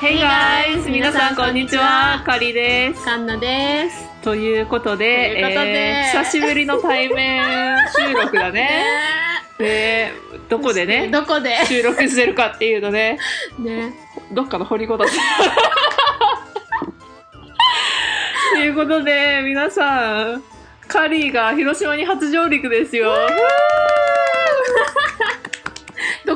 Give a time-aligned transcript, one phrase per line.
[0.00, 0.88] Hey guys!
[0.90, 2.22] 皆さんこんにちは。
[2.24, 3.04] カリです。
[3.04, 4.06] カンナです。
[4.22, 5.04] ということで、
[5.54, 8.84] とえー久しぶりの対面 収録だね。
[9.58, 10.12] で、
[10.48, 11.56] どこでね、 どこで？
[11.66, 13.18] 収録してるかっていうのね、
[13.58, 13.92] ね。
[14.30, 15.10] どっかの掘りごたつ。
[18.54, 20.42] ということで、皆さん、
[20.86, 23.12] カリーが広島に初上陸ですよ。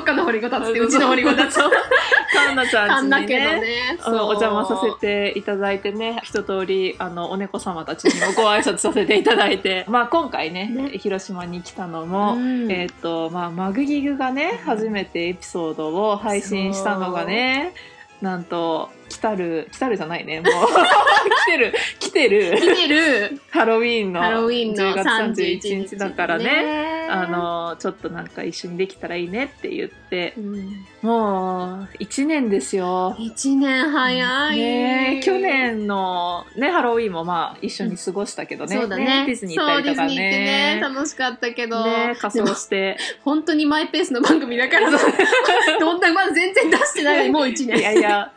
[0.02, 1.56] どっかの掘りごたつって、うちの掘りごたつ。
[1.56, 3.60] カンナちゃんちにね。
[3.60, 3.98] ね。
[4.04, 17.74] お邪魔させていただいてね一通りあのお猫様たちにもご挨拶させていただいて まあ今回ねね広島に来たのも、うんえっ、とまあマグギグがね初めてエピソードを配信したのがね
[18.20, 20.40] なんと来たる来たるじゃないね。
[20.40, 20.52] もう
[21.44, 22.56] 来てる来てる。
[22.56, 23.40] 来てる。
[23.50, 26.44] ハロウィーンのハロウィーンの10月31 31日だからね。
[26.44, 27.06] ね。
[27.10, 30.32] あ、のちょっとなんか一緒にできたらいいねって言って。
[30.38, 30.86] うん。
[31.02, 33.14] もう1年ですよ。
[33.18, 34.56] 一年早い。
[34.56, 35.18] ね。
[35.18, 39.24] え去年のねハロウィーンもまあ一緒に過ごしたけどね,、そうだね。
[39.26, 40.14] ディズニー行ったりとかね。
[40.16, 40.80] ね。
[40.80, 41.84] 楽しかったけど。
[41.84, 42.96] ね仮装して。
[43.24, 44.90] 本当にマイペースの番組だから、
[45.78, 47.78] どんな、まだ全然出してないのにもう一年。
[47.78, 48.32] いやいや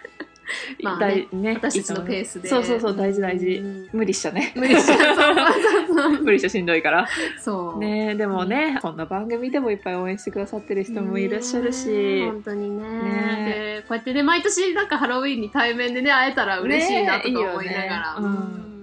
[0.81, 2.47] まあね大ね私たちのペースで。
[2.49, 3.47] そうそうそう大事大事。
[3.47, 4.53] うん無理しちゃね。
[4.55, 4.95] 無理しちゃ
[6.21, 7.07] 無理しちゃしんどいから。
[7.39, 7.79] そう。
[7.79, 12.83] ねでもねこんな番組でもいっぱい応援してくださってる人もいらっしゃるし、ね本当にね。
[12.83, 13.45] ね。
[13.45, 18.45] でこうやってね毎年なんかハロウィーンに対面でね会えたら嬉しいなとか思いながら、ねいいよね。
[18.55, 18.69] うん。
[18.69, 18.74] うん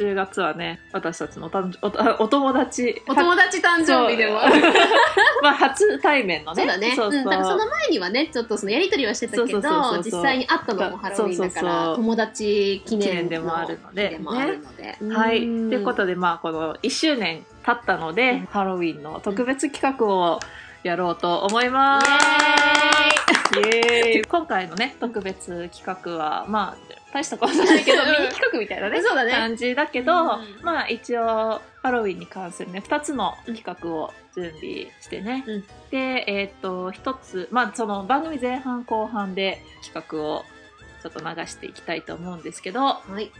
[0.00, 4.40] 10月はね私たちのおたんおおお友達お友達誕生日でも。
[5.42, 6.62] まあ初対面のね。
[6.62, 6.92] そうだね。
[6.96, 7.20] そうそう。
[7.20, 9.60] うん、だからその前にはねちょっとそのやり取りはしてたけど
[10.02, 14.08] 実際に会ったのもハロウィーンだから友達記念記念でもあるので。
[14.08, 15.40] 日でもあるので、はい。
[15.40, 18.46] とうんいうことで、まあ、この1周年経ったので、うん。
[18.46, 20.40] ハロウィンの特別企画を
[20.82, 22.06] やろうと思います。
[23.56, 24.24] イエーイ。
[24.24, 28.08] 今回のね、特別企画は、まあ、大したことないけど、うん。
[28.10, 29.32] ミニ企画みたいなね、そうだね。
[29.32, 30.28] 感じだけど、うん。
[30.62, 35.44] まあ、一応、ハロウィンに関するね、2つの企画を準備してね。
[35.46, 35.64] うん。
[35.90, 40.44] で、えーっと、1つ、まあ、その番組前半後半で企画を
[41.02, 43.30] ちょっと流していきたいと思うんですけど、はい。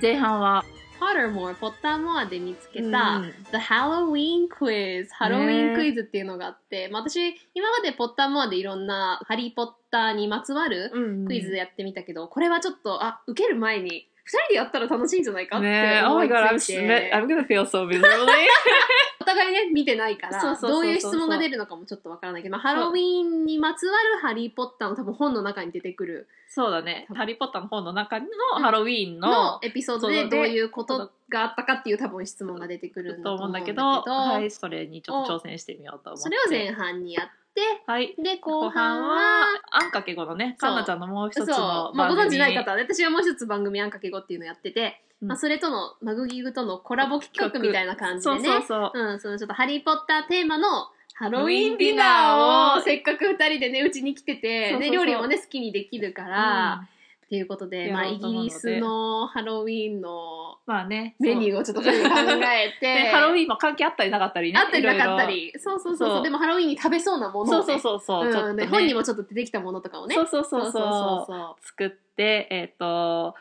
[0.00, 0.64] 前半は、
[0.98, 3.34] ポッターモアポッターモアで見つけた、うん。
[3.50, 7.16] The Halloween Quiz ハロウィンクイズっていうのがあって、まあ、私
[7.54, 10.90] 今までポッターモアでいろんなハリー・ポッターにまつわる
[11.26, 18.02] クイズやってみたけど、これはちょっとあ受ける前に2人でやったら楽しいんじゃないかって Oh 思 my い god, I'm, つい sm- て I'm gonna feel so miserably.
[19.28, 27.06] お互いね見てないからどういう質問が出るのかもちょっとわからないけど、まあ、ハロウィンにまつわるハリー・ポッターの多分本の中に出てくるそうだね。
[27.14, 36.22] ハリー・ポッターの本の中のハロウィーンのの、エピソードでどういうことがあったかっていう多分質問が出てくるんだとと思うんんだけど、どはい、それにちょっと挑戦してみようと思って。
[36.22, 38.14] それを前半にやってはい。
[38.16, 48.44] で後後半はあんかけごのね、かんなちゃんのもう一つのまあ、番組ご存知ない方私はもう一つ番組「あんかけご」っていうのやってて、うんまあ、それとのマグギグとのコラボ企画みたいな感じでね。
[48.44, 48.98] そうそうそう。
[48.98, 54.90] うん、そのちょっとハリー・ポッターテーマのハロウィンディナーをせっかく二人でねうちに来ててそうそうそう。
[54.90, 56.82] で料理もね好きにできるから、
[57.26, 61.14] っていうことで、まあ、イギリスのハロウィンのまあね。
[61.18, 63.04] メニューをちょっと考えて。
[63.04, 64.58] で、ハロウィーンも関係あったりなかったりね。
[64.58, 65.52] あったりなかったいり。
[65.58, 66.16] そうそうそうそう。
[66.16, 66.22] そう。
[66.22, 67.62] でもハロウィンに食べそうなものを。
[67.62, 68.44] そうそうそうそう。
[68.44, 68.56] ねうん。
[68.56, 70.14] で本にもちょっと出てきたものとかをね。
[70.14, 70.72] そうそうそうそう。
[70.72, 71.26] そう。
[71.26, 73.34] そう作って、えっと、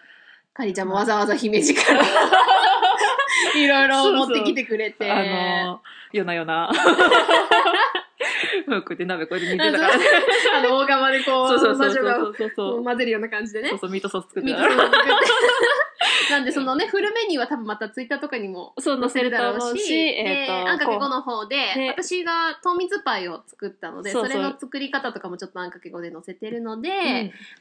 [0.58, 2.02] かりちゃんもわざわざ姫路から
[3.56, 5.82] いろいろ持ってきてくれてあの、
[6.12, 6.72] 夜な夜な。
[8.68, 9.94] こうやって鍋こうやって煮てたから。
[10.58, 12.84] あの大釜でこうそうそうそうそうそうそう。
[12.84, 15.12] 混ぜるような感じでねそうそう、ミートソース作ってミーたトソース作って
[16.30, 26.94] なんでそのねフルメニューは多分またツイッターとかにもそう、載せるだろうし、で、えっ、と、あんかけごこの方でで私が糖蜜パイを作ったのでそれの作り方とかもちょっとあんかけごで載せてるので、う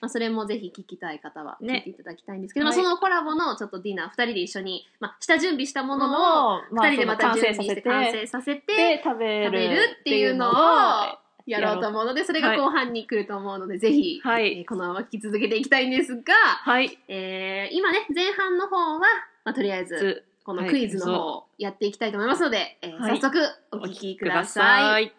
[0.00, 2.76] まあ、それもぜひ聞きたい方は聞ねいていただきたいんですけど、はい。
[2.76, 16.98] まあ、そのコラボのちょっとディナー2人で一緒に、まあ、下準備したもうのを、2人でまた準備して完成させて食べるっていうのをやろうと思うのでそれが後半に来ると思うので、ぜひ、はいえーこのまま聞き続けていきたいんですが、はい。
[17.08, 23.38] えー今ね前半の方は、まあ、とりあえずつこのクイズの方をやっていきたいと思いますので、えーはい早速
[23.72, 25.12] お聞きください。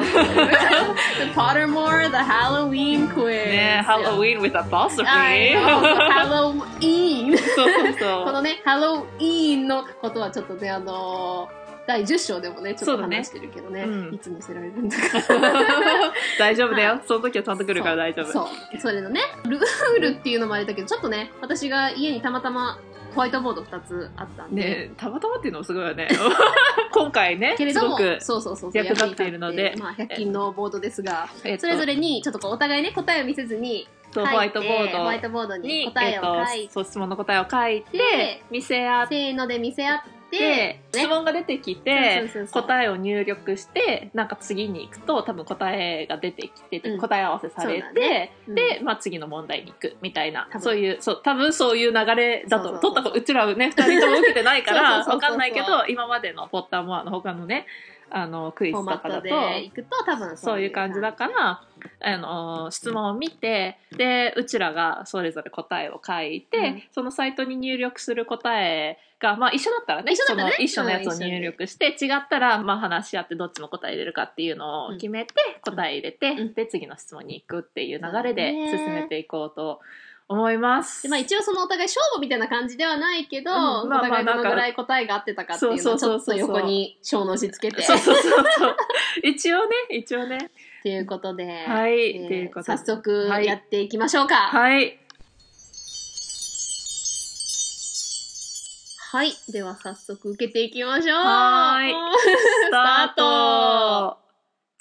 [0.00, 5.56] The Pottermore The Halloween Quiz ね、ハロウィーン with はい apostrophe。
[6.10, 8.24] Halloween そうそうそう。
[8.26, 15.02] このね、ハロウィーンのことはちょっとね、あのー第10章でもね、ちょっと話してるけどね、うんいつ載せられるんだか。
[16.36, 17.00] 大丈夫だよ。
[17.06, 18.32] その時はちゃんと来るから大丈夫。
[18.32, 18.80] そう。
[18.80, 22.80] それのね、ルールっていうのもあれだけど、ちょっとね、私が家にたまたま
[23.16, 26.08] ホワイトボード2つあったんで、ねたまたまっていうのもすごいよね。
[26.92, 29.74] 今回ねけれどもすごくそうそうそう役立っているので。
[29.78, 55.30] まあ、100均のボードですがえっとそれぞれにちょっとこうお互いね答えを見せずにホワイトボードホワイトボードにに答えを書いえっと、質問の答えを書いてで見せ合っせーので見せ合って、て、質問が出てきて答えを入力してなんか次に行くと多分答えが出てきて答え合わせされて、で、まあ、次の問題に行くみたいなそういうそう多分そういう流れだと取ったこうちらね2人とも受けてないから そうそうそう。
[55.30, 57.66] わかんないけど今までのポッターモアの他のね
[58.10, 61.00] あのクイズとかだとでいくと多分そういう感じ。
[61.00, 61.62] だから
[62.00, 66.82] あの質問を見てでうちらがそれぞれ答えを書いて、うん。
[66.92, 70.42] そのサイトに入力する答えが、まあ、一緒だったらね一緒ね。
[70.42, 76.54] その一緒のやつを入力して、違ったら、まあ、話し合ってどっちの答え入れるかっていうのを決めて、答え入れて、うん。
[76.54, 79.80] で次の質問に行くっていう流れで進めていこうと
[80.28, 81.04] 思います。
[81.04, 87.82] でまあ、一応そのお互い勝負みたいな感じではないけど、うんまあまあお互いどのぐらい答えが合ってたかっていうのをちょっと横に小の字つけて。
[87.82, 88.76] そうそうそうそう。
[89.22, 90.50] 一応ね一応ね。
[90.82, 92.78] ということで、はいえーということで。
[92.78, 93.46] 早速はい。
[93.46, 94.34] やっていきましょうか。
[94.36, 94.98] はい。
[99.12, 99.32] はい。
[99.48, 101.18] では早速受けていきましょう。
[101.18, 101.92] は ーい。
[101.92, 104.18] スタート。
[104.20, 104.25] ト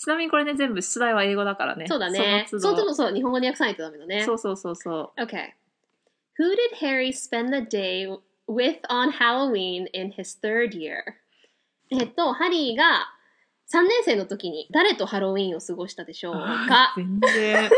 [0.05, 2.45] ちなみにこれね全部出題は英語だからねそうだね。
[2.47, 4.23] その都度そうでもそう、日本語に訳さないとダメだね。
[4.23, 5.53] そうそうそうそう Okay.
[6.37, 8.07] Who did Harry spend the day
[8.47, 10.97] with on Halloween in his third year?
[11.89, 13.07] えっと、ハリーが
[13.73, 16.33] 3年生の時に誰とハロウィーンを過ごしたでしょう
[16.69, 16.93] か？
[16.95, 17.69] 全然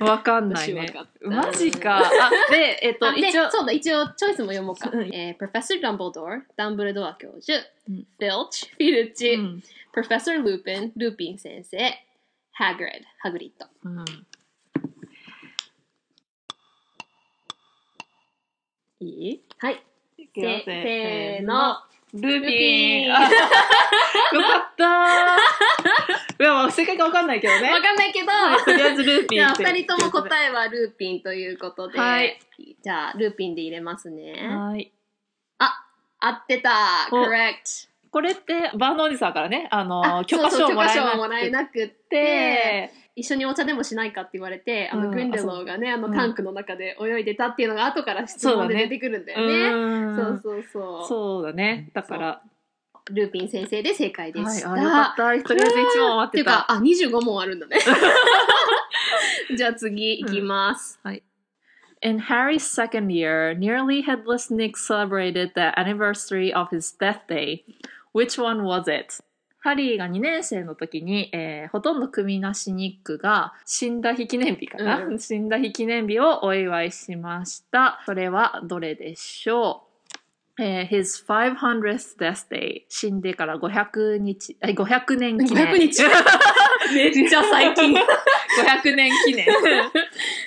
[0.00, 0.92] わかんないね。
[1.22, 1.98] マジか。
[1.98, 2.10] あ
[2.50, 4.90] でえっと一応そうだ、一応チョイスも読もうか。
[4.92, 5.14] うん。
[5.14, 7.58] えー、Professor Dumbledore、ダンブルドア教授、
[7.88, 8.06] うん。
[8.18, 9.62] Filch、フィルチ、うん。
[9.94, 11.78] Professor Lupin、ルーピン先生、
[12.58, 13.66] Hagrid、ハグリッド。
[13.84, 14.04] うん。
[19.00, 19.40] いい？
[19.58, 19.82] はい。
[20.34, 21.76] せーの。
[22.20, 23.30] ルーピンよかっ
[24.76, 24.84] た。
[24.84, 27.70] ーいやまあ正解かわかんないけどね。
[27.70, 28.26] わかんないけど、
[28.64, 32.38] とりあえずルーピじゃあ二人とも答えはルーピンということで、はい。
[32.82, 34.46] じゃあルーピンで入れますね。
[34.48, 34.92] はい。
[36.18, 36.70] 合ってた。
[37.12, 37.88] お !correct!
[38.10, 49.54] これってバーノおじさんからねあのあ許可証をもらえそうそう許可証をもなくらえなくって、て一緒にお茶でもしないかって言われて、あの、うんグリンデローがね、あのうんタンクの中で泳いでたっていうのが後から質問で出てくるんだ よね。
[49.72, 52.42] うんそうそうそうそうだねだから
[53.10, 54.72] ルーピン先生で正解ではい、した。
[54.72, 55.16] あよかった。
[55.16, 56.28] とりあえず1問待ってた。
[56.28, 57.78] っていうか、あ、25問あるんだね。
[59.56, 61.00] じゃあ次行きます。
[62.02, 67.64] In Harry's second year, nearly headless Nick celebrated the anniversary of his death day.
[68.12, 69.22] Which one was it?
[69.66, 78.00] ハリーが2年生の時に、えーほとんど組なしニックが死んだ日記念日かな、うん死んだ日記念日をお祝いしました。
[78.06, 79.82] それはどれでしょ
[80.56, 85.66] う、えー ?His 500th death day 死んでから500日、え500年記念。
[85.66, 86.02] 500日
[86.94, 87.92] めっちゃ最近。
[87.98, 89.46] 500年記念。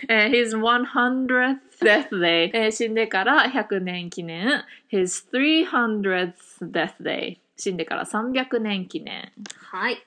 [0.08, 4.64] えー his 100th death day、えー死んでから100年記念。
[4.90, 6.34] his 300th
[6.72, 9.34] death day 死んでから300年記念。
[9.58, 10.02] はい。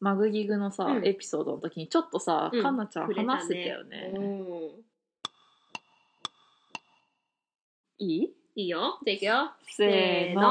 [0.00, 4.12] マグギグのさ、うんエピソードの時にちょっとさ、うんかんなちゃん話してたよね。
[4.16, 4.22] うん
[7.98, 8.34] いい？
[8.56, 8.98] いいよ。
[9.06, 9.52] じゃあいくよ。
[9.68, 10.42] せーの。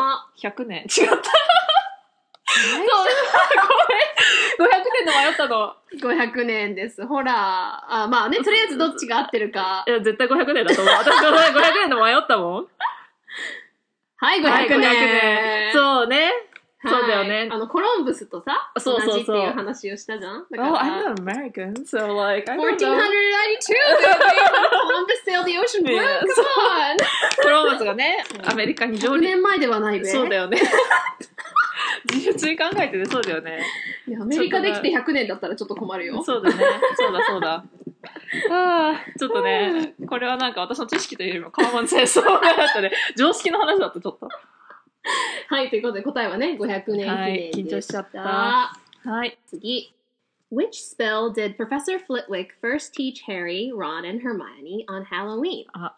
[0.41, 0.83] 100年。
[0.83, 0.95] 違った。
[0.97, 2.75] そう、
[4.57, 4.71] ごめん。
[4.71, 5.75] 500年で迷ったの。
[5.99, 7.05] 500年です。
[7.05, 8.03] ほら。
[8.03, 9.91] あ、まあね、とりあえずどっちが合ってるかい。
[9.91, 10.93] や、絶対500年だと思う。
[10.95, 12.67] 私500年で迷ったもん。
[14.21, 14.51] はい、500年。
[14.51, 16.31] はい500年そうね。
[16.83, 20.45] そうだよねはいあの、コロンブスとさ、そうそうそう同じっていう話をしたじゃん。
[20.49, 23.05] だか Oh, ら I'm not American, so like, I 1492, don't know.
[24.87, 26.21] Columbus sailed the ocean blue, Yeah.
[26.21, 26.97] come on!
[27.43, 29.21] コロンブスがね、アメリカに上100陸。
[29.21, 30.05] 年前ではないべ。
[30.05, 30.59] そうだよね。
[32.07, 33.63] 普通に考えててそうだよね。
[34.07, 36.23] いやアメリカできて100年だったらちょっと困るよ。
[36.23, 36.55] そうだね。
[36.95, 37.63] そうだそうだ。
[38.49, 42.41] ああ、ちょっとね、これはなんか私の知識というよりもカーマン戦争だっ
[42.73, 42.91] たね。
[43.15, 44.29] 常識の話だった、ちょっと。
[45.47, 47.13] はい、ということで答えはね、500年記念でした。
[47.13, 49.37] はい緊張しちゃったはい。
[49.47, 49.93] 次。
[50.51, 55.65] Which spell did Professor Flitwick first teach Harry, Ron, and Hermione on Halloween?
[55.71, 55.95] あ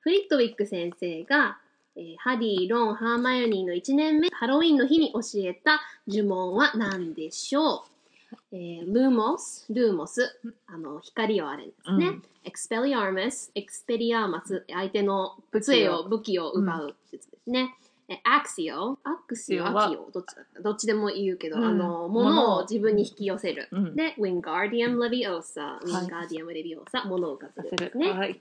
[0.00, 1.58] フリットウィック先生が、
[1.98, 7.84] えーハリー、ロン、ハーマイオニーの1年目、ハロウィンの日に教えた呪文は何でしょ
[8.32, 10.38] う、えールーモス、ルーモス、
[10.68, 12.06] あの、光をあれですね。
[12.08, 17.74] うんエクスペリアーマス、エクスペリアーマス、相手の杖を、武器を奪うやつですね。
[18.08, 19.86] えアクシオ、アクシオ、は？
[19.88, 20.62] アキオ、どっちだった？
[20.62, 23.68] どっちでも言うけど、うんあの、物物をを自分に引き寄せる。
[23.70, 23.96] うん。
[23.96, 27.98] で、ウィンガーディアム・レビオーサ、ウィンガーディアム・レビオーサ、物を浮かせるです。
[27.98, 28.12] ね。
[28.12, 28.40] はい。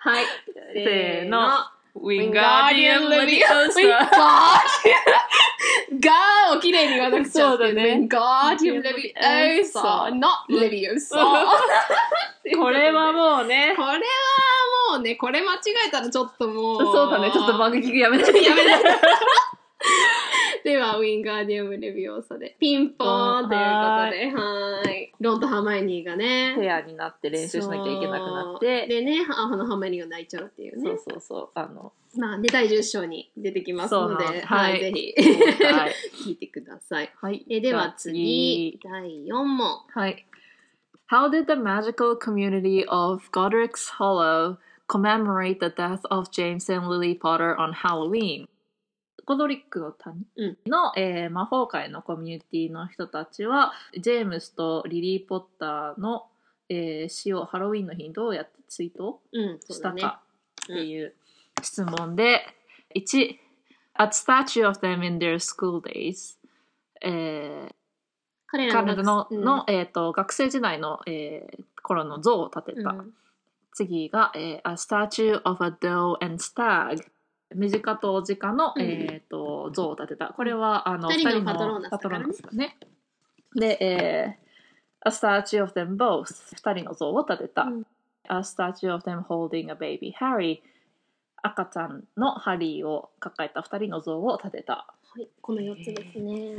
[0.00, 0.24] はい。
[0.74, 1.48] せーの。
[1.94, 4.62] ウィンガーディアン・レレビオビオーーササ
[6.00, 8.06] ガーをきれいに言わなくちゃってそうだね。
[8.08, 11.18] ガーディアン・レビオーサ not レビオーサ
[12.56, 13.74] これはもうね。
[13.76, 13.98] これは
[14.92, 16.80] もうね、これ間違えたらちょっともう。
[16.80, 17.30] そうだね。
[17.32, 18.42] ちょっと番組やめて。
[18.42, 18.70] やめて。
[20.64, 23.74] では、ウィンガーディアムレビオーサで、ピンポーンというこ
[24.04, 25.12] とで、はーい。
[25.20, 28.86] ロンとハーマイニーがね、ペアになって練習しなきゃいけなくなって。
[28.86, 30.82] でね、あのハーマイニーが泣いちゃうっていうね。
[30.82, 30.98] そう。
[30.98, 31.48] そうそう。
[31.54, 31.92] あの。
[32.16, 35.14] まあ、で、第10章に出てきますので、そうなんはい、はいぜひ、
[35.64, 35.92] はい、
[36.26, 37.10] 聞いてください。
[37.20, 39.84] はい、えでは次、第4問。
[39.94, 40.26] はい。
[41.10, 47.56] How did the magical community of Godric's Hollow commemorate the death of James and Lily Potter
[47.58, 48.46] on Halloween?
[49.30, 50.58] ゴドリックの谷うん。
[50.66, 56.26] の、えー魔法界のコミュニティの人たちはジェームスとリリー・ポッターの、
[56.68, 60.00] えー死をハロウィンの日にどうやって追悼うん、そうだね。
[60.00, 60.20] したか
[60.64, 61.14] っていう
[61.62, 62.40] 質問で、
[62.96, 63.36] 1
[64.00, 66.36] A statue of them in their school days、
[67.00, 67.74] えー
[68.48, 69.44] 彼らの,、うん。
[69.44, 73.14] のえー、と学生時代の、えー頃の像を建てた、うん。
[73.74, 77.04] 次が、えー A statue of a doe and stag
[77.54, 78.82] メジカとオジカの、うん。
[78.82, 80.28] えー、と像を建てた。
[80.28, 82.76] これはあの二人の二パトローナスからね。
[83.54, 84.50] で、えー
[85.02, 86.26] A statue of them both
[86.56, 87.86] 二人の像を建てた、うん。
[88.28, 90.60] A statue of them holding a baby Harry
[91.42, 94.94] 赤ちゃんのハリーを抱えた二人の像を建てた。
[95.02, 96.54] はい、この4つですね。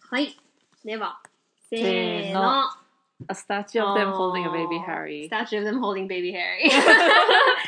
[0.00, 0.36] はい。
[0.84, 1.20] では、
[1.68, 2.85] せーの。
[3.28, 5.26] A statue of them holding a baby Harry.
[5.28, 6.68] Statue of them holding baby Harry.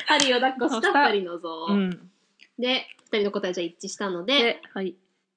[0.07, 1.67] ハリーを抱っこした2人の像。
[1.71, 2.11] うん。
[2.59, 4.95] で、2人の答えじゃ一致したので、で、はい。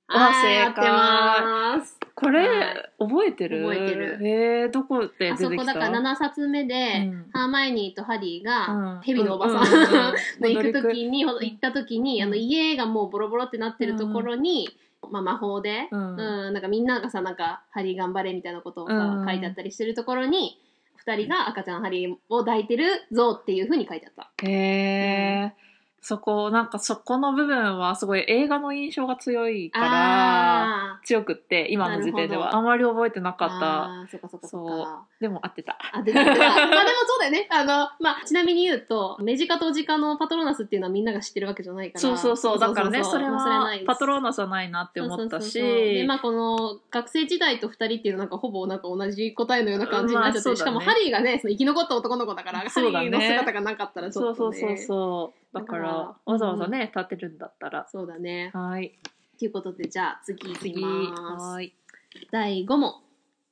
[0.07, 0.55] はい、正解。
[0.55, 1.97] やってます。
[2.15, 2.91] これ、はい。
[2.99, 3.61] 覚えてる？
[3.63, 4.19] 覚えてる。
[4.21, 5.45] えー、どこであ出てきた？
[5.47, 7.29] そこだから7冊目で、うん。
[7.31, 8.95] ハーマイニーとハリーうん。
[8.97, 14.69] が、ヘビのおばさん の行く時に、ほ行った時に、あのうん家がもうボロボロってなってるところに、
[15.09, 19.25] まあ魔法で、ううんん、なんかみんながさ、なんか、ハリー頑張れみたいなことをさ、うん。
[19.25, 20.59] 書いてあったりしてるところに、
[20.95, 24.31] 二人が赤ちゃんハリーを抱いてる像っていう風に書いてあった。
[24.47, 25.53] へえ、
[26.03, 34.17] そこ、なんかそこの部分はすごい映画の印象が強いから、あ強くって、今の時点ではあんまり覚えてなあかった。
[34.19, 34.87] そそそ。
[35.19, 35.77] でも合ってた。
[35.93, 36.45] あ、で、でまあでも
[37.05, 37.47] そうだよね。
[37.51, 41.99] あの、まあ、ちなみに言うと、メジカとオジカのパトローナスっていうのはみんなが知ってるわけじゃないから。
[41.99, 42.59] そうそうそう。
[42.59, 54.59] だからね、それまあはパトローナスはないなって思ったし、そうそうそうそうで、まあ、この学生時代と二人っていうのはなんかほぼなんか同じ答えのような感じになっちゃって、しかもハリーがね、その生き残った男の子だから、ハリーの姿がなかったらちそうょっとね。
[54.59, 55.37] そうそうそう。
[55.37, 57.87] だかだからら、わざわざね、立てるんだったら。
[57.89, 58.51] そうだね。
[58.53, 58.97] はい。
[59.37, 60.75] ということで、じゃあ次いき次。
[60.81, 61.43] ます。
[61.45, 61.73] はい。
[62.31, 63.01] 第5問。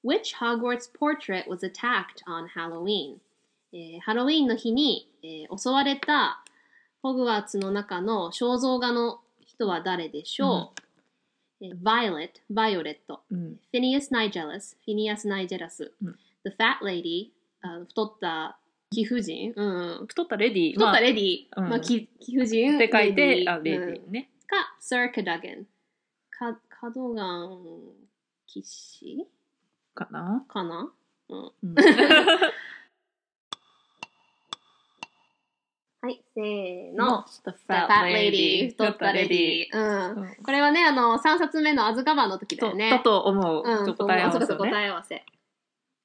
[0.04, 3.18] Which Hogwarts portrait was attacked on Halloween?
[3.74, 6.44] えーハロウィーンの日に、えー襲われた
[7.02, 10.74] ホグワーツの中の肖像画の人は誰でしょ
[11.62, 12.98] う、えー ?Violet、Violet、
[13.30, 13.60] うん。
[13.74, 16.16] Phineas Nigelus、Phineas Nigelus、うん
[16.46, 18.58] The Fat Lady、あ太った
[18.92, 20.74] 貴婦人、うん、太ったレディー。
[20.74, 22.76] 太ったレディー、まあうんまあ、貴貴婦人？
[22.76, 24.30] って書いて、レディーあ、レディうんーね。
[24.48, 25.66] か、Sir Cadogan。
[26.32, 27.60] か、カドガン
[28.48, 29.28] 騎士？
[29.94, 30.44] かな？
[30.48, 30.92] かな？
[31.30, 31.52] うん。
[31.64, 31.76] うん
[36.02, 37.26] はい、せーの。
[37.28, 38.70] The The Fat Lady。
[38.70, 39.78] 太ったレディー。
[39.78, 40.22] うん。
[40.22, 42.90] うんこれはね、あの、3冊目のアズカバンの時だよね。
[42.90, 43.64] だと思う。
[43.66, 44.72] うん、ちょっと答え合わせそうそうそうね。
[44.72, 45.26] 答え合わせ。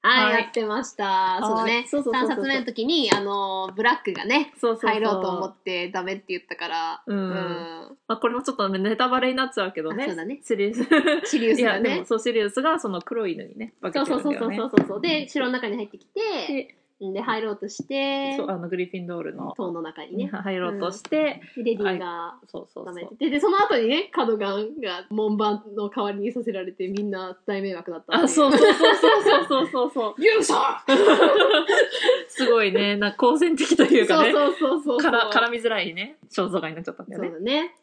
[0.04, 1.38] はい、はいやってました。
[1.40, 1.86] そうだね。
[1.88, 10.04] そうそうそうそう3冊目の時に、あの、ブラックがね、そうそうそう入ろうと思ってダメって言ったから、うんまあ、これもちょっとネタバレになっちゃうけどね。
[10.04, 10.84] あそうだねシリウス。
[11.24, 12.04] シリウスがいや、でもね。
[12.04, 14.56] そう、シリウスがその黒い犬にね、化けそうてるんだよね。
[14.58, 15.00] そうそうそうそうそう。
[15.00, 16.76] で、城の中に入ってきて、で
[17.12, 20.26] で、入ろうとして、そう、あの、グリフィンドールの、塔の中にね。
[20.28, 23.16] 入ろうとして、でレディがそうそうそう。
[23.18, 30.14] で、でその後にね、カドガンが門番の代わりにさせられて、みんな大迷惑だったあ、そうそうそうそうそうそうそう。
[30.22, 30.54] 勇者
[32.28, 35.10] すごいね、な好戦的というかね、そうそうそうそう。
[35.10, 37.38] から絡みづらいね、肖像画になっちゃったんだよそうね。
[37.38, 37.74] だね。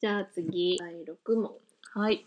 [0.00, 1.52] じゃあ次、第6問。
[1.94, 2.26] はい。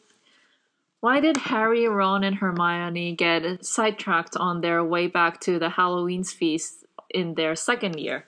[1.01, 6.34] Why did Harry, Ron, and Hermione get sidetracked on their way back to the Halloween's
[6.34, 8.25] feast in their second year?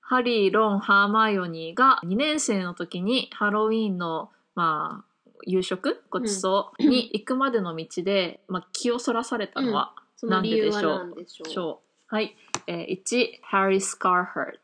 [0.00, 9.92] ハリー、ロン、ハーマイオニーが2年生の時にハロウィーンの、まあ、夕食ごちそうに行くまでの道で、まあ、気をそらされたのは
[10.22, 11.80] 何でしょうしょ
[12.10, 12.14] う。
[12.14, 12.36] はい。
[12.66, 14.58] えー、1、Harry scar hurt、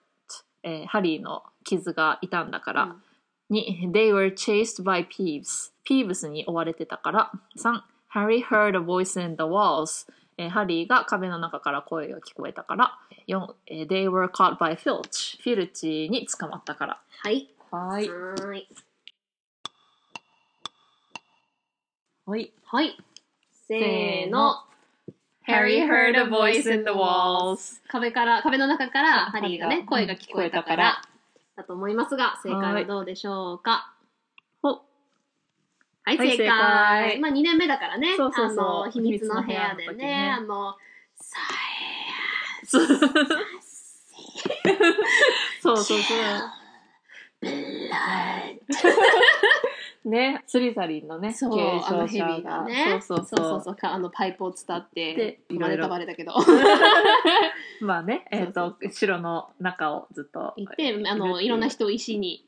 [0.64, 2.96] えーハリーの傷が痛んだから。
[3.50, 5.72] うん2、They were chased by Peeves。
[5.84, 7.30] ピーブスに追われてたから。
[7.58, 7.80] 3、
[8.14, 10.10] Harry heard a voice in the walls。
[10.38, 12.98] えーハリーが壁の中から声が聞こえたから、
[13.28, 15.42] 4えー They were caught by Filch。
[15.42, 17.00] フィルチに捕まったから。
[17.22, 17.48] はい。
[17.70, 17.78] は。
[17.86, 18.10] はい。
[22.26, 22.52] はい。
[22.64, 22.96] はい。
[23.68, 24.56] せーの。
[25.48, 27.80] Harry heard a voice in the walls.
[27.88, 31.02] 壁から、壁の中からハリーがね、声が聞こえたから、
[31.56, 33.92] だと思いますが、正解はどうでしょうか？
[34.62, 34.68] ほ。
[34.68, 36.36] はい、はい正解。
[36.36, 37.18] 正解。
[37.20, 38.14] まあ、2年目だからね。
[38.16, 38.64] そうそうそう。
[38.82, 40.76] あの、秘密の部屋で秘密の部屋の時ね、ねあの、
[41.16, 41.38] さ
[42.66, 42.86] そう
[45.62, 46.18] そうそうそう。
[50.06, 53.00] ね、スリザリンのね、そう、継あのヘビがね。
[53.02, 53.60] そうそうそう。
[53.60, 56.32] そうかあの、パイプを伝ってで、いろいろタバレだけど。
[57.82, 60.54] まあね、えっ、そうと、城の中をずっと。
[60.56, 62.46] いて、あの、いろんな人を石に、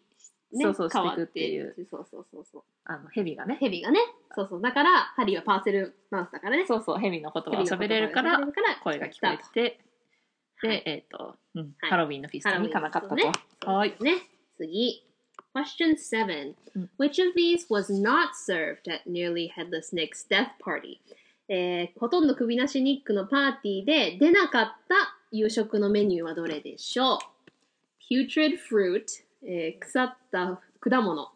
[0.53, 2.63] ね、そうそう変わしていくっていうそうそうそうそう。
[2.85, 3.59] あの、ヘビがね。
[3.61, 3.99] ヘビがね、
[4.37, 4.63] そうそう。
[4.63, 6.65] だから、ハリーはパーセルマウスだからね。
[6.65, 8.39] そうそう、ヘビの言葉を喋れるから
[8.85, 9.81] 声が聞こえて、
[10.63, 11.37] で、えっ、と、
[11.91, 13.71] ハロウィンの feast に行かなかったと。
[13.71, 13.97] はい。
[14.01, 14.15] ね。
[14.57, 15.08] 次。
[15.59, 16.55] Question 7.
[16.77, 20.99] うん Which of these was not served at Nearly Headless Nick's deathday party?
[21.49, 27.19] えーほとんど首なしニックのパーティーで出なかった夕食のメニューはどれでしょう
[28.13, 29.05] ?Putrid fruit、
[29.43, 31.29] えー腐った果物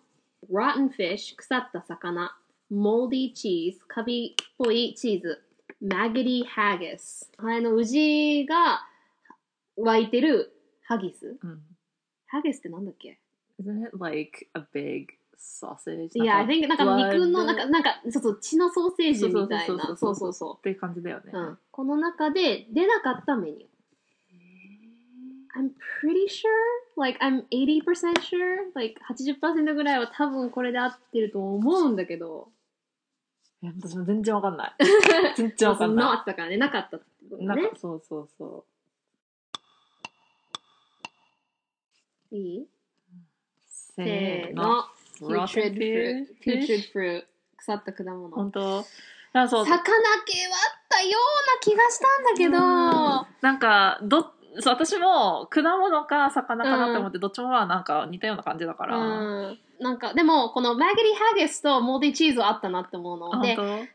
[0.53, 2.31] Rotten fish、腐った魚
[2.71, 5.43] Moldy cheese、カビっぽいチーズ
[5.83, 8.83] Maggoty haggis あの、宇治が
[9.77, 10.53] 湧いてる
[10.85, 11.61] ハギスうん。
[12.29, 13.19] ハギスってなんだっけ
[13.61, 16.11] Isn't it like a big sausage?
[16.15, 19.87] いや、I think なんか肉の、なんか、なんか、そうそう、血のソーセージみたいな。
[19.87, 21.31] そそううそうそうそっていう感じだよね。
[21.33, 21.37] う。
[21.37, 21.59] うん。
[21.71, 23.73] この中で出なかったメニュー。
[25.55, 26.49] I'm pretty sure,
[26.97, 27.85] like I'm 80%
[28.23, 32.49] sure, like 80%ぐらいは多分これで合ってると思うんだけど。
[33.63, 34.73] いや私も全然わかんない。
[35.37, 37.77] 全然わかんなあなったからね、なかったってことねか。
[37.77, 38.65] そうそうそ
[42.33, 42.67] いいう
[43.97, 44.85] せせーーの。
[45.21, 45.47] の。
[45.47, 46.27] putrid fruit.
[46.45, 47.25] putrid fruit.
[47.57, 48.29] 腐った果物。
[48.31, 48.85] 本当。
[49.35, 49.65] あそう。
[49.65, 52.59] 魚系はあったような気がしたんだけど、
[53.41, 63.41] なんかど私も果物か魚かなって思って、どっちもまあなんか似たような感じだから、うん、なんかでもこのマグリーハゲスとモーディチーズはあったなって思うの。
[63.41, 63.95] で魚がなんか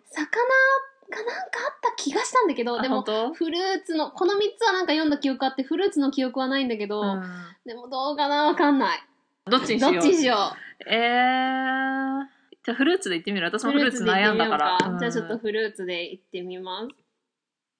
[1.68, 7.24] あった気がしたんだけど当でもフルーツのこの3つはなんか読んだ記憶あってフルーツの記憶はないんだけど、当、うん。
[7.66, 8.46] でもどうかな？
[8.46, 9.04] わかんない
[9.50, 9.94] どっちにしよう？
[9.94, 10.90] どっちにしよう？
[10.90, 12.26] えー、
[12.64, 13.48] じゃあフルーツで言ってみる？
[13.48, 15.00] 私もフルーツで悩んだから行ってみようか。
[15.00, 16.90] じゃあちょっとフルーツでいってみます。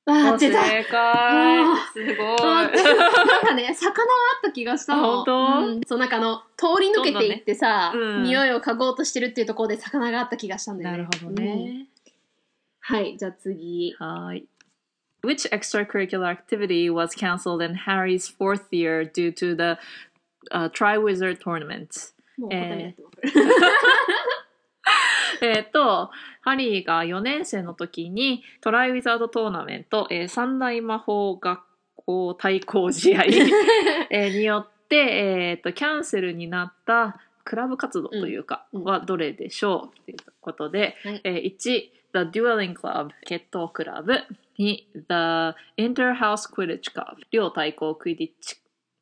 [0.10, 0.64] あ出た。
[0.64, 0.94] 正解。
[0.94, 1.76] あ。
[1.92, 2.16] すごい。
[2.16, 4.10] あなんかね、魚は
[4.42, 5.04] あった気がしたの。
[5.04, 5.34] あ本当？
[5.68, 5.82] うん。
[5.86, 8.00] そう、なんかあの、通り抜けていってさ、ね。
[8.00, 8.24] うん。
[8.24, 10.98] 匂いを嗅ごうとしてるっていうところで魚があった気がしたんだよね。
[10.98, 11.36] なるほどうん。
[11.36, 11.88] ね、
[12.80, 13.94] はい、じゃあ次。
[14.00, 14.46] はい。
[15.24, 19.78] Which extracurricular activity was cancelled in Harry's fourth year due to the
[20.52, 22.14] uh, Triwizard Tournament?
[22.38, 23.04] もう答えっ。
[25.42, 31.62] えっ と、ハリーが4年生の時にトライウィザードトーナメント、えー三大魔法学
[31.96, 33.24] 校対抗試合、
[34.10, 44.24] えーによって、えー、とキャンセルになったクラブ活動というか、うんうんはどれでしょうということで、はいえー1 The Dueling Club 決闘クラブ2
[44.58, 48.58] The Interhouse Quidditch Cup 両対抗クイディッチ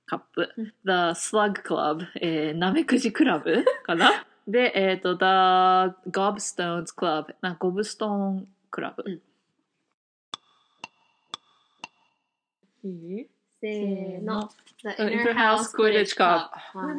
[0.05, 0.65] カップ、うん。
[0.65, 0.71] The
[1.15, 4.25] Slug Club えー、なめくじクラブかな？
[4.47, 5.23] で、えっ、と The
[6.11, 9.03] Gobstones Club なゴブストーンクラブ、
[12.83, 12.89] うん。
[12.89, 13.27] いい？
[13.59, 14.49] せーの。
[14.83, 16.91] The Interhouse Quidditch Cup は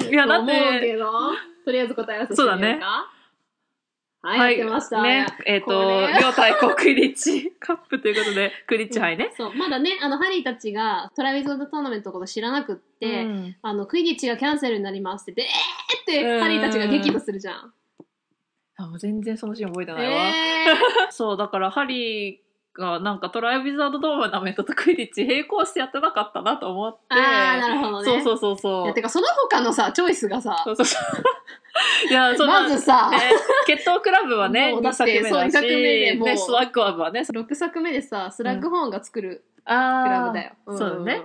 [0.00, 1.12] いいやだっと思うてけど、
[1.64, 2.62] とりあえず答え合わせしてみようか。
[2.62, 2.80] そうだね
[4.22, 5.02] はい、やってました。
[5.02, 9.32] ね、えっ、と、これ両対抗クイディッチカップということで、 クイディッチ杯ね。
[9.34, 17.72] そう、まだね、あの、ハリーたちがトラビス・オブ・トーナメントのこと知らなくって、うんあの、クイディッチがキャンセルになりますって言って、えーって、うんハリーたちが激怒するじゃん。
[18.76, 20.12] あもう全然そのシーン覚えてないわ。
[20.12, 20.32] え
[21.10, 27.14] そう、だからハリーがなんかトライウィザードトーナメントとクイディッチ並行してやってなかったなと思って。
[27.14, 28.04] ー、あー、なるほどね。
[28.04, 28.84] そうそうそうそう。
[28.84, 32.10] いや、てか、その他のさ、チョイスがさ、そうそうそう。
[32.10, 33.18] いや、 その、まずさ、ね、
[33.66, 40.52] 決闘クラブはね、2もうだって作目だし、そう目でもうね、スワッグクラブはね、6作目でさ、スラッグホーンが作るクラブだよ。
[40.72, 41.22] んそうだね。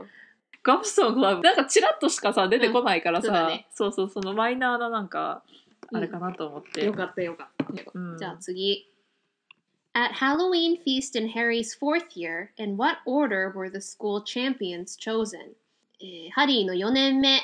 [0.64, 1.42] ガブストンクラブ。
[1.42, 5.44] なんかチラッとしかさ、出てこないからさ、うんそねそうそう、そのマイナーななんか、
[5.94, 6.84] あれかなと思って。
[6.84, 7.84] よかったよかった。
[7.94, 8.90] うんじゃあ次。
[9.98, 13.50] At Halloween feast in Harry's fourth year, in what order
[16.34, 17.42] ハリーの4年目、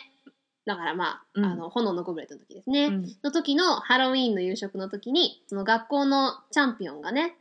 [0.66, 2.90] だからまあ、あの炎のゴブレットの時ですね、
[3.24, 7.36] の時のハロウィーンの夕食の時に、その学校のチャンピオンがね、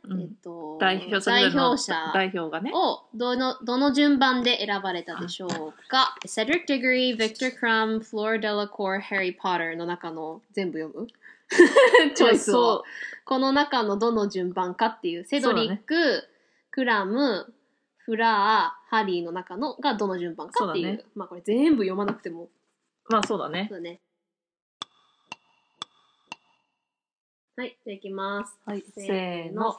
[0.79, 5.49] 代,表者代表が、ね、をどの,どの順番で選ばれたでしょう
[5.89, 6.15] か？
[6.25, 11.07] セドリック・ディグリー、ヴィクター・クラム、フロア・デラコー、ハリー・ポッターの中の全部読む？
[12.15, 12.83] チョイスをそう。
[13.25, 16.27] この中のどの順番かっていう、セドリック、
[16.71, 17.53] クラム、
[17.97, 20.85] フラー、ハリーの中のがどの順番かっていう。
[20.85, 22.49] そうだねまあこれ全部読まなくても。
[23.09, 23.75] まあそうだねそ。
[23.75, 24.01] うだね。
[27.57, 28.57] はい、じゃあいきます。
[28.65, 29.77] はい、せーの。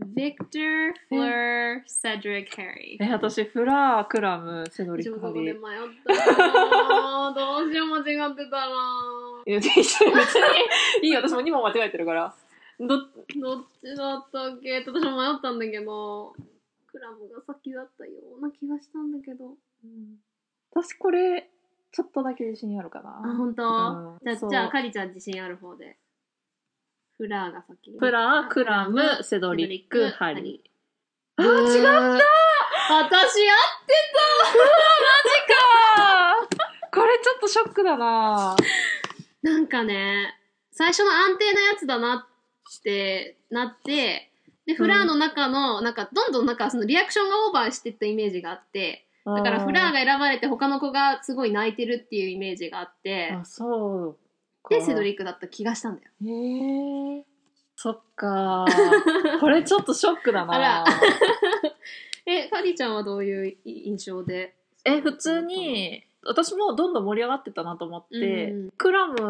[0.00, 2.96] Victor, Fleur, Cedric, Harry。
[3.00, 5.44] え、私、フラー、クラム、セドリック、ハリー。
[5.44, 5.54] 迷っ
[6.06, 9.82] たどうしよう間違ってたなぁいや、別に、
[11.02, 12.34] いいよ、私も2問間違えてるから。
[12.78, 13.08] ど、どっ
[13.80, 14.78] ちだったっけ？
[14.78, 16.34] 私も迷ったんだけど、
[16.86, 19.54] クラムが先だったような気がしたんだけど。
[20.72, 21.50] 私これ、
[21.92, 23.36] ちょっとだけ自信あるかあ、な。
[23.36, 25.98] 本当、うんじゃじゃあ、カリちゃん自信ある方で。
[27.20, 27.92] フラーが先。
[27.98, 31.42] フラー、クラム、セドリック、ハリー。
[31.42, 31.44] ー。
[31.44, 32.24] あ、違った
[32.94, 33.94] 私合って
[35.52, 40.34] かこれちょっとショックだなたなんかね、
[40.72, 44.32] 最初の安定なやつだなってなって、
[44.64, 54.29] で、フラーの中の、なんか、どんどんなんか、そのリアクションがオーバーしてったイメージがあって、だからフラーが選ばれて他の子がすごい泣いてるっていうイメージがあって、あ、そうか。
[54.68, 56.10] で、セドリックだった気がしたんだよ。
[56.24, 57.24] へえ。
[57.76, 58.66] そっか。
[59.40, 60.84] これちょっとショックだなあら
[62.26, 64.54] え、カリちゃんはどういう印象で？
[64.84, 69.22] え、普通に、私もどんどん盛り上がってたなと思って、うんクラム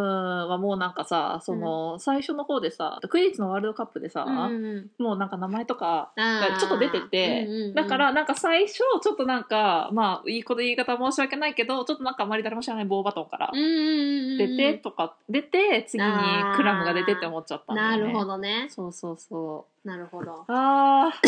[0.48, 16.08] はもうなんかさ、その、最初の方でさ、クイリッチのワールドカップでさ、うんもうなんか名前とかがちょっと出てて、うんうんうんだからなんか最初、ちょっとなんか、まあ、いいこと言い方申し訳ないけど、ちょっとなんかあまり誰も知らない棒バトンから出てとか、出て、次に
[16.56, 17.98] クラムが出てって思っちゃったんだよね。
[17.98, 18.66] なるほどね。
[18.70, 19.88] そうそうそう。
[19.88, 20.44] なるほど。
[20.48, 21.10] あ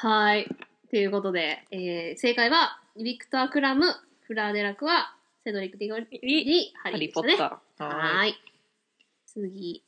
[0.00, 0.48] はい。
[0.90, 3.86] ということで、えー正解は、ビクター・クラム、
[4.26, 7.12] フラー・デラクは、セドリック・ディゴリー、ハハリー・。
[7.12, 7.84] ポッター。
[7.84, 8.34] ははいーい。
[9.26, 9.82] 次。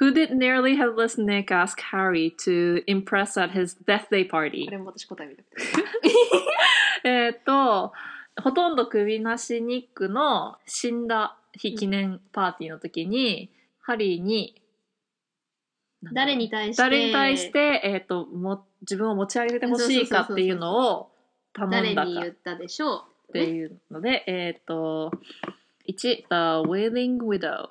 [0.00, 4.70] Who did nearly headless Nick ask Harry to impress at his birthday こ party?
[4.70, 5.62] れも私答え見たくて。
[7.04, 7.92] えっと、
[8.42, 14.54] ほとんど首なしニックの死んだ日記念パーティーの時に、ハリーに、
[16.14, 21.13] 誰に対して、誰に対して、えっ、と、も、自分を持ち上げてほしいかっていうのを
[21.54, 23.32] 頼誰んだかっに言ったでしょう？
[23.32, 25.10] ていうので、えっ、と、
[25.88, 26.26] 1、The
[26.68, 27.68] Wailing Widow。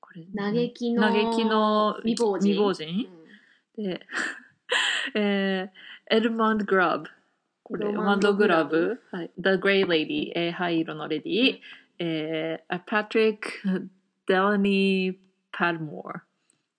[0.00, 3.08] これ嘆きの嘆きの未亡人未亡人？
[3.76, 4.00] で、
[5.14, 7.10] えー、エルマンド・グラブ。
[7.62, 9.16] これ、ロマンドロマンド・ググラブラブ。
[9.16, 9.30] はい。
[9.38, 10.32] The Grey Lady。
[10.34, 11.52] えー、灰色のレディー。
[11.54, 11.60] うん
[11.98, 13.88] えー、パトリック・
[14.26, 15.16] デラニー・
[15.50, 16.22] パドモア。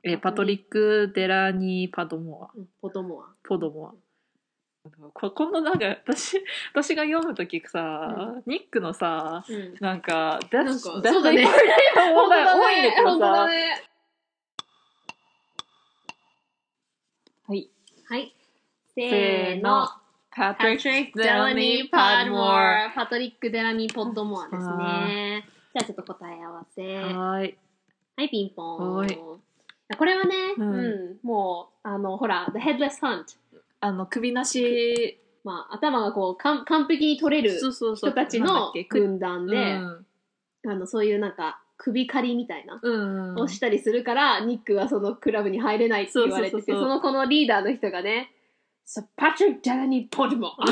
[0.03, 2.51] えー、パトリック・デラニー・パドモア。
[2.55, 3.25] うんポトモア。
[3.43, 3.93] ポドモア。
[5.13, 6.41] ここのなんか私
[6.73, 9.75] 私が読むときさ、ニックのさうん。
[9.79, 11.45] なんか「なんか That's the party
[12.05, 13.83] の問題多いんだけどさ、ね。
[17.47, 17.69] はい
[18.09, 18.35] はい。
[18.95, 19.87] せーの。
[20.29, 22.91] パパトリック・デラニー・パドモア。
[22.93, 25.45] パトリック・デラニー・ポッドモアですね。
[25.73, 26.97] じゃあちょっと答え合わせ。
[26.97, 27.57] ははい
[28.19, 28.95] い、ピンポン。
[28.97, 29.19] はい
[29.97, 33.37] これはね、ううんん、もう、あの、ほら、The Headless Hunt。
[33.79, 40.05] あの首なしまあ、頭がこう、かん完璧に取れるそうそうそう人たちのなんだっけく軍団で、うん
[40.69, 42.79] あの、そういうなんか、首狩りみたいな。
[42.81, 42.97] う
[43.35, 48.31] んをしたりするから、ニックはそのクラブに入れないって言われてて、そうそうそうそうそのこのリーダーの人がね、
[48.83, 50.65] そうパトリック・デラニー・ポッドモア。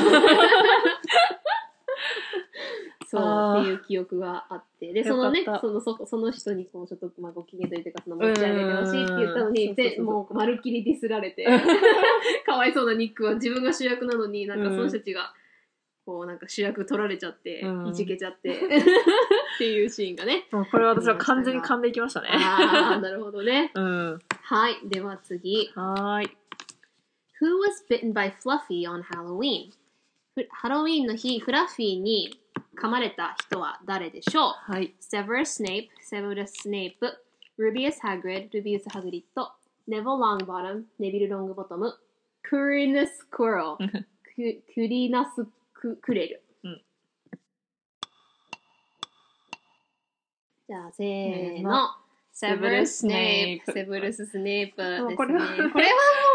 [3.16, 4.92] そうっていう記憶があって。
[4.92, 11.46] でそのねそのそその人にこうちょっとまあご機嫌というかその持ち上げてほしいって言ったのにぜもうまるっきりディスられて。
[12.46, 15.32] かわいそうなニックは自分が主役なのになんかその人たちが
[16.06, 17.88] こうなんか主役取られちゃって、うん。
[17.88, 18.54] いじけちゃって。
[18.54, 20.46] っていうシーンがね。
[20.52, 22.28] もうこれ私は完全に噛んでいきましたね。
[22.30, 23.72] ああなるほどね。
[23.74, 24.18] うん。
[24.42, 24.76] はい。
[24.84, 25.68] では次。
[25.74, 26.36] はーい。
[27.40, 29.72] Who was bitten by Fluffy on Halloween?
[30.36, 32.38] ふハロウィーンの日、フラッフィーに
[32.78, 34.72] 噛まれた人は誰でしょう？
[34.72, 34.94] はい。
[35.00, 37.16] セヴァス・スネープ、セヴァス・スネープ、
[37.58, 39.50] ルビアス・ハグリッド、ルビス・ハグリッド、
[39.88, 40.60] ネヴォ・ング・ボ、
[40.98, 41.94] ネビル・ロング・ボトム、
[42.42, 43.24] クリーナス・
[45.74, 46.42] ク、ク・レル。
[50.68, 51.88] じゃあ、せーの。
[52.32, 53.72] セブルス・ネープ。
[53.72, 55.40] セブルス・スネープ、これは、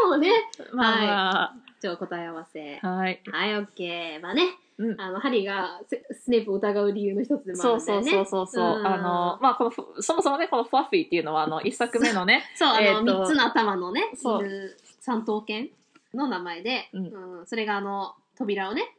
[0.08, 0.32] もうね。
[0.74, 1.71] はい。
[1.82, 2.78] じゃあ答え合わせ。
[2.78, 3.20] はい。
[3.32, 4.22] はい、オッケー。
[4.22, 4.44] まあね、
[4.78, 8.12] うんあの、ハリーがススネープを疑う理由の一つでもあるそうんだよね。
[8.12, 15.72] そうそうそうそう、うんあのまあこのフそもそもねこのフラッフィーっていうのはあの 一作目のねそう、あの、三つの頭のね、そう三頭犬
[16.14, 18.96] の名前で、うんうんそれがあの、扉をね、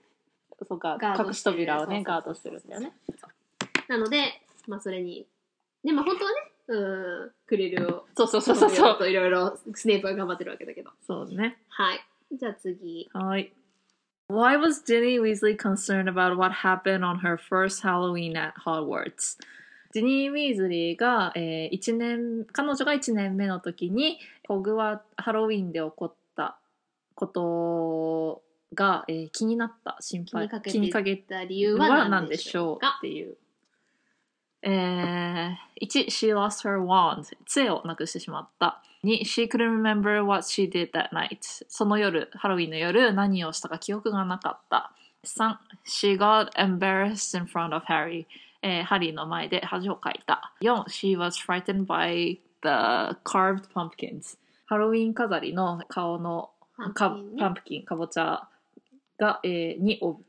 [0.69, 2.93] そうか隠し扉をねガードしてるんだよね
[3.87, 5.25] なので、まあそれに、
[5.85, 10.91] で、まあ本当はね、うん、クリルを、そうそうそうそうそうといろいろスネープが頑張ってるわけだけど。
[11.07, 12.01] そうねはい。
[12.33, 13.09] じゃあ次。
[13.13, 13.53] はい。
[14.29, 19.39] Why was Ginny Weasley concerned about what happened on her first Halloween at Hogwarts?
[19.93, 24.19] ジニー・ウィーズリーが、えー一年彼女が1年目の時に
[24.49, 26.57] ホグワハロウィンで起こった
[27.15, 28.43] こと
[28.75, 32.87] が、えー気になった心配気にかけた理由はは何何でしょうか？
[32.87, 33.37] ょうっていう。
[34.63, 36.07] えー、1.
[36.07, 37.25] She lost her wand.
[37.47, 38.83] 杖をなくしてしまった。
[39.05, 39.21] 2.
[39.25, 41.39] She couldn't remember what she did that night.
[41.69, 44.93] その夜、ハロウィンの夜、何をしたか記憶がなかった。
[45.25, 45.57] 3.
[45.85, 48.27] She got embarrassed in front of Harry.
[48.63, 50.55] えーハリーの前で恥をかいた。
[50.63, 50.85] 4.
[50.85, 54.39] She was frightened by the carved pumpkins.
[54.67, 56.51] ハロウィン飾りの顔の
[56.95, 58.49] かパンプキンねパンプキン、かぼちゃ
[59.19, 60.21] が、えーにお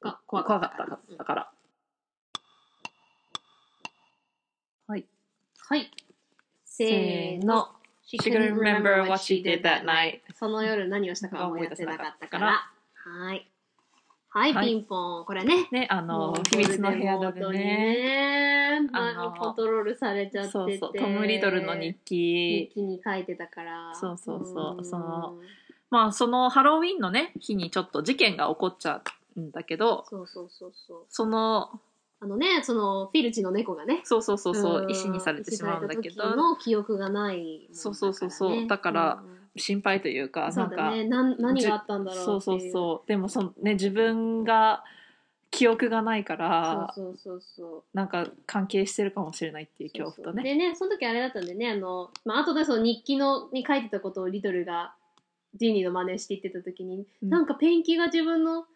[0.00, 1.50] が怖怖かかったったから。
[5.68, 5.90] はい。
[6.64, 7.68] せーの。
[8.10, 10.20] She couldn't remember what she did that night.
[10.34, 12.46] その夜何をしたか思い出せなかったから。
[12.94, 13.46] はい。
[14.30, 15.24] はい、はいピンポン。
[15.26, 15.68] これね。
[15.70, 17.58] ね、あの秘密の部屋だでね。
[17.58, 18.88] ね。
[18.94, 20.52] あのコントロールされちゃってて。
[20.52, 22.70] そうそう、トム・リドルの日日記。
[22.72, 23.94] 記に書いてたから。
[23.94, 25.36] そうそうそううんその
[25.90, 29.02] まあ、そのハロウィンのね、日にちょっと事件が起こっちゃ
[29.36, 31.04] うんだけど、そうそうそうそう。
[31.10, 31.78] その、
[32.20, 34.00] あのね、その、フィルチの猫がね。
[34.04, 41.04] そうそうそうそう、ん石にされてしまうんだけど、の記憶がないもんだからね、そうそうそうそうだからうん心配というか、なんか、そうだね。
[41.04, 43.08] なん何があったんだろうそうそうそう。
[43.08, 44.84] でもそのね、自分が
[45.50, 47.84] 記憶がないから、そうそうそうそう。
[47.94, 50.42] なんか関係してるかもしれないっていう恐怖とね。
[50.42, 54.94] でね、その時あれだったんでね、あの、まあ後でその日記のに書いてたことをリトルが
[55.54, 58.66] ジーニーの真似して言ってた時に、うんなんかペンキが自分の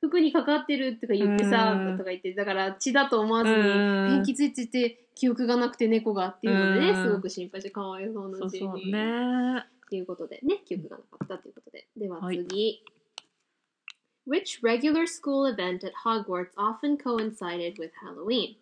[0.00, 9.54] 服にかかってるとか言ってさ、うんとか言って、だから血だと思わずに、うんペンキついてて記憶がなくて猫がっていうのでね、うんすごく心配してかわいそうなうそうニー。
[9.56, 9.66] ね。
[9.90, 11.88] ということでね、記憶がなかったということで。
[11.96, 12.82] でははい次。
[14.28, 18.56] Which regular school event at Hogwarts often coincided with Halloween?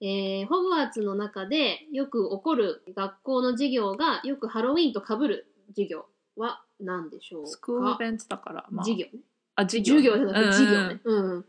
[0.00, 6.06] えー、ホグワーツの中でよく起こる学校の授業がよくハロウィンと被る授業
[6.38, 7.50] は何でしょうか？
[7.50, 9.20] スクールイベントだから、まあ、授業ね。
[9.60, 9.96] あ、授業。
[9.96, 11.00] 授業じゃなくて授業うんね。
[11.04, 11.44] うん。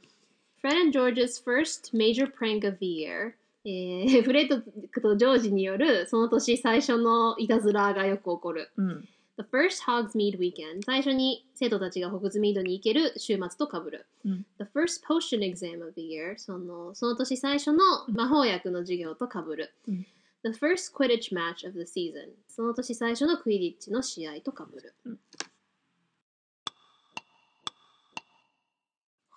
[0.63, 3.33] Fred and George's first major prank of the year.
[3.63, 4.59] えー、フレッド
[5.01, 8.71] とジョージによるその年最初のいたずらがよく起こる。
[8.77, 8.89] うん。
[8.89, 9.09] うん。
[9.37, 14.05] The first Hogsmeade weekend 最初に生徒たちがホグズミードに行ける週末と被る。
[14.25, 19.73] うん The first potion exam of the year そのその年最初の魔法薬の授業と被る。
[19.87, 20.05] うん
[20.43, 24.93] The first Quidditch match of the season その年最初のクイディッチの試合と被る。
[25.05, 25.19] うん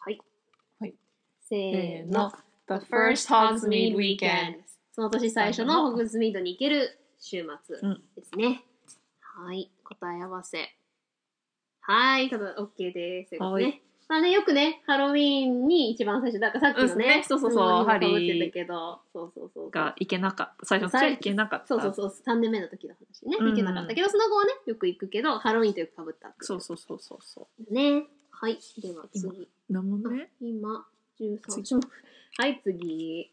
[0.04, 0.20] はい。
[0.80, 0.94] はい。
[1.54, 2.32] せせーーのの。。
[2.66, 4.56] The first Hogsmeade weekend.
[4.92, 8.62] その年最初のホグズミードに行ける週末うんですね。
[9.20, 9.70] はい。
[9.84, 10.74] 答え合わせ。
[11.80, 12.30] はい。
[12.30, 13.30] ただ、OK です。
[13.30, 19.70] ということでねはいまあね、よくね、ハロウィーンに一番最初、だからさっきのうんねね、そうそうそうハリーけど、そうそうそう。
[19.70, 20.66] が行けなかった。
[20.66, 21.66] 最初の時は行けなかった。
[21.66, 23.38] そうそうそう、3年目の時の話ね。
[23.40, 27.74] うん行けなかったけど、その後はね、よく行くけど、ハロウィーンとよく被ったっていそうそうそうそうそう。
[27.74, 28.04] ね。
[28.30, 28.58] はい。
[28.78, 29.48] では次。
[29.70, 30.28] なんもね。
[30.38, 30.86] 今、
[31.20, 31.80] 13次種
[32.38, 33.30] はい、次。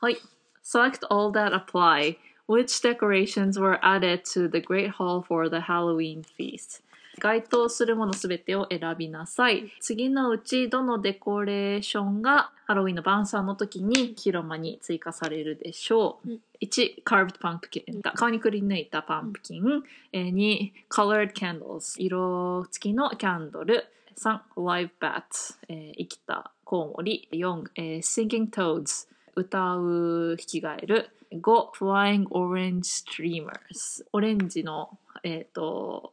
[0.00, 0.18] はい。
[0.62, 2.16] Select all that apply.
[2.46, 6.82] Which decorations were added to the Great Hall for the Halloween feast?
[7.18, 9.72] 該当するものすべてを選びなさい。
[9.80, 16.30] 次のうちどのデコレーションがハロウィンの晩餐の時に広間に追加されるでしょう。
[16.30, 18.02] うん1、carved pumpkin。
[18.14, 19.82] 顔にくり抜いたパンプキン。
[20.12, 22.00] えー2、colored candles。
[22.00, 23.84] 色付きのキャンドル。
[24.18, 25.22] 3、live bat。
[25.68, 27.28] えー生きたコウモリ。
[27.32, 29.06] 4、えー singing toads。
[29.36, 31.10] 歌うヒキガエル。
[31.32, 31.40] 5、
[31.78, 34.04] flying orange streamers。
[34.12, 36.12] オレンジの、えっ、と、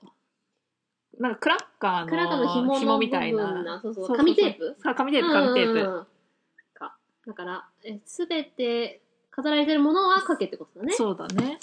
[1.19, 3.63] なんかクラッカーのクラッカーの紐のみたいな。
[3.63, 5.71] なそうそう紙テープあ紙テープ、紙テープ。
[5.71, 6.07] うんうんうん
[6.73, 7.65] かだから、
[8.05, 10.93] すべて飾られてるものはかけってことだね。
[10.93, 11.59] そうだね。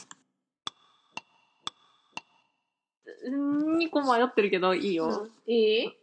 [3.29, 5.07] 2個迷ってるけどいいよ。
[5.07, 6.02] うんいい？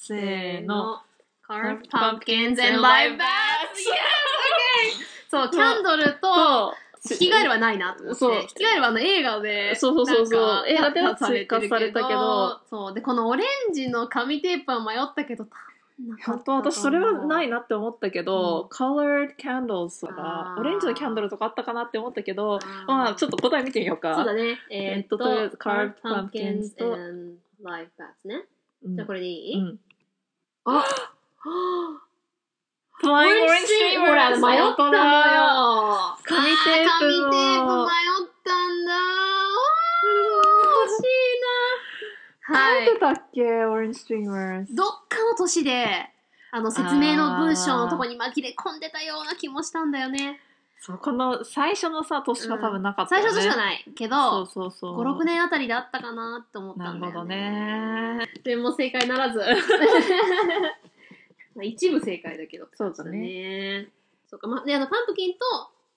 [0.00, 1.02] せーの。。
[1.48, 3.18] Carved pumpkins and live bats.
[3.18, 3.80] bats!
[3.90, 4.96] Yes!
[4.96, 5.04] Okay!
[5.30, 8.18] そう、キャンドルと、ヒキガエルはないなと思って。
[8.18, 12.94] そうヒキガエルはあの映画で、そうそうそうそう映画では追加されたけど、そう。
[12.94, 24.58] で、このオレンジの紙テープは迷ったけど、多分なか本当ったと私それはないなって思ったけど、うん colored candles とかオレンジのキャンドルとかあったかなって思ったけどまあちょっと答え見てみようかそうだね。
[24.70, 26.96] えーっと、ととりあえず carved pumpkins と
[27.62, 28.46] live bats ね。
[28.82, 29.80] うんじゃあこれでいい、うん
[30.64, 30.84] あ
[33.02, 36.18] Flying オレンジほら、迷ったのよ。
[36.22, 38.92] 紙テープあ紙テープ迷のったんだ。
[40.84, 42.60] 惜しいな。
[42.60, 43.00] はい書いて。
[43.00, 46.10] たっけ Orange Streamers どっかの年で、
[46.52, 50.40] あの、説明の文章のとこに紛れ込んでたような気もしたんだよね。
[50.82, 58.16] そうこの最初のさ年は多分なかったよね、最初としかないけど、そうそうそう5、6年あたりであったかなって思ったんだよなるほどね。
[58.18, 59.40] ねでも正解ならず。
[61.54, 62.66] まあ一部正解だけど。
[62.72, 63.88] そうだねね。
[64.26, 65.38] そうか、まあ、で、あの、パンプキンと、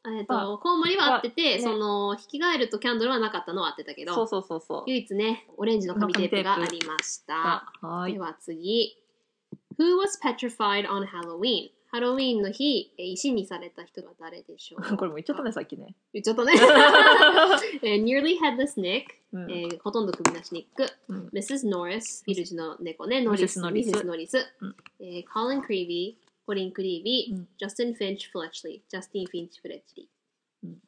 [0.10, 7.72] えっ、まと、コウモリは合ってて、ねその、ヒキガエルとキャンドルはなかったのは合ってたけど、そうそうそうそう唯一ね、オレンジの紙テープがありました。
[7.82, 8.98] あはいでは次。
[9.78, 11.70] Who was petrified on Halloween?
[11.94, 14.98] ハロウィーンの日、え石にされた人は誰でしょうか？
[14.98, 16.54] これも言っちゃったねさっきね、言っちゃったね。
[17.84, 20.88] えー Nearly Headless Nick、うんえーほとんど首なしニック。
[21.08, 21.70] うん Mrs.
[21.70, 23.62] Norris、ビルジの猫ね、ノリス、Mrs.
[23.62, 24.06] ノリス Mrs.
[24.06, 26.16] ノリスうんえー Colin Creevy、
[26.48, 30.68] コリン・クリービー、うんジャスティン・フィンチ・フレッチリー、ジャスティン・フィンチ・フレッチリー。
[30.68, 30.82] うん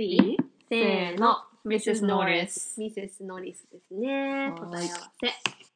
[0.00, 0.36] いい
[0.68, 1.38] せーの。
[1.64, 2.06] Mrs.
[2.06, 3.26] Norris Mrs.
[3.26, 4.50] Norris ですね。
[4.50, 5.67] はい答え合わせ。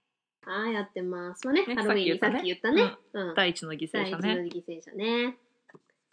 [0.45, 1.47] はい、やってます。
[1.47, 2.97] まあね、ねハロウィンささっき言ったね。
[3.37, 5.37] 第一の犠牲第一の者ね犠牲者ね。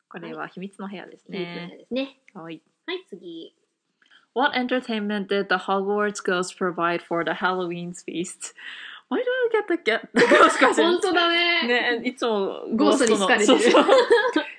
[0.09, 2.19] これは秘密の部屋ですねですね。
[2.33, 3.55] はいはい、次。
[4.35, 8.53] What entertainment did the Hogwarts ghost provide for the Halloween feast?
[9.09, 10.83] Why do I get the get the ghost question?
[10.83, 11.67] 本当だね。
[11.67, 13.85] ね、いつもゴーストに好かれてるそうそう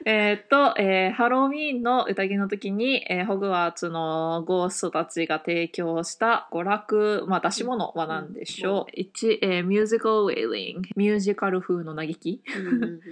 [0.06, 12.42] えーっと、えーハロウィーンの宴の時に、えーホグワーツのゴーストたちが提供した娯楽、まあ出し物は何でしょう、?1、えーミュージカルウェイリング、ミュージカル風の嘆き。
[12.56, 13.00] うんうんうん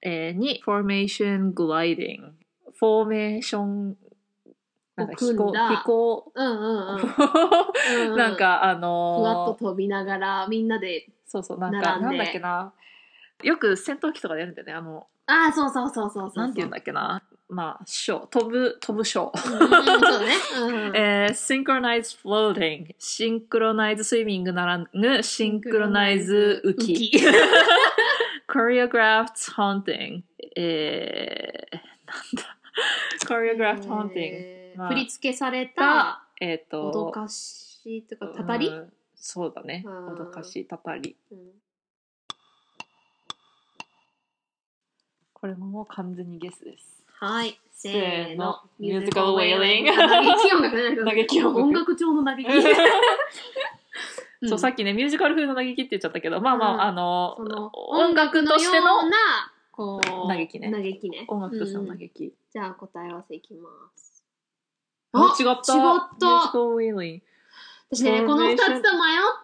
[0.00, 2.32] えー、2、 formation gliding。
[2.72, 3.96] フォーメーション、
[4.94, 6.98] なんか飛行、飛行、うんうんうんう
[8.08, 8.16] んうん。
[8.18, 12.72] なんかあふわっのーと飛びながら、みんなで、そうそう、なんか、なんだっけな。
[13.42, 14.72] よく戦闘機とかでやるんだよね。
[14.72, 16.38] あの、ああ、そうそうそうそうそう。
[16.38, 17.22] なんて言うんだっけな。
[17.50, 18.26] まあ、ショー。
[18.26, 19.54] 飛ぶ、飛ぶショー。
[19.54, 20.26] うんうんそうだね。
[20.58, 22.94] うん えー、synchronized floating。
[22.98, 27.12] シンクロナイズスイミングならぬ、シンクロナイズ浮き。
[28.48, 30.22] choreographed haunting。
[30.56, 32.56] えー、なんだ。
[33.26, 33.88] choreographed haunting。
[33.88, 39.82] まあえー振り付けされたが、えっ、と、脅かしとかたたり、うんそうだね。
[39.84, 41.16] うん脅かし、たたり。
[41.32, 41.38] うん
[45.40, 46.98] これももう完全にゲスです。
[47.20, 47.58] はい。
[47.72, 48.60] せせーの。
[48.78, 51.60] ミュージカルウェイリング嘆き音楽。
[51.60, 52.44] 音楽調の嘆き。
[54.48, 58.86] そう、さっきね、ミュージカル風の嘆きって言っちゃったけど、まあまあ、うんあの音楽としての
[59.72, 60.70] こう嘆きね。
[60.70, 61.24] 嘆きね。
[61.28, 61.88] 音楽としてのうん。
[61.88, 62.32] 嘆き。
[62.52, 64.24] じゃあ答え合わせいきます。
[65.12, 65.74] あ、違った。
[65.74, 66.52] 違ミューった。
[67.90, 68.82] 私ね、この2つと迷っ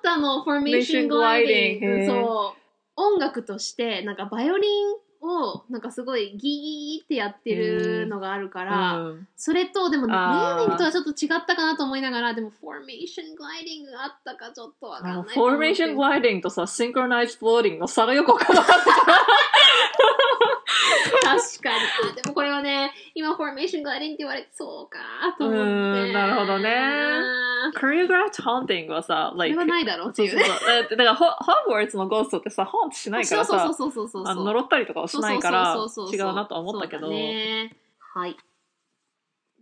[0.02, 2.06] たの、 formation gliding。
[2.07, 2.61] そう。
[2.96, 15.34] 音楽として、なんかバイオリンを、なんかすごいギーってやってるのがあるから、うんそれと、でも、レあーーリングとはちょっと違ったかなと思いながら、でも、 formation gliding あったかちょっとわかんない。
[15.34, 20.53] formation gliding とさ、 synchronized floating の差がよくわからなかった。
[21.22, 22.10] 確かに。
[22.10, 24.98] あ、でもこれはね、今、 formation gliding って言われて、そうか、
[25.38, 25.60] と思って。
[25.62, 30.44] うんなるほどねうん choreographed haunting はさ、こ like れはないだろうってそういうね。
[30.44, 30.82] そうそう。
[30.90, 34.32] だだから、ホホグワーツのゴーストってさ、ホーントしないからさ、そうそうそうそうそうそう。
[34.32, 38.37] あの呪ったりとかはしないからそうそうそうそう違うなとは思ったけど、ねはい。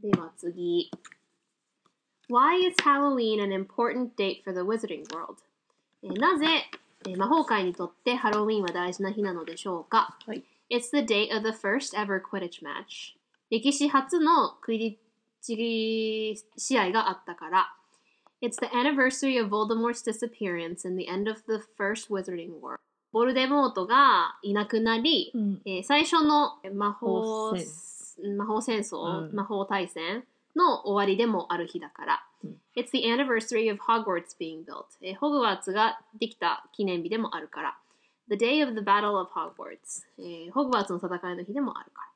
[0.02, 0.90] では次。
[2.28, 5.36] Why is Halloween an important date for the Wizarding World?
[6.02, 6.46] えーなぜ、
[7.06, 13.14] えー魔法界にとってハロウィンは大事な日なのでしょうか、はい It's the date of the first ever Quidditch match.
[13.50, 14.96] 歴史初のクイディッ
[15.42, 17.74] チ試合があったから。
[18.40, 22.78] It's the anniversary of Voldemort's disappearance and the end of the first Wizarding World.
[23.12, 27.54] ボルデモートがいなくなり、うんえー最初の魔法
[28.34, 30.24] 魔法戦争、うん魔法大戦
[30.56, 32.24] の終わりでもある日だから。
[32.42, 34.86] うん It's the anniversary of Hogwarts being built.
[35.02, 37.78] えーホグワーツができた記念日でもあるから。
[38.28, 40.04] The day of the battle of Hogwarts.
[40.18, 42.08] えーホグワーツの戦いの日でもあるから。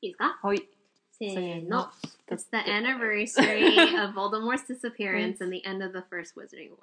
[0.00, 0.68] いいですかはい。
[1.12, 1.90] せせーの。
[2.28, 6.78] It's the anniversary of Voldemort's disappearance and the end of the first Wizarding War.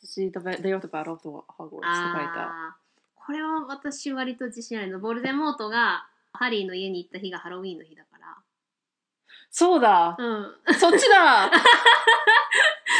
[0.00, 2.76] 私、The Day of the Battle of the Hogwarts と書いた。
[3.14, 5.00] これは私割と自信あるの。
[5.00, 8.14] ボルデモートがハリーの家に行った日がハロウィンの日だか
[9.56, 10.24] そうだ、ら。
[10.66, 10.74] うん。
[10.80, 11.48] そっちだ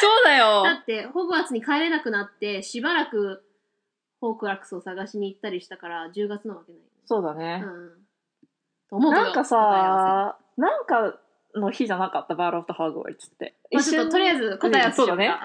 [0.00, 3.44] そうだよだって、ホグワーツに帰れなくなって、しばらく
[4.20, 6.90] ホークラックスを探しに行ったりしたから、10月なわけないよね。
[7.06, 7.62] そうだね。
[7.64, 7.90] うん。
[8.88, 11.18] と思うけどなんか答え合わさ、なんか
[11.54, 13.54] の日じゃなかった、Battle of the Hogwarts って。
[13.70, 15.16] せまあちょっととりあえず答え合わせしようか。
[15.16, 15.38] うんそうだね。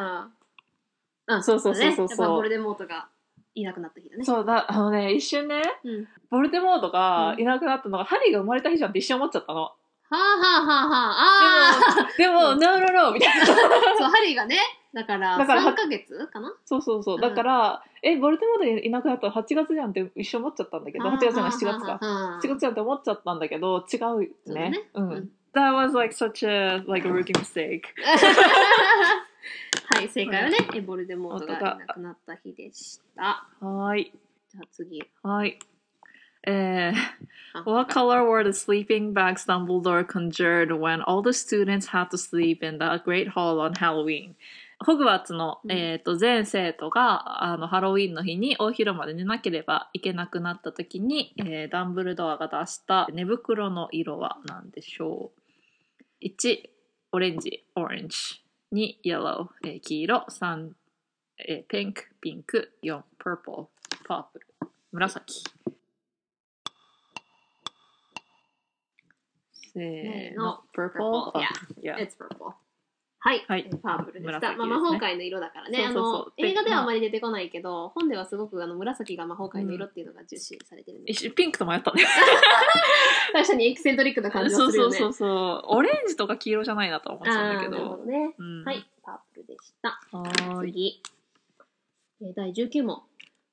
[1.27, 1.35] うん。
[1.35, 3.07] うん、そうそうそうそうだねやっぱボルデモートが
[3.55, 4.25] いなくなった日だね。
[4.25, 6.07] そうだ、あのね、一瞬ね、うん。
[6.29, 9.73] ボルデモートがいなくなったのが、ハリーが生まれた日じゃんって一瞬思っちゃったの。
[10.09, 11.71] はあはあはあはあ。
[11.71, 13.11] ああでも、でも、no, no, no!
[13.11, 13.45] みたいな。
[13.45, 14.57] そう、ハリーがね、
[14.93, 16.51] だからだから3ヶ月かな？
[16.65, 17.15] そうそうそう。
[17.15, 21.99] うんだから、え、ボルデモートいなくなったら8月じゃんって一瞬思っちゃったんだけど、8月じゃない、7月か。
[21.99, 24.19] か7月じゃんって思っちゃったんだけど、違う
[24.53, 24.89] ねね。
[24.93, 25.31] ううんん。
[25.53, 27.81] That was like such a, like a rookie mistake.
[29.91, 33.45] はい、正解はね、えボルデモートがいなくなった日でした。
[33.59, 34.11] はーい。
[34.49, 35.03] じゃあ次。
[35.23, 35.59] はい。
[36.47, 36.93] えー、
[37.53, 42.65] あ What color were the sleeping bags Dumbledore conjured when all the students had to sleep
[42.65, 44.35] in the Great Hall on Halloween?
[44.85, 55.31] ホグワーツの、うんえー、と全生徒があのハロウィンの日に大広間で寝なければいけなくなった時に、えーダンブルドアが出した寝袋の色は何でしょ
[56.21, 56.59] う ?1、
[57.11, 58.39] オレンジ、orange。
[58.73, 60.25] 2、イエロー、えー黄色。
[60.29, 60.69] 3、
[61.45, 62.71] えーピンク、ピンク。
[62.81, 63.67] 4、purple、
[64.07, 64.45] パープル、
[64.93, 65.43] 紫。
[69.73, 71.31] せーの、purple?
[71.31, 71.31] Purple,
[71.81, 71.97] Yeah.
[71.97, 72.53] It's purple.
[73.21, 74.39] はい、はいえーパープルでした。
[74.39, 75.77] 紫ですねまあ、魔法界の色だからね。
[75.77, 82.05] そうそうそうあの映画ではあまり出てこないけど、本ではすごくあの紫が魔法界の色っていうのが重視されてるんで、一瞬ピンクと迷ったね。
[83.33, 84.97] 確かにエキセントリックな感じそうはするよね。
[84.97, 85.77] そうそうそう。
[85.77, 87.97] オレンジとか黄色じゃないなとは思ってたんだけあーなるほど。
[87.97, 88.35] どね。
[88.37, 89.99] うんはい、パープルでした。
[90.11, 90.71] はーい。
[90.71, 91.01] 次。
[92.21, 93.03] えー第19問。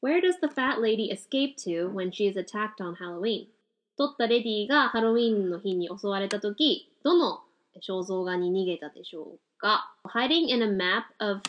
[0.00, 3.48] Where does the fat lady escape to when she is attacked on Halloween?
[3.96, 7.40] 取ったレディがハロウィンの日に襲われたとき、どの
[7.80, 11.40] 肖像画に逃げたでしょうか ?Hiding in a map of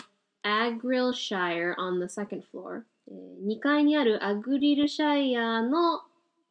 [0.44, 2.84] Agrilshire on the second floor.
[3.10, 3.12] え
[3.46, 6.02] 2階にあるアグリルシャイアの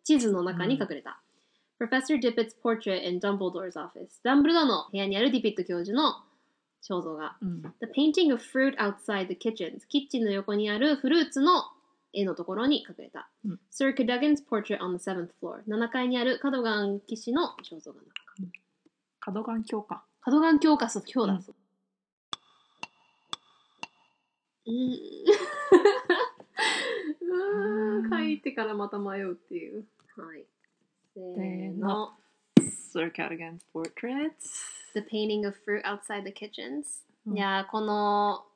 [0.05, 1.21] 地図の中に隠れた。
[1.79, 4.21] Professor Dippett's portrait in Dumbledore's office.
[4.23, 6.15] ダンブルドアの部屋にあるディピット教授の
[6.83, 7.37] 肖像画。
[7.41, 7.63] うん。
[7.63, 9.87] The painting of fruit outside the kitchens.
[9.89, 11.65] キッチンの横にあるフルーツの
[12.17, 13.29] 絵のところに隠れた。
[13.45, 15.63] うん Sir Cadogan's portrait on the seventh floor.
[15.69, 18.27] 7階にあるカドガン騎士の肖像画の中。
[19.21, 20.05] 角眼鏡か。
[20.21, 21.55] カドガン教科書、今日だ。
[24.67, 24.97] うん。
[27.21, 29.85] うーん書いてからまた迷うっていう。
[30.17, 30.45] はい。
[31.15, 32.17] せーの。
[32.97, 34.33] Sir Cadogan's Portraits.
[34.95, 38.47] The painting of fruit outside the kitchens、うんいやーこの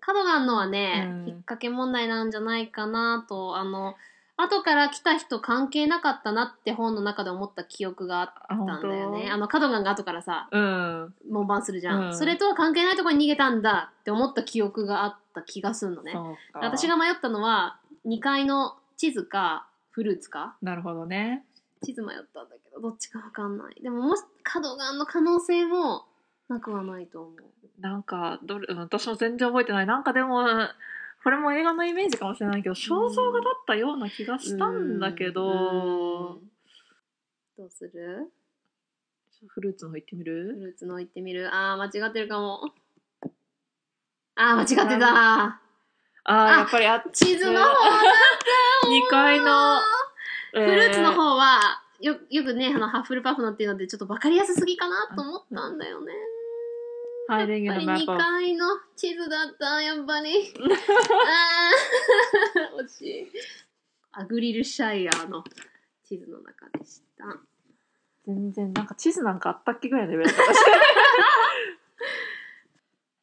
[0.00, 1.18] カドガンのはね、うん。
[1.18, 3.94] 引っ掛け問題なんじゃないかなとあの
[4.40, 9.28] 後から来た人関係なかったなって本の中で思った記憶があったんだよね。
[9.30, 11.14] あのカドガンが後からさうん。
[11.28, 12.16] 門番するじゃん、うん。
[12.16, 16.14] それとは関係ないところに逃げたんだって思った記憶があった気がするのね。
[16.54, 20.56] 私が迷ったのは2階の地図かフルーツか。
[20.62, 21.44] なるほどね。
[21.82, 23.82] 地図迷ったんだけどどっちかわかんない。
[23.82, 26.04] でももしカドガンの可能性も
[26.48, 27.34] なくはないと思う。
[27.80, 29.86] なんかどれ、うん私も全然覚えてない。
[29.86, 30.44] なんかでも、
[31.22, 36.50] これも映画のイメージかもしれないけど、肖像画だったような気がしたんだけど、うん
[37.56, 38.30] どうする？
[39.48, 41.48] フルーツの方行ってみフるルーツの行ってみる？
[41.52, 42.60] あー間違ってるかも。
[44.36, 45.44] あー間違ってた。
[45.44, 45.60] あ
[46.24, 47.24] あ、やっぱりあっち。
[47.26, 47.74] 地図の方だっ
[48.82, 48.88] た。
[48.88, 49.80] 2階の、
[50.52, 51.60] フルーツの方は
[52.00, 56.12] よよくねあのハッフルパフのっていうのでちょっと分かりやすすぎかなと思ったんだよね
[57.36, 58.06] やっぱり2のマップ。
[58.06, 58.66] 階の
[58.96, 59.82] 地図だった？
[59.82, 63.26] やっぱり あー惜しい
[64.12, 65.44] アグリルシャイアの
[66.04, 67.36] 地図の中でした
[68.26, 70.52] 全然、なんか地図なんかあったっけぐらいのレベルだった。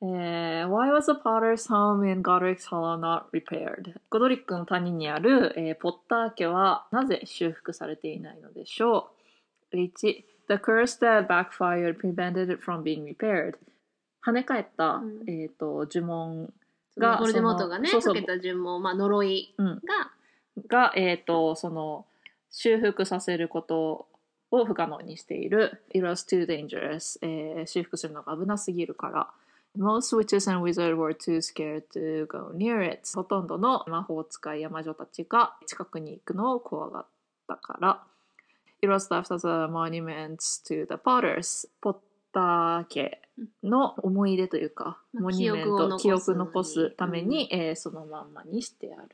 [0.02, 3.96] えー Why was the Potter's home in Godric's Hollow not repaired?
[4.10, 9.12] ゴドリックの谷にある、えーポッター家はなぜ修復されていないのでしょ
[9.72, 9.92] う ?1.
[10.48, 13.56] The curse that backfired prevented it from being repaired.
[14.26, 15.24] 跳ね返った、うん。
[15.28, 16.52] えー、と呪文
[16.98, 18.16] がボルデモートがねそうそう。
[18.16, 19.76] かけた順も、まあ、呪いうん。
[19.76, 20.12] が
[20.68, 22.06] が、えー、とその
[22.50, 24.08] 修復させること
[24.52, 29.30] を不可能にしている It was too dangerous、えー修復するのが危なすぎるから。
[29.78, 33.02] Most witches and wizards were too scared to go near it.
[33.14, 37.06] ほとんどの魔法使いや魔女たちが近くに行くのを怖がっ
[37.46, 38.04] たから。
[38.82, 41.98] It was left as a monument to the Potters ポッ
[42.32, 43.22] ター家
[43.64, 49.10] の思い出というか、まあモニュメン記憶をト、記憶残すために、えーそのまんまにしてある。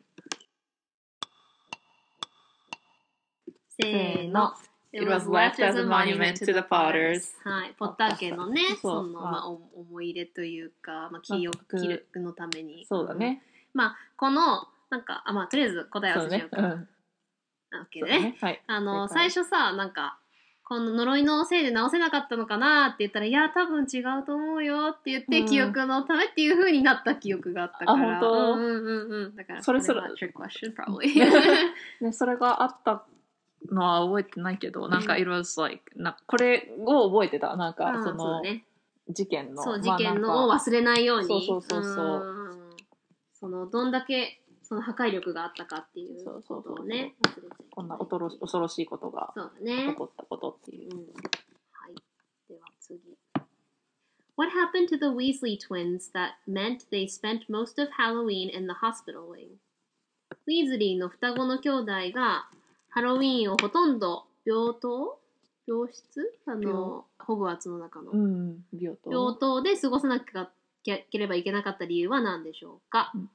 [3.82, 4.54] せーの。
[4.94, 7.32] It was left as a monument to the potters.
[7.46, 7.74] はい。
[7.80, 12.86] ポッター家のね、その、まあ、お思い出というか、まあ、記憶、まあ記録のために。
[12.86, 13.42] そうだね。
[13.74, 16.50] まあ、この、なんか、あ、まあ、とりあえず答え合わせしよう。
[16.50, 16.62] か。
[16.62, 16.88] うね。
[17.72, 18.38] そうだね。
[18.42, 18.62] はい。
[18.68, 20.20] あの、最初さ、なんか、
[20.72, 27.92] この呪いのせいで直せなかったのかなって言ったら、いや、多分違うと思うよって言って、うん記憶のためっていう風になった記憶があったから。
[27.92, 28.54] あ本当？
[28.54, 29.36] うんうんうんうん。
[29.36, 31.12] だから、それそれは trick question, probably.
[32.00, 33.04] ね、 それがあった
[33.70, 37.58] のは覚えてないけど、なんか、うん it was like, なこれを覚えてた。
[37.58, 38.42] なんか、その。
[39.10, 39.62] 事件の。
[39.62, 41.26] そう、まあ事件のを忘れないように。
[41.26, 42.52] そうそうそうそうん
[43.34, 44.41] その、どんだけ、
[44.72, 49.94] その破壊力があったかっていうことをね、忘れちゃいけないこんな恐ろし恐ろしいことがそうだ起ね。
[49.98, 50.98] こったことっていうう。
[50.98, 51.02] ん。
[51.74, 51.96] はい。
[52.48, 53.02] では次。
[54.38, 59.28] What happened to the Weasley twins that meant they spent most of Halloween in the hospital
[59.28, 59.58] wing?
[60.48, 62.48] ウィーズリーの双子の兄弟が
[62.92, 65.20] ハロウィーンをほとんど病棟？
[65.68, 66.40] 病室？
[66.48, 68.12] あの、ホグワーツの中の。
[68.12, 69.12] うん、病棟。
[69.12, 70.50] 病棟で過ごさなきゃ
[70.86, 73.30] ければいけなかった理由は何でしょうか、うん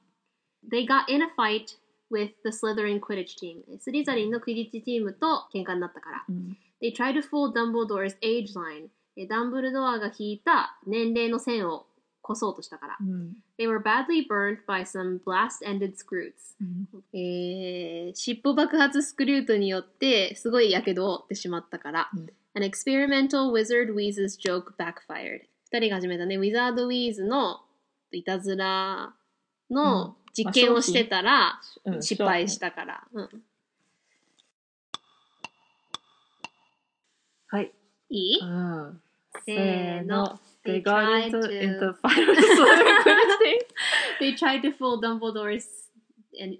[0.71, 1.77] ?They got in a fight
[2.11, 3.63] with the Slytherin Quidditch team.
[3.79, 6.25] スリザリンのクイディッチチームと喧嘩になったから。
[6.29, 6.57] うん。
[6.81, 8.89] They tried to fool Dumbledore's age line.
[9.15, 11.87] えダンブルドアが引いた年齢の線を
[12.29, 12.97] 越そうとしたから。
[12.99, 13.37] うん。
[13.59, 16.33] They were badly burned by some blast-ended screws.
[16.61, 22.09] うんえー、尻尾爆発スクリュートによってすごい火傷を負ってしまったから。
[22.15, 25.41] うん An experimental wizard Wheez's joke backfired.
[25.69, 27.59] 二人が始めたね、ウィザード・ウィーズの
[28.11, 29.13] いたずら
[29.69, 33.03] の実験をしてたらうん失敗したから。
[33.13, 33.29] うん
[37.49, 37.71] はい。
[38.09, 38.39] いい？
[38.41, 39.01] うん。
[39.45, 40.39] せーの。
[40.65, 42.35] They got into, to- into Slytherin
[44.19, 45.63] They tried to fool Dumbledore's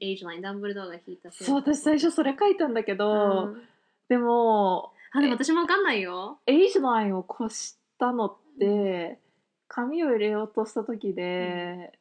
[0.02, 0.42] age line.
[0.42, 3.62] ダンブルドアが引いたそう、私最初それ書いたんだけど、うん
[4.08, 6.40] でも、あ、でも私もわかんないよ。
[6.46, 9.20] Age Line を越したのって、
[9.68, 11.97] 紙を入れようとした時で、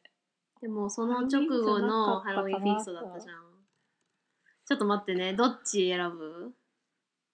[0.67, 3.35] でもその直後の Halloween feast だったじゃん。
[4.67, 6.51] ちょっと待ってね、どっち選ぶ？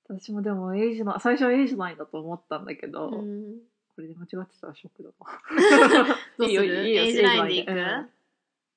[0.07, 3.55] 私もでも Age の最初は Age Line だと思ったんだけど、うん。
[3.95, 5.25] これで間違ってたらショックだわ。
[6.37, 8.09] どうするいいよいいよ Age Line でいく、うん。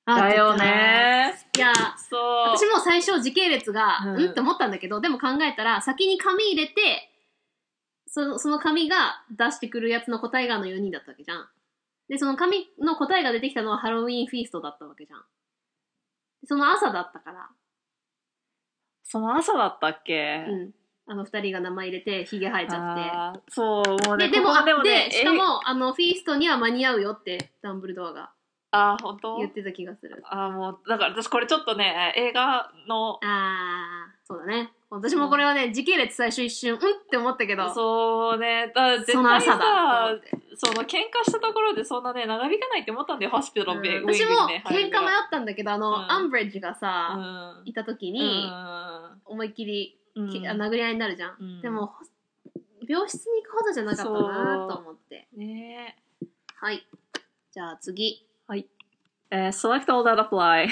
[0.06, 1.34] あだよね。
[1.54, 2.56] いや、そう。
[2.56, 7.10] 私も最初時系列が、ううんん、って思ったんだけど、でも考えたら、先に紙入れて、
[8.06, 11.46] そのその紙が出してくるやつの答えがあの4人だったわけじゃん。
[12.08, 15.24] で、その紙の答えが出てきたのはハロウィンフィーストだったわけじゃん。
[16.44, 17.48] その朝だったから、
[19.02, 20.74] その朝だったっけ、うん。
[21.08, 23.52] あの二人が名前入れて、ヒゲ生えちゃって。
[23.52, 28.32] そう、もうね、で、でも、ここあでねしかも、あの、フィーストには間に合うよって、ダンブルドアが
[28.72, 29.38] あー、本当？
[29.38, 30.22] 言ってた気がする。
[30.24, 34.72] あーもう、だから私これちょっとね、映画の、あー、そうだね。
[34.96, 40.18] 私もこれはね、時系列最初一瞬、うんって思ったけど、そうね、だ絶その対朝だ。
[40.58, 47.16] その喧嘩したところでそんなね、長引かないって思ったんだよ、ホスピタルウェイうん私もね喧嘩迷ったんだけど、あの、うんアンブレッジがうさ、
[47.64, 47.68] ん。
[47.68, 51.36] いた時うに、ん思いっきり、うん殴り合いになるじゃん。
[51.38, 51.92] うんでも、
[52.88, 55.28] 病室に行くほどじゃなかったなと思って。
[55.36, 55.96] ね
[56.54, 56.86] はい。
[57.52, 58.26] じゃあ次。
[58.54, 60.68] えー select all that apply.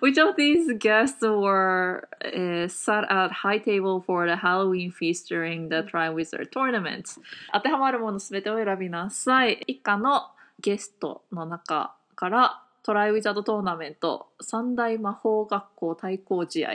[0.00, 5.68] Which of these guests were uh, sat at high table for the Halloween feast during
[5.68, 7.20] the Triwizard Tournament?
[7.52, 9.62] 当てはまるものすべてを選びなさい。
[9.66, 16.74] 以下のゲストの中からトライウィザードトーナメント三大魔法学校対抗試合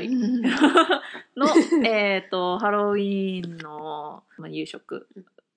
[1.38, 1.48] の、
[1.86, 5.08] えっと、ハロウィーンの、まあ、夕食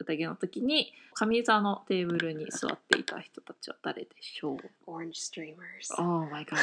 [0.00, 5.94] 宴の時に上座のテーブルに座っていた人たちは誰でしょう？Orange Streamers。
[5.98, 6.56] Oh my god.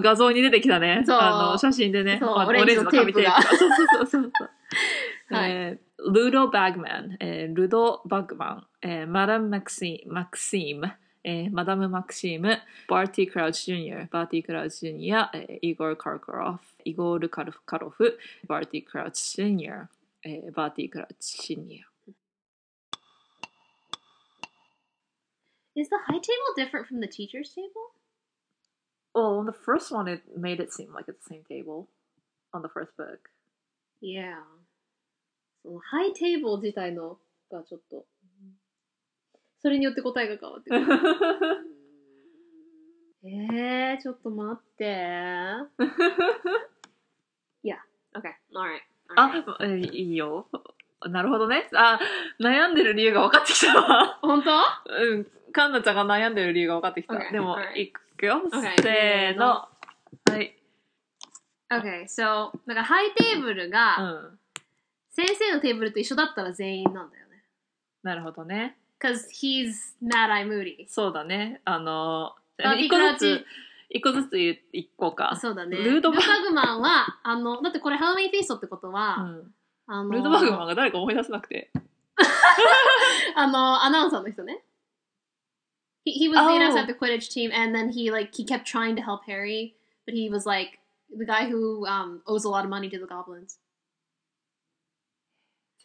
[0.00, 1.02] 画像に出てきたね。
[1.06, 1.18] そう。
[1.18, 2.14] あの、写真でね。
[2.22, 4.50] あそうオレンジの紙テープそうそうそうそう。
[5.34, 5.50] はい。
[5.50, 10.92] えールド・バグマン、えールド・バグマン、えーマダム・マクシマクシーム、
[11.24, 19.88] えーマダム・マクシーム、バーティ・クラウチ・ジュニア、バーティ・クラウチ・ジュニア、えーイゴール・カルカロフ、イゴール・カルフ・カロフ、バーティ・クラウチ・ジュニア、
[20.22, 21.87] えーバーティ・クラウチ・シニア。
[25.78, 27.94] Is the high table different from the teacher's table?
[29.14, 31.86] Well, on the first one, it made it seem like it's the same table
[32.52, 33.30] on the first book.
[34.00, 34.42] Yeah.
[35.62, 37.18] そのハイテーブル自体の
[37.52, 38.06] がちょっと、
[39.62, 40.86] それによって答えが変わってくる。
[43.22, 44.84] えー、ちょっと待って。
[47.62, 47.78] Yeah.
[48.16, 48.34] Okay.
[48.52, 48.82] Alright.
[49.16, 50.48] あ、えいいよ。
[51.08, 51.68] なるほどね。
[51.76, 52.00] あ、
[52.40, 54.18] 悩んでる理由が分かってきたわ。
[54.22, 55.37] 本当うん。
[55.52, 57.14] カンナちゃんが悩んでる理由が分かってきた。
[57.14, 58.42] Okay, でも.いくよ。
[58.52, 59.46] Okay, せーの。
[59.46, 59.68] は
[60.40, 60.56] い。
[61.70, 64.38] ?Okay, so, だからハイテーブルうがん。
[65.10, 67.42] 先生のテーブルと一緒だったら全員なんだよね。
[68.02, 68.76] なるほどね。
[69.00, 70.86] Cause he's mad eye moody.
[70.88, 71.60] そうだね。
[71.64, 72.34] あの、
[72.78, 73.44] 一個ずつ、
[73.90, 75.36] 一個ずつ言いこうか。
[75.40, 75.76] そうだね。
[75.76, 79.54] ルードバグマンは、あの、だってこれハロウィンフィーストってことは、うん。
[79.86, 81.70] あの、ルードバグマンが誰か思い出せなくて。
[83.36, 84.62] あの、アナウンサーの人ね。
[86.08, 86.56] He, he was Oh.
[86.56, 89.74] announcer at the Quidditch team, and then he like he kept trying to help Harry,
[90.06, 90.78] but he was like
[91.14, 93.58] the guy who um, owes a lot of money to the goblins.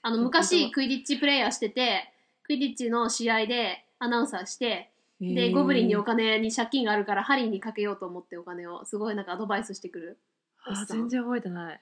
[0.01, 2.11] あの昔クイディッチプレイヤーしてて、
[2.43, 10.19] クイディッチの試合でアナウンサーして、でゴブリンにお金に借金があるからハリーにかけようと思ってお金をすごいなんかアドバイスしてくる。
[10.65, 11.81] あ全然覚えてない。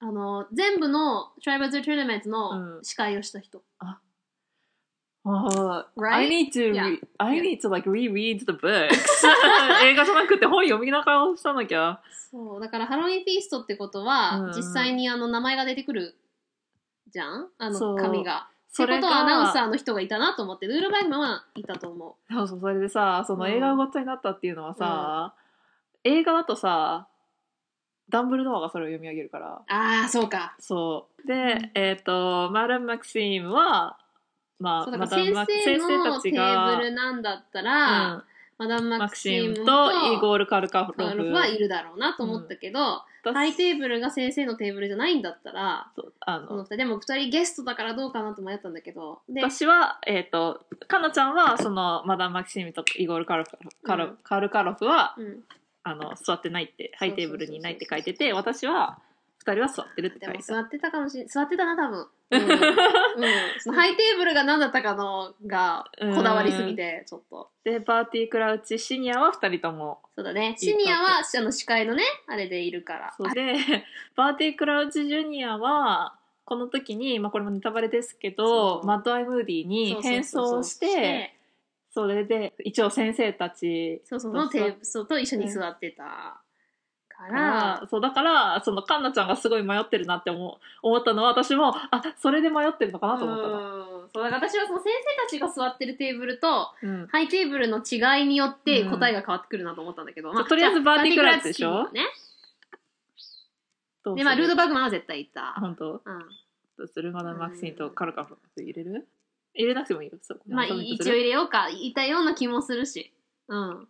[0.00, 3.62] あの全部のトライバルズ・トーナメントのうん司会をした人。
[3.80, 3.98] あ
[5.24, 6.12] あ、Right?
[6.12, 6.90] I need to, Yeah.
[6.90, 8.90] re- I need to like reread the books.
[9.84, 12.00] 映画じゃなくて本読みながらさなきゃ。
[12.30, 16.14] そうだからハロウィンフィーストってことは、うん実際にあの名前が出てくる
[17.08, 17.48] じゃん？
[17.58, 18.48] あの紙が。
[18.74, 25.32] ってことはアナウンサーの人がいたなと思ってルールバイグマンはいたと思そうそう、それでさ、その映画がごっちゃになったっていうのはさ、
[26.02, 27.06] 映画だとさ、
[28.08, 29.48] ダンブルドアがそれを読み上げるから。
[29.48, 29.62] う。
[29.68, 30.56] ああそうか。
[30.58, 31.26] そう。
[31.28, 33.96] で、えっ、と、マダム・マクシームは、
[34.64, 38.22] まあ、そうだからマダムマ先生のテーがブルなんだったら、うん。
[38.56, 40.92] マダム・ママクシムととイゴール・カルカロフ。
[40.92, 43.02] カールフはいるだろうなと思ったけど、
[43.32, 45.90] ハイテーブルが先生のテーブルじゃないんだったら、
[46.20, 46.64] あの。
[46.64, 53.50] でも二人ゲストだからどうかなと迷ったんだけど、で、私は、えっ、と、かなちゃんは、その、マダム・マキシームとイゴールカルフ
[53.82, 55.40] カル、うんカルカロフは、うん、
[55.82, 58.98] あの、座ってないって、ハイテーブルにいないって書いてて、私は、
[59.46, 62.42] 二人は座ってるってで書いて座ってたかもしれ座ってたな多分、 うん。
[62.42, 62.58] うん、
[63.58, 67.50] そのハイテーブルが何だったかのがこだわりすぎてちょっと。
[67.62, 70.00] で、パーティー・クラウチ・シニアは二人とも。
[70.16, 70.54] そうだね。
[70.58, 73.14] シニアはあの司会のねあれでいるから。
[73.34, 73.54] で、
[74.16, 81.34] パーティー・クラウチ・ジュニアは、この時に、まあこれもネタバレですけど、マッド・アイ・ムーディーに変装して、
[81.90, 86.42] それで、一応先生たちそうそうのテーブルと一緒に座ってた
[87.28, 94.08] か、からそうだからそのカンナちゃんがすごい迷ってるなって思う思ったのは私もあそれで迷ってるのかなと思ったの、うん。
[94.12, 94.92] そうだから私はその先
[95.30, 97.06] 生たちが座ってるテーブルとうん。
[97.08, 101.90] ハイテーブルの違いによって答えが変わってくるなと思ったんだけど、まあとりあえずバーティクラッチでしょ？
[101.92, 102.02] ね。
[104.16, 105.54] でまあルードバグマンは絶対いた。
[105.56, 105.92] あ、本当？
[105.92, 106.00] うん、
[106.76, 107.10] どうする？
[107.12, 109.08] まだマキシンとカルカフ入れる？
[109.54, 110.18] 入れなくてもいいよ。
[110.20, 111.68] そうまあ一応入れようか。
[111.70, 113.14] いたような気もするし。
[113.48, 113.88] うん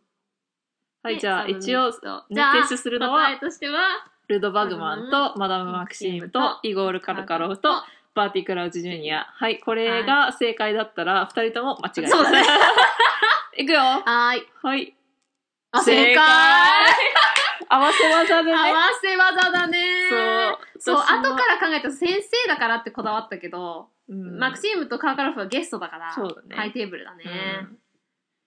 [1.05, 2.25] はいじゃあ一応三つと。
[2.31, 3.29] ネッテスするのは
[4.27, 7.69] ルードバグマンとマダム・マキシームとイゴール・カルカロフと
[8.15, 9.27] バーティ・クラウチ・ジュニア。
[9.31, 12.09] はいこれが正解だったら二人とも間違い。
[12.09, 12.43] そうだね。
[13.59, 13.81] いくよ。
[13.81, 14.49] はーい。
[14.63, 14.97] はい。
[15.73, 16.25] あ正解。
[17.69, 18.57] 合わせ技でね。
[18.57, 19.79] 合わせ技だね。
[20.81, 20.97] そう。
[20.97, 24.39] そう後から考えたら先生だからってこだわったけど、うん。
[24.39, 26.57] マクシームとカーカロフはゲストだからそうだね。
[26.57, 27.25] High Table だね、
[27.61, 27.79] うん。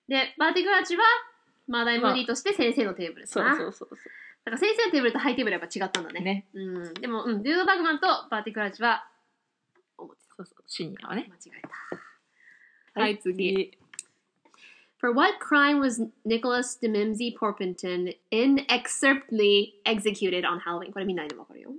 [0.07, 1.03] でバーティクラッチは
[1.67, 4.09] マッドアイムーディーとして先生のテーブルだな、そうそうそうそ
[4.45, 6.45] だから先生のテーブルと High Table はやっぱ違ったんだね。
[6.53, 9.07] うねうん、でも、うん、ルードバグマンとバーティクラッチは
[9.97, 10.63] 思ってそうそう。
[10.67, 11.23] シニアはね。
[11.23, 11.61] た間違え
[12.95, 13.77] たはい次。
[14.99, 20.91] For what crime was Nicholas de Mimsy Porpington inexorably executed on Halloween?
[20.91, 21.71] これみんなにもわかるよ。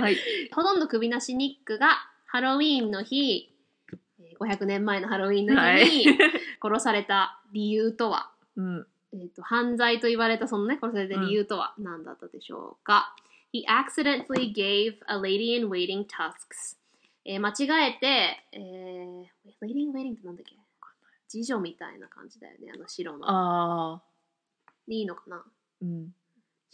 [0.00, 0.16] はい。
[0.52, 3.50] ほとんど首なしニックがハロウィーンの日、
[3.90, 5.86] えー500年前のハロウィーンのはい。
[5.86, 6.18] 日に
[6.60, 8.86] 殺された理由とは、うん。
[9.12, 13.14] えーと犯罪と言われたそのね、殺された理由とは何だったでしょうか、
[13.52, 16.76] He accidentally gave a lady in waiting tusks.
[17.24, 20.56] えー間違えて、えー、lady in waiting ってなんだっけ？
[21.28, 23.30] 次女みたいな感じだよね、あの白の。
[23.30, 24.02] ああ
[24.88, 25.42] いいのかな？
[25.82, 26.14] うん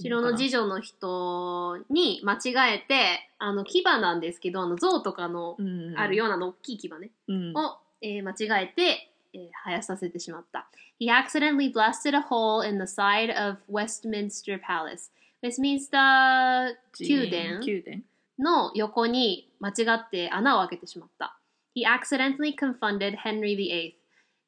[0.03, 5.95] 白の次女の人に間違えて、あの、牙なんですけど、あの、象とかのうん。
[5.99, 10.69] あるようなの大きい牙ね、うんを、えー間違えて、えー生やさせてしまった。
[11.01, 15.11] He accidentally blasted a hole in the side of Westminster Palace.
[15.43, 18.03] Westminster 宮殿宮殿
[18.39, 21.37] の横に間違って穴を開けてしまった。
[21.75, 23.95] He accidentally confunded Henry VIII.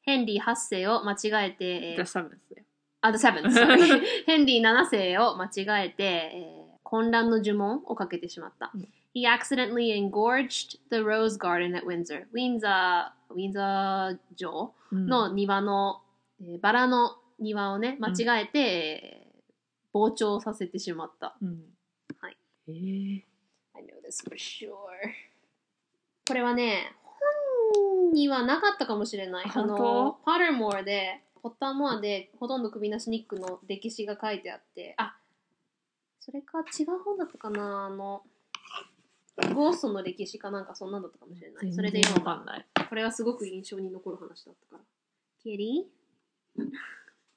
[0.05, 2.63] ヘンリー8世を間違えて、えー The Seventh だよ
[3.01, 3.51] あ、The Seventh.
[3.53, 8.69] sorry ヘンリー7世を間違えて、えー混乱の呪文をかけてしまった。
[8.75, 12.23] うん He accidentally engorged the rose garden at Windsor.
[12.33, 16.01] ウィンザー、ウィンザー城うんの庭の、
[16.41, 19.23] えーバラの庭をね、間違えて、えー
[19.93, 21.35] 膨張させてしまった。
[21.41, 21.61] うん
[22.19, 23.23] はいえー
[23.75, 24.71] I know this for sure.
[26.27, 26.95] これはね、
[27.75, 29.45] 本にはなかったかもしれない。
[29.53, 35.15] あの、パターモアで、ポッターモアで、ほとんど首なしニックの歴史が書いてあって、あ、
[36.19, 37.85] それか違う本だったかな？
[37.85, 38.23] あの、
[39.53, 41.73] ゴーストの歴史かなんかそんなんだったかもしれない。
[41.73, 42.65] それで全読んだ然わかんない。
[42.93, 44.79] これはすごく印象に残る話だったから。
[45.43, 46.63] ケリー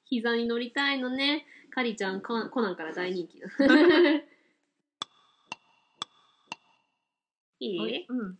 [0.05, 1.47] 膝に乗りたいのね。
[1.71, 3.47] カリちゃん、コナンから大人気だ。
[7.59, 8.37] いいうん。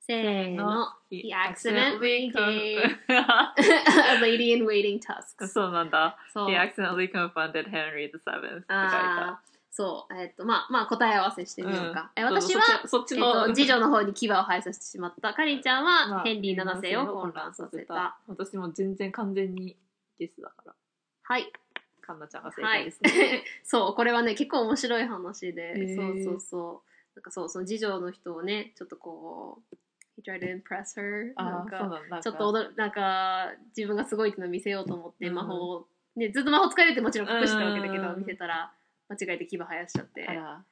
[0.00, 0.88] せーの。
[1.12, 5.46] Accidentally gave- A lady in waiting tusks.
[5.46, 6.18] そうなんだ。
[6.32, 6.58] そう He。
[6.60, 10.14] accidentally confronted Henry the Seventh あーそう。
[10.14, 12.10] えっと、まあ、まあ、答え合わせしてみようか。
[12.16, 15.32] えうん私は、えっと、次女の方に牙を生えさせてしまった。
[15.32, 18.18] カリちゃんまあは、ヘンリー7世を混乱させた。。
[18.26, 19.76] 私も全然完全に
[20.18, 20.74] ゲスだから。
[21.22, 21.52] はい。
[22.00, 23.44] カンナちゃんが正はい解ですね。。
[23.62, 26.82] そう、これはね、結構面白い話で、そうそうそ
[27.14, 27.16] う。
[27.16, 29.76] なんかそう、その次女の人をね、ちょっとこう、
[30.20, 31.32] he tried to impress her.
[31.36, 32.20] なんか。
[32.20, 38.72] ちょっとなんか、自分がすごいっていうのを見せようと思って、うん魔法を、ね、ずっと魔法使えるってもちろん隠してたわけだけど、うん見せたら、
[39.10, 40.64] 間違えて牙生やしちゃってあ、ら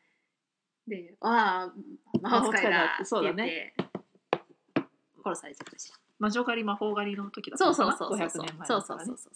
[0.86, 3.74] で、ああ、魔法使いだってそうだね
[5.24, 5.93] 殺されちゃったし。
[6.18, 8.18] 魔女狩り魔法狩りの時だったそうそうそうそう。
[8.18, 9.32] 500年前そうそうそうそう。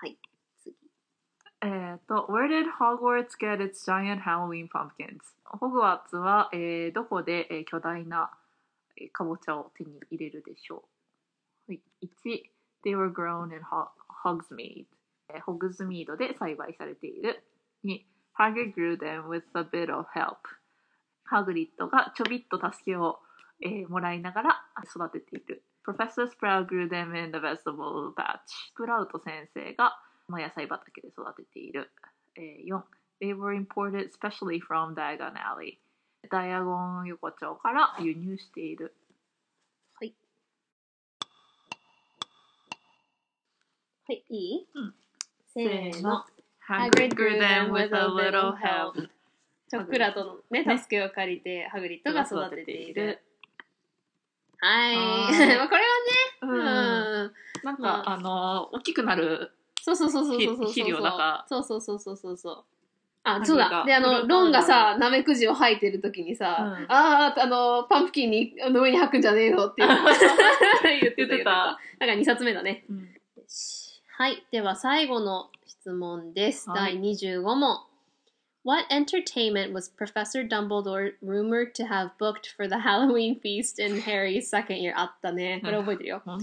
[0.00, 0.18] はい、
[0.62, 0.76] 次。
[1.62, 5.18] えーと、Where did Hogwarts get its giant Halloween pumpkins?
[5.44, 8.30] ホグワーツは、えーどこで、えー巨大な、
[8.96, 10.84] えーかぼちゃを手に入れるでしょ
[11.68, 11.80] う、はい、
[12.24, 12.42] ?1、
[12.84, 13.88] They were grown in Ho-
[14.24, 14.86] Hogsmeade、
[15.30, 17.42] えーホグズミードで栽培されている。
[17.84, 18.06] に、
[21.28, 23.20] ハグリッドがちょびっと助けを、
[23.60, 25.62] えー、もらいながら育てている。
[25.82, 28.72] プロフェッサー・スプラウ・グルデン・ウィン・ザ・ベスト・ボール・バッチ。
[28.74, 29.98] プラウト先生が、
[30.28, 31.90] まあ、野菜畑で育てている。
[32.36, 32.82] えー、4。
[33.20, 35.78] で y were imported specially from Diagon Alley.
[36.30, 38.94] ダイアゴン横丁から輸入している。
[39.94, 40.14] はい。
[44.06, 44.66] はい、いい、
[45.52, 46.24] せーの。
[46.68, 49.08] Hagrid grew them with a little help.
[49.70, 53.20] チョクラとのね、ね助けを借りて、ハグリッドが育てている。
[54.60, 54.96] はい。
[54.96, 56.50] は これはね、うん。
[56.50, 57.32] うん。
[57.64, 59.52] なんか、まああのー、大きくなる。
[59.80, 60.66] そうそうそうそうそうそう。
[60.66, 62.64] 肥料だからそうそうそうそうそうそう。
[63.24, 63.68] あ、ハグそうだ。
[63.68, 69.82] がで、あの、ロンがさ、ナメクジを吐いてる時にさ、うんああ、あの、パンプキンに、あの上に吐くんじゃねえぞって。
[71.16, 71.78] 言ってた。
[71.98, 72.84] なんか2冊目だね。
[72.90, 73.08] うん。
[74.16, 74.44] はい。
[74.50, 75.50] では最後の
[75.88, 76.68] 質問です。
[76.68, 77.78] はい第25問。
[78.62, 84.82] What entertainment was Professor Dumbledore rumored to have booked for the Halloween feast in Harry's second
[84.82, 84.92] year?
[84.94, 85.62] あったね。
[85.64, 86.22] これ覚えてるよ。
[86.26, 86.40] 本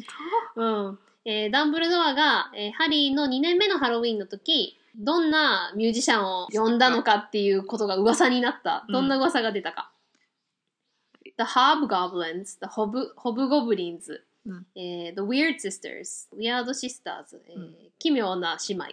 [0.55, 0.99] うん。
[1.25, 8.85] えーダンブルドアが、えーハリーの2年目のハロウィンの時、どんなミュージシャンを呼んだのかっていうことが噂になった。
[8.87, 9.91] うんどんな噂が出たか。
[11.37, 18.91] The Hobgoblins, The Hob Hobgoblins、うんえー The Weird Sisters, Weird Sisters、えーうん奇妙な姉妹、当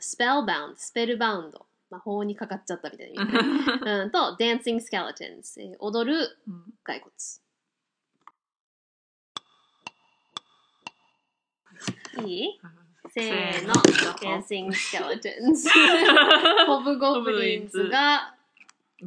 [0.00, 1.66] スペルバウンド、スペルバウンド。
[1.88, 3.22] 魔法にかかっちゃったみたいな、
[4.02, 4.10] うん。
[4.10, 5.60] と、ダンスイングスケルトンス。
[5.78, 6.36] 踊る
[6.82, 7.14] 骸骨。
[12.26, 12.60] いい？
[13.08, 13.74] せーの、
[14.20, 15.68] ダンスイングスケルトンス。
[16.66, 17.88] ポ ブゴブリンズ。
[17.88, 18.34] が、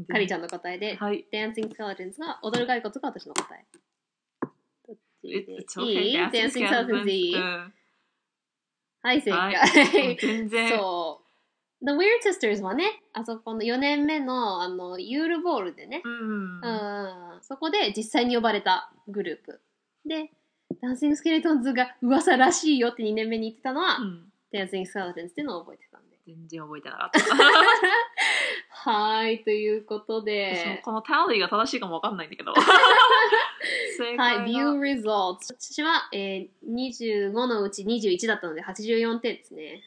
[0.07, 1.07] カリちゃんの答えで、ダ
[1.47, 3.65] ンスイングスケルトンスが、踊る骸骨が私の答え。
[5.23, 7.35] いい、ダンシンスケルトンいい、
[9.01, 10.17] はい、正は解。
[10.19, 10.69] 全然。
[10.77, 11.21] そ
[11.81, 11.85] う。
[11.85, 16.61] The Weird Sisters はね、あそこの4年目のあのユールボールでね、うん。
[16.61, 19.61] うん、そこで実際に呼ばれたグループ。
[20.05, 20.31] で、
[20.81, 26.09] Dancing Skeletons が噂らしいよって2年目に言ってたのは、うん Dancing Skeletons っていうのを覚えてたんで。
[26.25, 27.19] 全然覚えてなかった。
[28.81, 32.53] はーい、ということで、この tally が正しいかもわかんないんだけど。
[33.97, 35.53] 正はい、解 View が Results。
[35.59, 39.83] 私は、えー、25のうち21だったので84点ですね。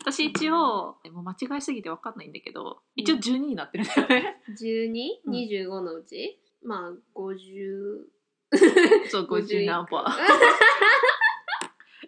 [0.00, 4.42] 私一応、もう間違いすぎてわかんないんだけど、一応12になってるんだよね。
[4.50, 6.40] 12?25、うん25のうち？
[6.64, 8.00] まあ、50。
[9.10, 10.10] そう、50何パー。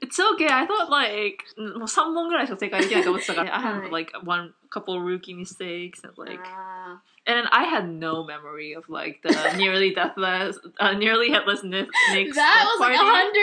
[0.06, 0.48] It's okay.
[0.48, 7.00] I thought like もう3問ぐらいしか正解できないと思ってたから、I は had い like one couple rookie mistakes and like あ
[7.26, 11.88] and I had no memory of like the nearly deathless, uh, nearly headless Nick,
[12.34, 13.40] That was like party.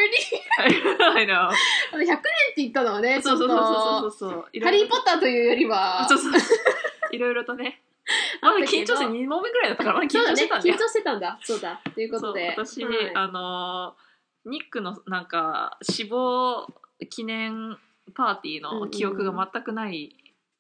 [0.58, 1.50] 100 I know.
[1.92, 2.22] 100年って
[2.58, 4.64] 言ったのはね、そうそうそうと、そうそう。
[4.64, 6.34] ハリー・ポッターというよりは、そうそう。
[7.12, 7.82] いろいろとね。
[8.42, 10.78] まだ緊張して2問目ぐらいだったから、まだ緊張してたんだよ緊。
[10.80, 11.40] 張してたんだ。
[11.42, 11.82] そうだ。
[11.94, 12.56] ということで。
[12.58, 14.13] 私、はいあのー
[14.46, 16.68] ニックのなんか死亡
[17.10, 17.78] 記念
[18.14, 20.16] パーティーの記憶が全くない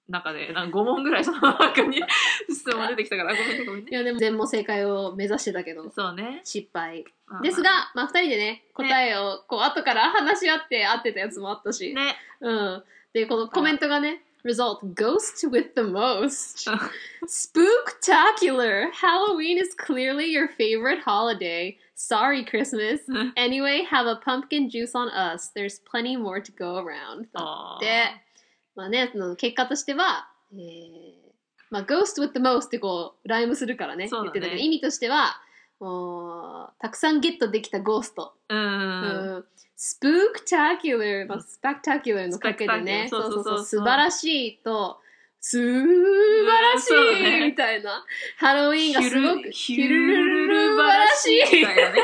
[0.09, 2.01] 中でなんか5問ぐらいその中に
[2.49, 3.91] 質問出てきたからごめんねごめんね。
[3.91, 5.89] いやでも全問正解を目指してたけど。
[5.91, 6.41] そうね。
[6.43, 7.05] 失敗。
[7.25, 12.17] まあですがまあ二人でね答えをこう後から話し合って合ってたやつもあったし、ね。
[12.41, 12.83] うん。
[13.13, 16.69] でこのコメントがね Result Ghost with the most
[17.25, 23.01] Spooktacular Halloween is clearly your favorite holiday Sorry Christmas
[23.35, 27.27] Anyway have a pumpkin juice on us There's plenty more to go around
[27.79, 28.05] で、
[28.75, 31.23] まあね、その結果としては、えー
[31.73, 35.41] まあ、ghost with the most ってこう、ライムするからね、そうだね言ってたけど、意味としては、
[35.79, 38.35] もう、たくさんゲットできたゴースト。
[38.47, 38.61] うんう
[39.39, 44.99] ん、spooktacular、まあ、spectacular のかけでね、そうそうそう素晴らしいと、
[45.45, 46.89] 素晴らし
[47.19, 48.05] いねみたいな。
[48.37, 51.99] ハロウィーンがすごく、ヒヒルュルルルルルルル晴らしいみたいなね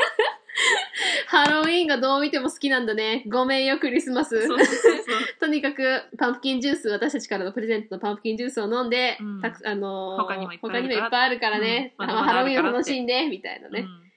[1.26, 3.24] ハロウィーンがどう見ても好きなんだね。
[3.28, 4.46] ごめんよ、クリスマス。
[5.40, 14.10] とにかくパンプキンジュース私たちからのプレゼントのパンプキンジュースを飲んで、うんたくあのー他にもいっぱいあるからね、うんまだまだハロウィーンを楽しんでみたいなね、うん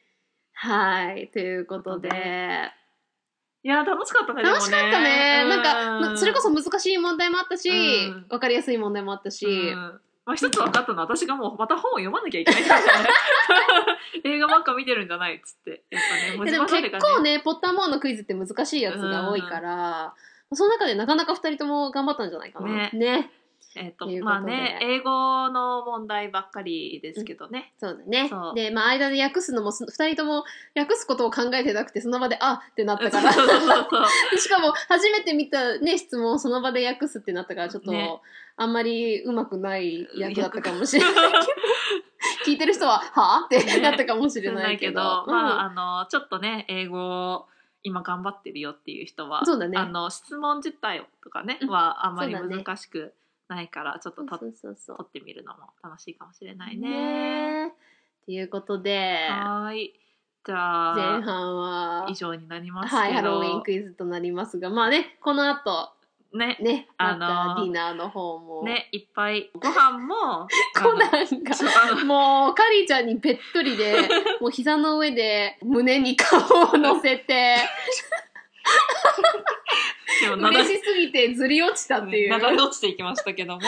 [0.55, 2.09] はいということで
[3.63, 5.45] いや楽しかったね楽しかったね。
[5.47, 7.73] なんか、まそれこそ難しい問題もあったし、う
[8.11, 8.25] ん。
[8.29, 10.01] わかりやすい問題もあったし、うん。
[10.25, 12.69] まあ、一つ分かったのは私がもうまた本を読まなきゃいけないね。
[14.23, 15.83] 映画ばっか見てるんじゃないっつって。
[15.89, 16.01] やっ
[16.37, 20.13] ぱねででも結構ねポッターモアのクイズって難しいやつが多いから、
[20.53, 22.67] その中でなかなか2人とも頑張ったんじゃないかな。
[22.67, 22.89] ね。
[22.93, 23.31] ね
[23.75, 28.29] えっ、ととまあね英語の問題ばっかりですけどね、そうだね。
[28.55, 30.43] でまあ間で訳すのも2人とも
[30.75, 33.33] 訳すことを考えてなくてその場で「あっ」ってなったから。
[34.37, 38.19] しかも初めて見た、ね、質問をその場で訳すってなったからちょっと、ね。
[38.55, 41.45] あんまりうまくない役だったかもしれないけど。
[42.45, 45.01] 聞いてる人は「はあ?」ってねなったかもしれないけど。
[45.01, 47.47] まああのちょっとね英語
[47.83, 49.77] 今頑張ってるよっていう人はそうだね。
[49.77, 53.13] あの質問自体とかね、うんはあんまり難しく
[53.47, 54.97] ないからちょっととそうそうそう。
[54.97, 57.67] 撮ってみるのも楽しいかもしれないね。
[57.67, 57.73] ね
[58.25, 59.27] ということで。
[59.29, 59.99] はーい。
[60.45, 65.93] じゃあ前半は以上になりますけど、はいハロウィンクイズとなりますがまあねこの後
[66.33, 71.09] ねねあのーディナーの方も、ねいっぱいご飯も コナン
[71.43, 71.55] が
[72.03, 74.01] もうカリーちゃんにべっとりで
[74.41, 77.55] もう膝の上で胸に顔を乗せて
[80.23, 82.33] でもなだ嬉しすぎてずり落ちたっていう。
[82.33, 83.61] 流れ落ちていきましたけども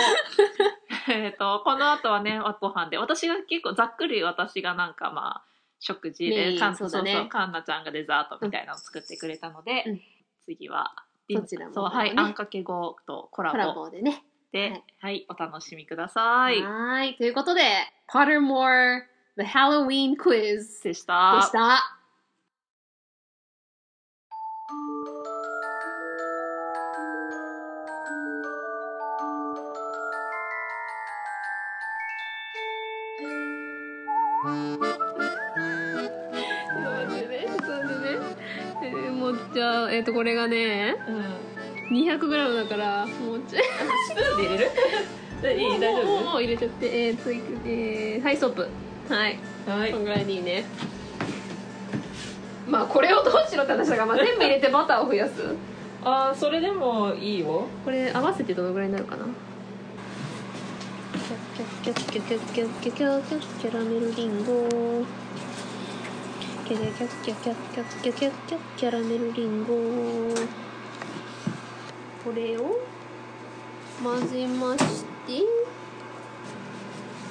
[1.09, 5.43] えっとこの後はねご飯で私が結構ざっくり私がなんかまあ
[5.79, 10.01] 食事でかんそうだねそうそうカンナちゃんがデザートみたいなのを作ってくれたので、うん
[10.45, 10.93] 次は
[11.31, 14.23] そちらもそうはい、ねあんかけごとコラボコラボでね。
[14.51, 16.61] で、はい、お楽しみください。
[16.61, 17.17] はーい。
[17.17, 17.61] ということで、
[18.07, 19.01] Pottermore
[19.37, 20.93] The Halloween Quiz でし。
[20.93, 21.99] でした
[39.95, 41.97] えっ、と、これがね、うん。
[41.97, 43.61] 200g だから、もうちょい。
[44.09, 44.65] スプーンで入れ
[45.55, 45.61] る？
[45.61, 48.67] いい大丈もうもう入れちゃって、えー、えー、はい、ストップ。
[49.13, 49.37] はい。
[49.67, 50.65] 夫はいこんぐらいでいいね。
[52.67, 55.33] まあ、これをどうしろって話だから、まあ、 全部入れてバターを増やす？
[56.03, 59.25] あーそれでもいいよこれ合わせてどのぐらいになるかな？
[61.83, 65.54] キャッキャッキャッキャッキャッキャッキャッキャッキャラメルリンゴキャキャキャッキャッキャッキャッキャッキャッキャッキャ
[68.89, 69.76] ラメルリンゴ
[72.24, 72.80] これを
[74.03, 75.43] 混ぜまして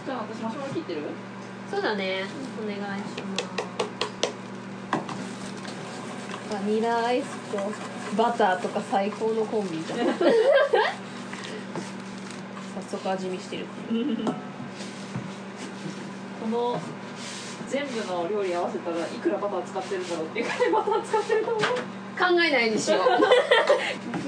[0.06, 1.02] じゃあ私マシュマロ切ってる
[1.68, 2.22] そうだね
[2.62, 2.82] お願いし
[3.22, 3.44] ます
[6.52, 7.58] バニラアイスと
[8.16, 10.04] バターとか最高のコンビじゃん早
[12.88, 13.66] 速味見してる
[16.40, 16.80] この
[17.74, 21.62] 全部の料理合わせたらいくらバター使ってるんだろうっていうくらいバター使ってると思う？
[22.16, 23.08] 考えないにしよう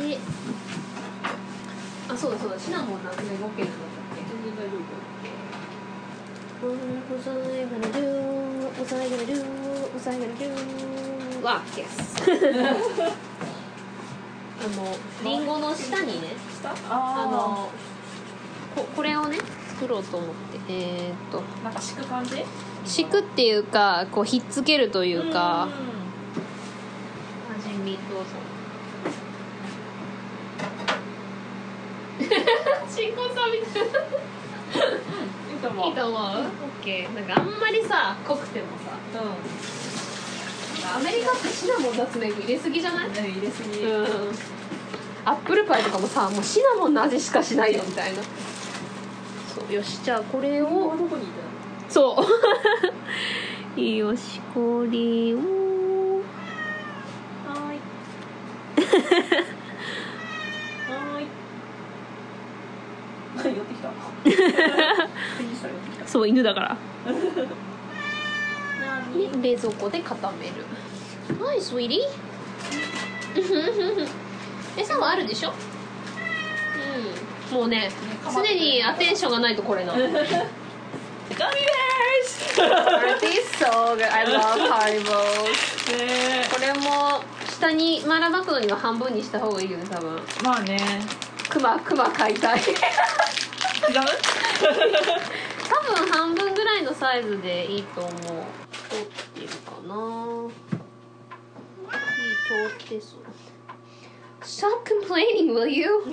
[0.02, 0.18] で
[2.10, 3.62] あそうだそうだシナモンなんて OK なんだったっ
[4.18, 4.26] け？
[4.26, 4.74] 全然大丈
[6.58, 6.74] What
[7.12, 7.32] was I
[7.68, 8.02] gonna do?
[8.64, 9.30] What was I gonna do?
[9.38, 10.42] What was I gonna do?
[11.44, 11.86] あ、yes
[14.58, 14.78] あの
[15.22, 16.28] リンゴの下にね
[16.60, 16.70] 夫下？
[16.90, 17.68] ああの
[18.74, 19.38] ここれをね
[19.68, 20.34] 作ろうと思って
[20.72, 22.44] えー、っとのなんか敷く感じ？
[22.86, 25.66] 敷くっていうかこうひっつけるというか。
[25.66, 25.68] ん。
[27.58, 28.26] 味見どうぞ
[32.88, 33.86] 新婚さんみたいい
[35.56, 35.88] いと思う。
[35.88, 36.20] いいと思う？
[36.20, 36.44] オッ
[36.82, 37.14] ケー。
[37.14, 38.96] なんかあんまりさ濃くてもさ。
[39.22, 39.24] う
[40.96, 43.08] アメリカってシナモンナツメグ入れすぎじゃない？
[43.08, 43.80] ん入れすぎ。
[43.80, 44.06] うん。
[45.24, 48.22] アップルパイとかもさもうシナモンの味しかしないよみたいな。
[48.22, 51.26] そうよしじゃあこれをどこにい
[51.88, 52.16] そ
[53.76, 53.80] う。
[53.80, 55.38] よしこれを。
[57.44, 57.78] たはい。
[60.90, 61.26] はい。
[63.46, 63.90] 寄ってきた。
[66.06, 66.76] そう犬だから。
[69.42, 71.44] 冷蔵庫で固める。
[71.44, 74.08] はいスウィーリー
[74.76, 75.52] 餌はあるでしょ？
[77.50, 77.58] うん。
[77.58, 77.90] もうね
[78.32, 79.98] 常にアテンションがないとこれなの
[81.34, 82.58] Gummy bears!
[82.58, 84.04] Aren't these so good?
[84.04, 90.78] I love Haribos ねこれも下にマラマクドには半分にした方がいいよね多分えまあね
[91.48, 92.66] クマクマ買いたい違う
[95.68, 98.12] 多分半分ぐらいのサイズでいいと思う
[98.90, 100.48] 通ってるかな
[101.88, 103.20] 火通ってそう
[104.42, 106.04] Stop complaining will you?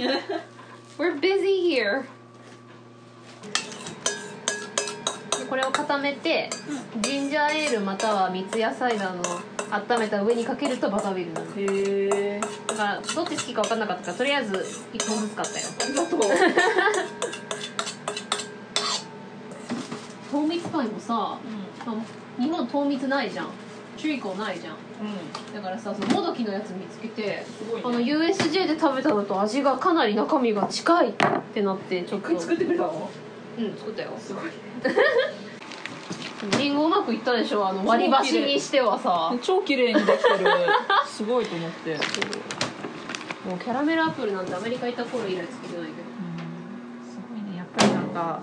[0.97, 2.05] We're busy here
[5.39, 6.49] でこれを固めて
[6.99, 9.21] ジンジャーエールまたは三ツ矢サイダーの
[9.69, 11.47] 温めた上にかけるとバタービールになる。
[11.61, 15.67] へえだからどっち好きか分かんなかったからとりあえず1本ずつ買ったよ。
[15.79, 16.17] ありがと。
[16.17, 16.19] う
[20.31, 21.39] 糖蜜パイもさ、ま
[21.85, 23.49] あ日本糖蜜ないじゃん。
[23.95, 24.73] チュリコないじゃん。
[24.73, 24.77] う
[25.51, 25.53] ん。
[25.53, 27.45] だからさそのもどきのやつ見つけてね。
[27.83, 31.13] あの USJ で食べたのと味がかなり中身が近いっ
[31.53, 32.39] てなってちょっと。
[32.39, 33.11] 作ってくれたの？
[33.55, 34.09] うん作ったよ。
[34.17, 34.45] すごい
[36.59, 39.33] リンゴうまくいったでしょあの割り箸にしてはさ。
[39.41, 40.45] 超綺麗にできてる。
[41.07, 41.95] すごいと思って。
[43.47, 46.07] もうキャラメルアップルなんてアメリカ行った頃以来作ってないけど。
[47.09, 47.57] すごいね。
[47.57, 48.39] やっぱりなんか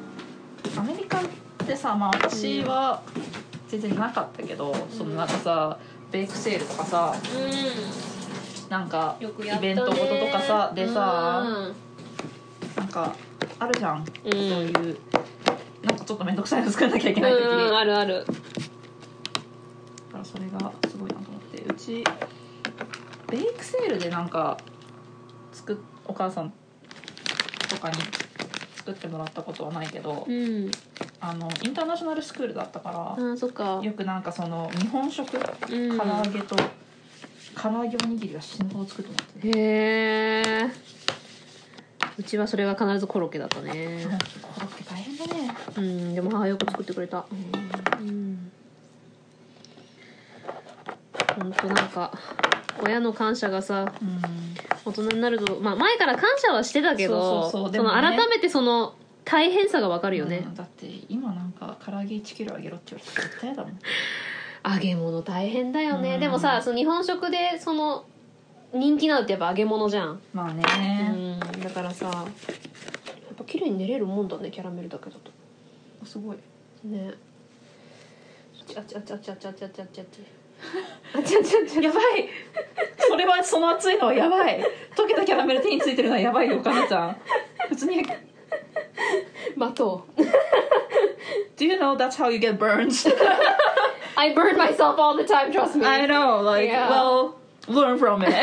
[0.79, 1.23] アメリカっ
[1.67, 3.03] てさまあ私は
[3.69, 5.77] 全然なかったけど、そのなんかさ
[6.11, 7.15] ベイクセールとかさ
[8.69, 9.73] なんかよくやったね。
[9.73, 11.75] イベントごととかさでさ、うん。
[12.77, 13.15] なんか
[13.59, 14.05] あるじゃん、うん。
[14.05, 14.99] そういうなんか
[16.11, 18.25] ちょっと面倒くさいの作らなきゃいけない時、うんだあるある。
[20.11, 22.05] からそれがすごいなと思ってうち
[23.29, 24.59] ベイクセールでなんか
[25.53, 25.77] 作っ
[26.09, 26.53] お母さん
[27.69, 27.95] とかに
[28.75, 30.69] 作ってもらったことはないけど、うん。
[31.21, 33.79] あのインターナショナルスクールだったから、あそっか。
[33.81, 36.57] よくなんかその日本食、うん唐揚げと
[37.57, 41.00] 唐揚げおにぎりが死ぬほど作ってもらってねへえ
[42.21, 44.07] うちはそれが必ずコロッケだったね。
[44.43, 45.57] コロッケ大変だね。
[45.79, 47.25] うんでも母よく作ってくれた。
[47.31, 48.53] うん。
[51.35, 52.13] 本当なんか
[52.85, 54.21] 親の感謝がさうん。
[54.85, 58.95] 大人になるとまあ前から感謝はしてたけどそうそうその改めてその
[59.25, 60.43] 大変さがわかるよね。
[60.45, 63.79] うん、だって今なんか唐揚げ1キロあげろって言われたら絶対やだもん。
[64.75, 66.21] 揚げ物大変だよね、うん。
[66.21, 68.05] でもさその日本食でその
[68.73, 70.63] 人気なのってやっぱ揚げ物じゃん、まあうね、
[71.09, 72.25] ん、だからさやっ
[73.37, 75.31] ぱ綺麗に練れるもんだねキャラメルだけだと。
[76.07, 76.37] すごい。
[76.85, 77.13] ね。
[78.67, 80.25] ちゃちゃちゃちゃちゃちゃちゃちゃちゃ
[81.19, 81.79] あちゃちゃち。
[81.79, 82.29] ゃ やばい。
[82.99, 84.61] それはその熱いのはやばい。
[84.95, 87.17] 溶けたキャラメル手についてるのはやばいよかなちゃん。
[87.69, 88.03] 普通に
[89.57, 90.21] 待とう。
[91.57, 93.09] Do you know that's how you get burns?
[94.17, 95.85] I burn myself all the time trust me.
[95.85, 96.89] I know like Yeah.
[96.89, 98.33] well learn from it.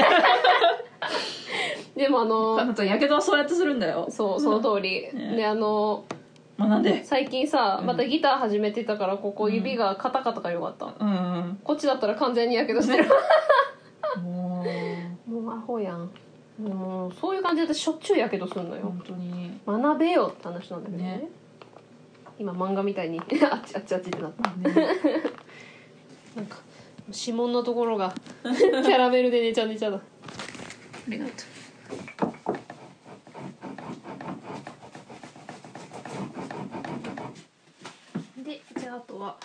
[1.95, 4.07] でもあのやけどはそうやってするんだよ。
[4.09, 6.03] そうその通り、ねであの
[6.59, 7.03] 学んで？
[7.03, 13.05] 最近さうんまたギター始めてたからここ指がカタカタがよかった、うんこっちだったら完全にやけどしてる。
[14.21, 14.63] も
[15.27, 16.09] うもうアホやん。
[16.61, 18.81] もうそういう感じでしょっちゅうやけどするのよ。
[18.83, 19.59] 本当に。
[19.67, 21.03] 学べよって話なんだけどね。
[21.03, 21.29] ね。
[22.39, 23.19] 今漫画みたいに。
[23.51, 24.49] あっちあっちあっちってなった。
[24.69, 24.75] ね
[26.35, 26.57] なんか
[27.09, 28.13] 指紋のところが。
[28.43, 29.97] キャラメルでねちゃねちゃだ。
[29.97, 30.01] あ
[31.07, 31.31] りがと
[38.43, 39.37] でじゃああとは、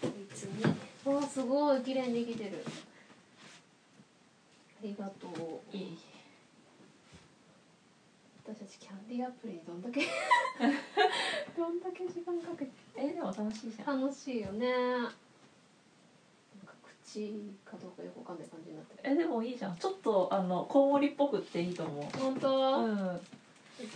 [0.00, 0.64] こいつに。
[1.04, 2.64] わあすごい綺麗にできてる。
[2.66, 2.70] あ
[4.82, 5.30] りがとう。
[5.72, 5.98] ういい
[8.46, 10.02] 私たちキャンディーアプリにどんだけ
[11.56, 12.70] どんだけ時間かけて。
[12.96, 14.02] えでも楽しいじゃん。
[14.02, 14.68] 楽しいよね
[17.20, 19.12] なんかどうかよくわかんない感じになってる。
[19.12, 19.76] えでもいいじゃん。
[19.76, 22.18] ちょっとあのコウモリっぽくっていいと思う。
[22.18, 23.08] 本当、うん。
[23.08, 23.20] オッ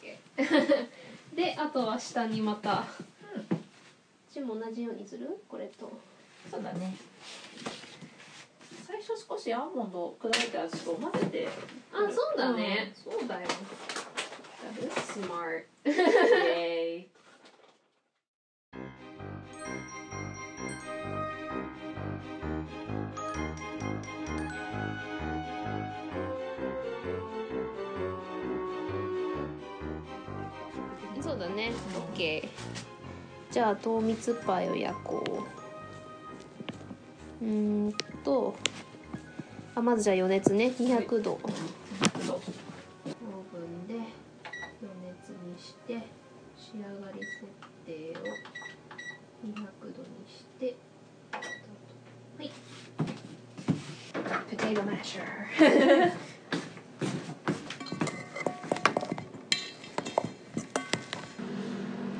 [0.01, 0.87] ケー。
[1.37, 2.85] であとは下にまた、
[3.49, 3.59] こっ
[4.33, 5.43] ちも同じようにする？
[5.49, 5.91] これと。
[6.51, 6.97] そうだね。
[8.87, 11.49] 最初少しアーモンド砕いたやつと混ぜて。
[11.93, 13.49] あそうだね、そうだよ。
[14.97, 15.65] Smart.
[15.85, 17.09] イエ
[31.59, 31.73] ね。
[32.15, 32.49] OK
[33.51, 35.25] じゃあ糖蜜パイを焼こ
[37.41, 37.45] う。
[37.45, 37.93] うーん
[38.25, 38.55] と
[39.75, 40.67] あまずじゃあ余熱ね。
[40.79, 41.49] 200度、オーブ
[43.59, 44.07] ンで余
[45.05, 45.95] 熱にして
[46.57, 47.45] 仕上がり設
[47.87, 48.23] 定を
[49.47, 49.57] 200
[49.97, 50.77] 度にして
[52.39, 52.51] はい。
[54.51, 54.67] ポテ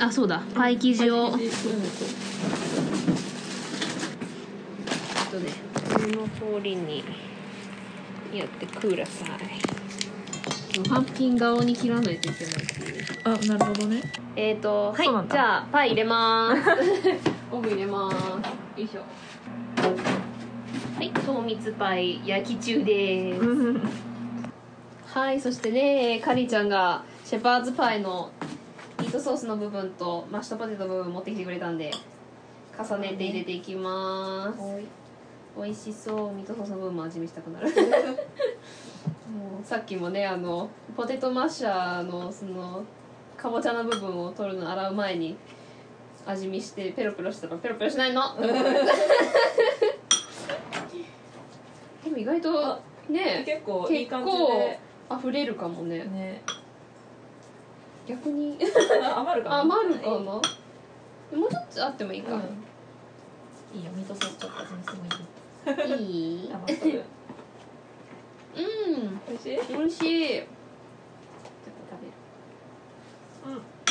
[0.01, 0.43] あそうだ。
[0.55, 1.31] パイ生地を。
[1.31, 1.51] うんえっ
[5.31, 5.51] とね
[5.85, 7.05] この通りに
[8.33, 9.29] やってください。
[10.89, 14.03] パンプキン顔に切らないといけないっていうあなるほどね。
[14.37, 16.61] えっ、ー、とはいじゃあパイ入れます。
[17.51, 18.15] オーブン入れます。
[18.81, 19.03] よいしょ。
[20.97, 23.41] はい糖蜜パイ焼き中です。
[25.07, 31.91] はいそしてねカリちゃんがシェパーズパイのミートソースの部分とマッシュドポテトの部分持ってきてくれたんで
[32.79, 34.61] 重ねて入れていきます。
[35.57, 36.33] 美味しそう。
[36.33, 37.69] ミートソースの部分も味見したくなる。
[37.71, 37.73] も
[39.61, 39.65] う。
[39.65, 42.85] さっきもねあのポテトマッシャーのその
[43.37, 45.37] かぼちゃの部分を取るの洗う前に
[46.27, 48.23] 味見してペロペロしたらペロペロしないの？
[52.05, 52.79] でも意外と
[53.09, 54.79] ね結構いい結感じ構で
[55.11, 56.05] 溢れるかもね。
[56.05, 56.43] ね
[58.09, 58.57] 逆に。
[59.17, 60.43] 余るかな余るかなもう
[61.51, 62.41] ちょっとあってもいいか、うん。
[63.79, 66.47] いいよミートソースちょっと味見してもいいい。
[66.47, 67.05] い余っとる。
[68.57, 69.21] うん。
[69.29, 69.77] 美味しい？
[69.77, 70.29] 美味しい。
[70.29, 72.01] ちょっと食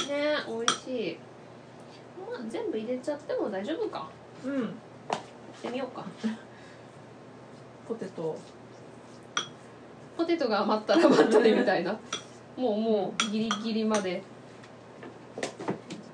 [0.09, 0.20] べる。
[0.24, 1.20] ね美味しい。
[2.32, 4.09] まあ全部入れちゃっても大丈夫か。
[4.43, 4.51] うん。
[4.51, 6.03] うんやってみようか。
[7.88, 8.36] ポテト。
[10.18, 11.97] ポテトが余ったら余ったでみたいな
[12.58, 14.24] もうもうギリギリまで。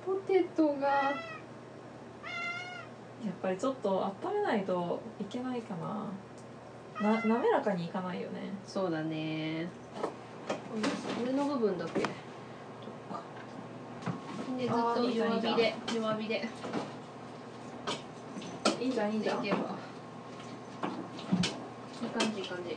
[0.05, 1.13] ポテトがや
[3.29, 6.05] っぱりちょっと温めないといけないかな。
[7.01, 8.53] な滑らかにいかないよね。
[8.67, 9.69] そうだね。
[11.25, 12.01] 上の部分だけ？
[12.01, 12.07] で
[14.59, 16.47] ずっあと弱火で弱火で。
[18.81, 19.45] いいじゃんいいじゃん。
[19.45, 19.57] いけば。
[22.01, 22.75] いい感じいい感じ。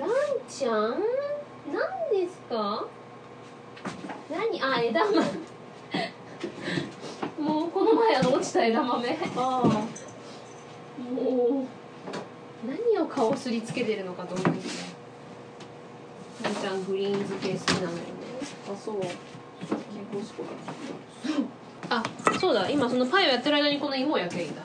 [0.00, 0.08] ラン
[0.48, 1.00] ちゃん
[1.72, 2.86] 何ですか？
[4.30, 4.62] 何？
[4.62, 5.16] あ枝豆。
[7.38, 9.18] もうこの前あの落ちた枝豆。
[9.36, 9.62] あ
[11.12, 11.66] もう。
[12.66, 14.94] 何を顔すりつけてるのかと思うんですね
[16.42, 18.02] ランちゃんグリーン漬け好きなのよね。
[18.68, 19.00] ああそう。
[19.00, 19.10] 健
[20.12, 20.42] 康志向
[21.88, 22.02] だあ
[22.40, 22.68] そうだ。
[22.68, 24.62] 今そのパイをやってる間にこの芋を焼けばいいんだ。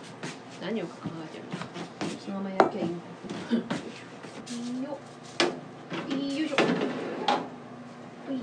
[0.62, 1.46] 何を考えてる
[2.20, 3.00] そのまま焼けばいいん
[4.82, 4.98] だよ
[6.10, 6.56] いよいしょ
[8.28, 8.38] ほい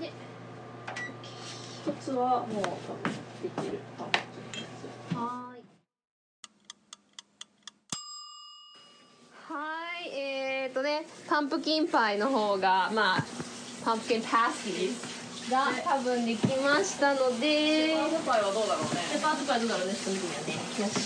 [0.00, 0.12] で
[1.84, 5.62] 一つはもう多分できるあはーい。
[9.48, 9.54] は
[10.04, 13.24] いえーとねパンプキンパイの方がまあ
[13.84, 17.94] pumpkin pasty が多分できましたので。
[17.96, 18.90] ーパイはどうだろうね
[19.22, 19.94] パーズパイどうだろうね。
[19.94, 20.54] ちょっと見てみようね
[20.84, 20.96] よし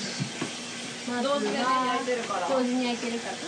[1.11, 2.49] まずは同時に焼いてるから。
[2.49, 3.33] 同時に焼いてるから。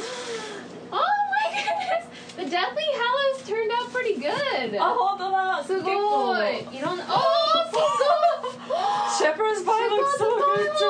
[0.91, 2.09] Oh my goodness!
[2.39, 4.81] The Deathly Hallows turned out pretty good!
[4.81, 5.63] あ本当だ。
[5.63, 7.21] すごいいろんなおー
[7.69, 8.73] すごい
[9.13, 10.87] シェパーズパイ looks so 美味し good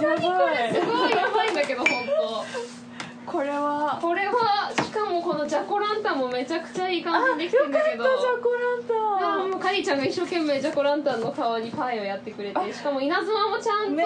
[0.00, 2.04] そうややばいすごいやばいんだけど本
[3.24, 3.98] これは。
[4.00, 8.04] 当これはしかもこのジャコランタンもめちゃくちゃいい感じにできてるんだけど。
[8.04, 9.44] よかったじゃあコランタン。
[9.44, 14.04] あもうカリーちゃんが一生懸命ジャコランタンの顔にパイをやってくれて しかも稲妻もちゃんと、ね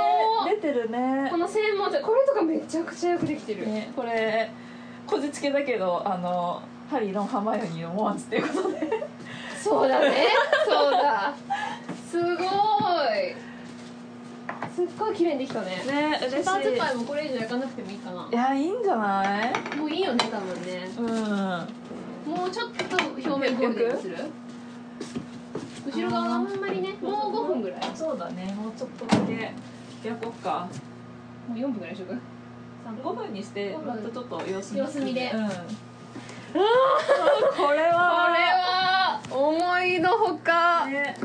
[0.50, 1.28] 出てるね。
[1.30, 4.50] この線もこれとかめちゃくちゃよくできてる、ねこれ
[5.06, 6.60] こじつけだけどあの
[6.90, 9.08] ハリーのハマヨニーのモアンツっていうことで。
[9.62, 10.28] そうだね。
[10.68, 11.32] そうだ。
[12.10, 12.46] すごい
[14.76, 15.70] すっごい綺麗にできたね。
[15.86, 16.44] ね嬉しい。
[16.44, 18.28] パーズパイもこれ以上焼かなくてもいいかな。
[18.30, 19.76] いやいいんじゃない？
[19.76, 22.34] もういいよね多分ねうん。
[22.34, 24.16] もうちょっと表面ゴールデンにする？
[25.86, 27.80] 後ろ側があんまりねもう5分ぐらい？
[27.94, 28.52] そうだね。
[28.54, 29.52] もうちょっとだけ
[30.06, 30.68] 焼こっか。
[31.48, 32.18] もう4分ぐらいにしとく
[33.02, 35.32] ？5分にしてまたちょっと様子見様子見で。
[35.34, 35.48] うん。
[35.48, 35.54] こ
[37.56, 39.20] これれはは。
[39.30, 40.86] 思いのほか。
[40.86, 41.16] ね。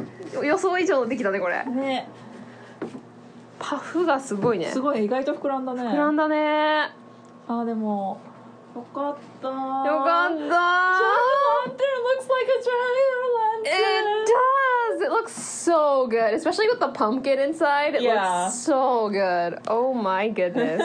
[0.43, 1.63] 予想以上できたねこれ。
[1.65, 2.07] ね
[3.61, 4.65] パフがすごいね。
[4.65, 5.83] すごい意外と膨らんだね。
[5.83, 6.89] 膨らんだね。
[7.47, 8.19] あーでも
[8.75, 9.47] よかった。
[9.47, 10.91] よよかった。
[12.11, 13.21] looks like a giant
[13.63, 15.01] It does.
[15.01, 17.95] It looks so good, especially with the pumpkin inside.
[17.95, 18.45] It Yeah.
[18.45, 19.59] looks so good.
[19.67, 20.81] Oh my goodness.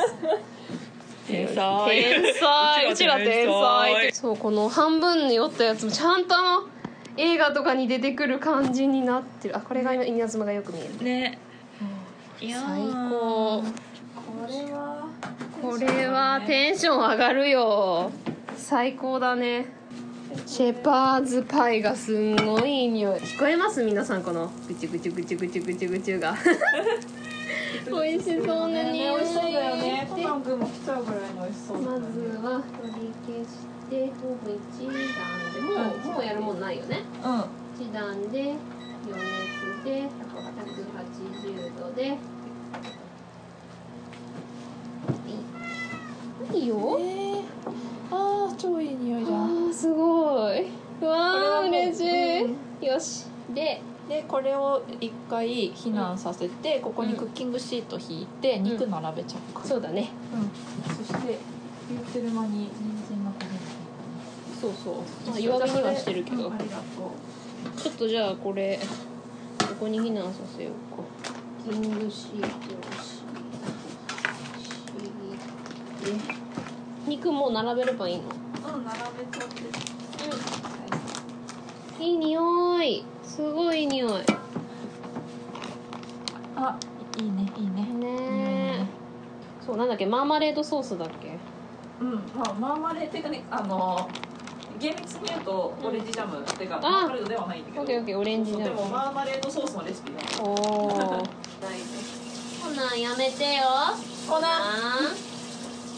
[1.26, 3.94] 天才天才うちが天才。
[3.94, 6.68] 才そうこの半分に折ったやつもちゃんとあの
[7.16, 9.56] 映画とかに出てくる感じになってる。
[9.56, 11.04] あこれが稲妻がよく見える。
[11.04, 11.20] ね。
[11.20, 11.38] いや
[12.38, 12.48] 最
[13.10, 13.62] 高。
[13.62, 15.08] これは
[15.62, 18.10] これはテンション上がるよ。
[18.56, 19.66] 最高だね。
[20.44, 23.20] シェパーズパイがすんごいいい匂い。
[23.20, 23.82] 聞こえます？
[23.82, 26.34] 皆さんこのぐちゅぐちゅぐちゅぐちゅぐちゅぐちゅが。
[27.86, 32.02] 美味しそうなね匂い美味しそうだよねコでナン君も来ちゃうぐらいの美味しそうだまず
[32.42, 33.50] は取り消し
[33.88, 36.40] てオーブン1段でもうもうやる。
[36.40, 37.30] もんないよねうん
[37.86, 38.56] 1段で
[39.06, 40.25] 余熱で180度
[41.97, 42.16] で。
[46.52, 46.66] いい。
[46.68, 46.98] よ。
[47.01, 47.43] えー、
[48.10, 50.66] あー超いい匂いじゃんすごい。
[51.05, 52.05] わはもうー嬉し
[52.82, 53.27] い、よし。
[53.55, 60.10] ででこれを一回避難させて、ここにクッキングシート引いて肉並べちゃうか、そうだね。
[60.32, 61.39] うん、そして
[61.89, 62.70] 言ってる間に人
[63.09, 63.51] 参が焦げる
[64.60, 64.94] そうそう。
[65.28, 67.81] まあ弱火にはしてるけど、うんありがとう。
[67.81, 68.78] ちょっとじゃあこれ
[69.59, 71.02] ここに避難させようか
[71.68, 72.51] キングシートを
[73.02, 73.22] し
[74.94, 75.10] 敷い
[76.12, 76.22] て
[77.09, 78.22] 肉もう並べればいいの？
[78.22, 78.26] う
[78.80, 79.02] ん並べ
[79.36, 79.48] ちゃっ
[81.98, 83.05] ていい匂い。
[83.24, 84.10] すごいいい匂い。
[86.56, 86.78] あ
[87.18, 87.82] いいねいいね。
[87.82, 88.06] ね
[88.82, 88.86] え。
[89.66, 90.06] そうなんだっけ？
[90.06, 91.36] マーマレードソースだっけ？
[92.01, 94.09] うんまあマーマレーっていうかねあの
[94.78, 98.64] 厳密に言うとオレンジジャムっていうかあマーマレードではないんだけどオッケーオッケーオレンジジャム。
[98.64, 100.18] でもマーマレードソースのレシピだ。
[100.44, 101.22] おお
[101.60, 101.84] 大事
[102.62, 103.62] ほなやめてよ。
[104.28, 104.98] コナンあ。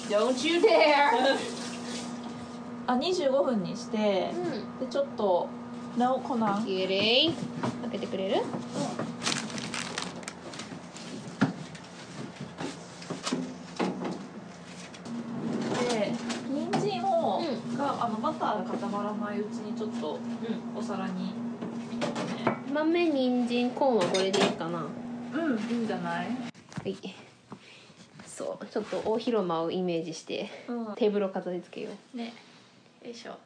[0.08, 1.36] Don't you dare.
[2.86, 4.86] あ25分にしてうん。
[4.86, 5.48] でちょっと
[5.96, 7.34] なおコナンきれい
[7.82, 8.36] 開けてくれる？
[15.90, 16.12] で
[16.48, 17.40] 人参を、
[17.74, 20.18] うがあのバターが固まらないうちにちょっと
[20.76, 21.32] お皿にね。
[22.72, 24.78] 豆人参コーンはこれでいいかな。
[24.78, 24.84] は
[25.32, 26.90] うんいいんじゃない？
[26.90, 26.96] い。
[28.26, 30.94] そうちょっと大広間をイメージしてうん。
[30.94, 32.16] テーブルを飾り付けよう。
[32.16, 32.32] ね。
[33.04, 33.36] よいしょ。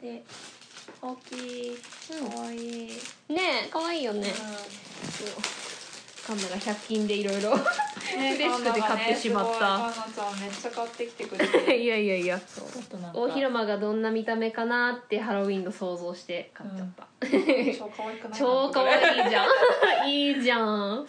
[0.00, 0.22] で
[1.02, 1.34] 大き
[1.72, 1.76] い。
[2.32, 2.86] かわいい、
[3.28, 4.26] ねえ可愛いよね
[6.28, 7.62] カンナが100均でいろいろね
[8.36, 9.60] 嬉しくて買ってしまった。
[9.60, 12.38] カンナちゃんめっちゃ買ってきてくれて いやいやいや。
[12.38, 13.18] ちょっとなんか。
[13.18, 17.06] 大広間がどんな見た目かなってハロウィンの想像して買っちゃった、
[17.78, 18.38] 超可愛くない？
[18.38, 19.46] 超可愛いじゃ
[20.04, 20.10] ん。
[20.10, 20.98] いいじゃん。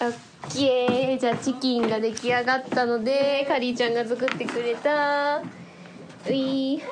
[0.00, 0.12] オッ
[0.54, 1.18] ケー。
[1.18, 5.42] じゃあチキンが出来上がったのでカリーちゃんが作ってくれた。
[6.26, 6.88] ういすっ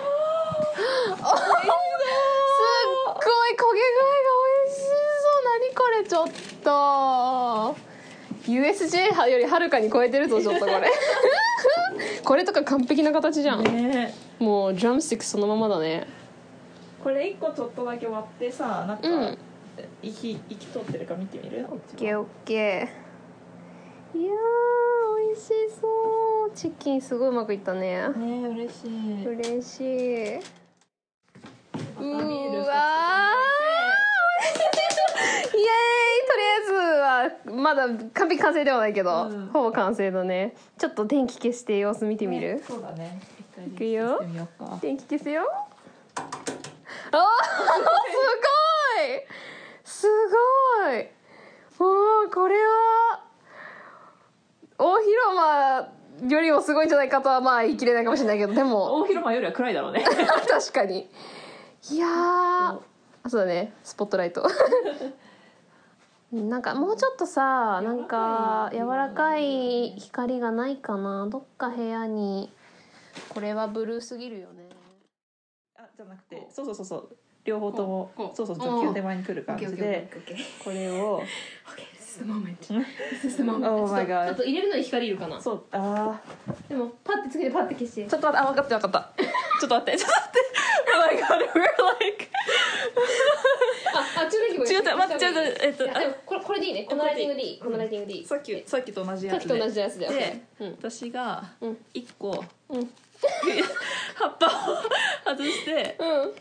[3.15, 5.45] ごい焦げ具合が美味しそう。
[5.45, 6.29] 何これちょっ
[6.63, 7.93] と。
[8.47, 10.91] USJ よりはるかに超えてるぞちょっとこれ。
[12.25, 16.07] これとか完璧な形じゃん、ねもうドラムスティックそのままだね。
[17.03, 19.39] これ一個ちょっとだけ割ってさなんか、うん。
[20.03, 21.67] 息息通ってるか見てみる？
[21.71, 24.19] オッケーオッケー。
[24.19, 25.49] いやー美味し
[25.81, 26.51] そう。
[26.55, 28.09] チキンすごいうまくいったね。
[28.09, 29.27] ね嬉しい。
[29.27, 29.81] 嬉し
[30.39, 30.62] い
[31.75, 32.05] うわー
[35.57, 35.65] イエーイ
[36.29, 36.73] とりあえず
[37.53, 39.47] はまだ完璧完成ではないけど、うん。
[39.53, 40.55] ほぼ完成だね。
[40.79, 43.21] ちょっと電気消して様子見てみる、ねそうだね。
[43.67, 44.19] いくよ。
[44.21, 44.79] してみようか。
[44.81, 45.43] 電気消すよ。
[46.17, 47.27] あーす
[48.99, 49.23] ごい！
[49.85, 50.07] す
[50.89, 51.09] ごい！
[51.79, 53.21] おーこれは
[54.79, 55.93] 大広間
[56.29, 58.95] よりもすごいんじゃないかとはまあ言い切れないかもしれないけどでも。
[59.01, 60.05] 大広間よりは暗いだろうね。
[60.49, 61.11] 確かに
[61.91, 62.81] いやー。
[63.25, 63.73] あそうだね。
[63.83, 64.47] スポットライト。
[66.33, 71.27] なんかもうちょっとさなんか柔らかい光がないかな。
[71.27, 72.53] どっか部屋に。
[73.29, 74.69] これはブルーすぎるよね。
[75.77, 77.17] あじゃなくてそうそうそうそう。
[77.45, 80.09] 両方ともこうそうそう女給手前に来る感じで
[80.63, 81.21] これを
[81.99, 82.73] スモーメント
[83.69, 85.41] Oh my god ちょっと入れるのに光いるかな。
[85.41, 86.21] そうあ
[86.69, 88.07] でもパッてつけてパッて消して。
[88.07, 89.23] ーちょっと待ってあ分かった分かった。
[89.61, 90.39] ちょっと待って ちょっと待って。
[90.39, 90.72] Oh
[91.15, 91.61] my god we're
[91.99, 92.29] like
[93.95, 96.85] ああ中電気違う違う待って違う違うえっといやでもこれこれでいいね。
[96.85, 97.59] このライティングでいい。
[97.61, 98.27] このライティングでいい。
[98.27, 100.71] さっきさっきと同じさっきと同じやつでで OK うん。
[100.73, 101.85] 私がうん。
[101.95, 102.91] 一個うん。
[104.15, 106.35] 葉っぱを外してうん。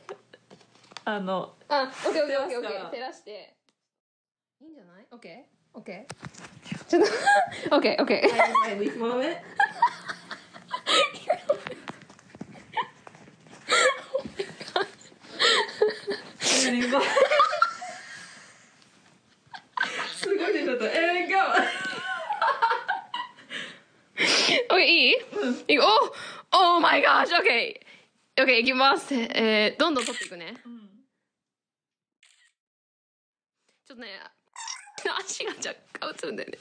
[1.05, 2.89] あのあ、オッケーオッケーオッケーオッケー。
[2.91, 3.53] 照らして。
[4.61, 5.05] いいんじゃない？
[5.11, 5.77] オッケー。
[5.77, 6.85] オッケー。
[6.85, 7.03] ちょっ
[7.69, 8.65] と、オッケーオッケー。
[8.69, 9.37] I leave moment
[16.71, 17.01] 何が
[20.15, 21.49] すごい出ちゃったえー、が
[24.69, 25.15] オッケーいい？
[25.67, 25.83] いいお、
[26.53, 27.27] Oh my gosh!
[27.35, 27.77] OK!
[28.37, 29.13] OK, いきます。
[29.13, 30.53] えー、どんどん取っていくね。
[33.85, 34.07] ちょっとね、
[35.19, 36.57] 足が若干映るんだよね。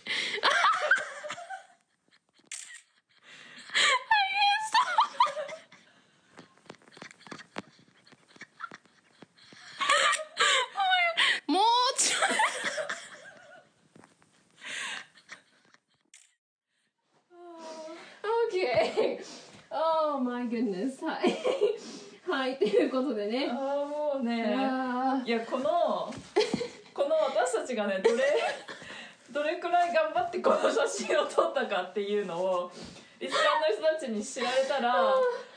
[11.47, 11.63] もう
[11.99, 12.21] ちょい。
[18.53, 19.21] OK!
[20.13, 21.07] Oh my goodness!
[21.07, 21.37] はい。
[22.29, 23.49] はい、ということでね。
[23.49, 26.13] ああもうねあいやこの
[26.93, 28.25] この私たちがねどれ
[29.31, 32.73] どれくらい頑張ってこの写真を撮ったかっていうのを
[33.21, 35.15] リスナーの人たちに知られたら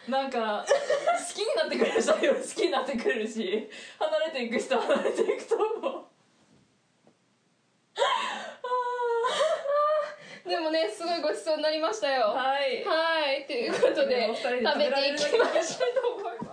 [0.07, 2.23] なんか好きになってくれる人は好
[2.55, 3.67] きになってくれるし
[3.97, 5.93] 離れていく人は離れていくと思う。
[7.95, 7.99] ー
[10.53, 12.27] でもね、すごいごちそうになりましたよ。
[12.27, 13.43] ははい。
[13.47, 14.43] ということで、食
[14.77, 15.95] べていきましょう。
[15.97, 16.52] と思いま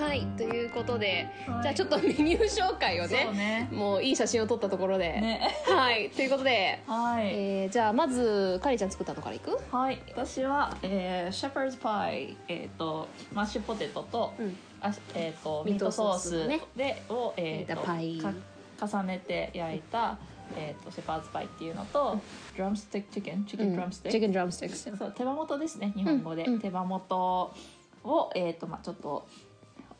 [0.00, 1.62] はい、ということで、はい。
[1.62, 3.68] じゃあちょっとメニュー紹介をねね。
[3.70, 5.50] もういい写真を撮ったところで、ね。
[5.66, 7.26] はいということで、はい。
[7.26, 9.58] えーじゃあまずかりちゃん作ったのからいく？
[9.70, 14.56] はい、私は、えー、シェパーズパイ、えっ、とマッシュポテトと、うん。
[14.80, 16.60] あえっ、とミートミートソーススね。
[16.74, 18.18] でをえっ、とパイ。
[18.18, 18.32] か
[18.82, 20.18] 重ねて焼いた、
[20.56, 22.18] えっ、とシェパーズパイっていうのと、
[22.56, 26.54] drumstick chicken chicken drumstick、chicken drumsticks そう手羽元ですね日本語で、うん。
[26.54, 26.60] うん。
[26.60, 27.52] 手羽元
[28.04, 29.26] をえっ、とまあちょっと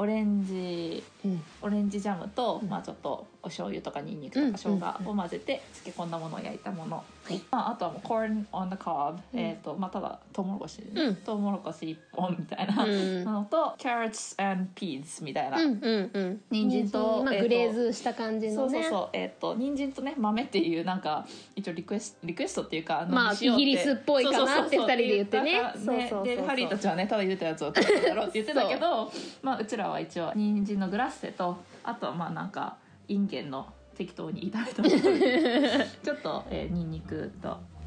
[0.01, 1.43] オレンジうん。
[1.61, 2.71] オレンジジャムと、うん。
[2.71, 7.05] まあちょっとお醤油とかニンニクうんとか生姜を混ぜて漬け込んだものを焼いたもの、は
[7.35, 7.41] い。
[7.51, 9.39] まあ、あとはもう corn on the cob、うん。
[9.39, 11.17] えっ、とまあただトウモロコシ、うん。
[11.17, 16.41] トウモロコシ一本みたいなうんのと、carrots and peas みたいな、うんうんうん。
[16.51, 18.73] 人参とまあ、グレーズした感じのね。
[18.73, 19.09] そうそうそう。
[19.13, 24.87] えっ、と人参とね豆っていうなんか一応リクエストリクエストっていうかまあイギリスっぽいかなってそうそうそうそう。
[24.87, 25.53] 二人で言ってね。
[25.53, 26.25] 言ったからそうそうそうそう。
[26.25, 29.13] でハリーたちはねただ茹でたやつを食べただろうって言ってたけど
[29.43, 32.77] まあうちらは一応人参のグラッセとあとはまあなんか
[33.09, 37.81] インゲンの適当に炒めたものでちょっと、えー、ニンニクと、うん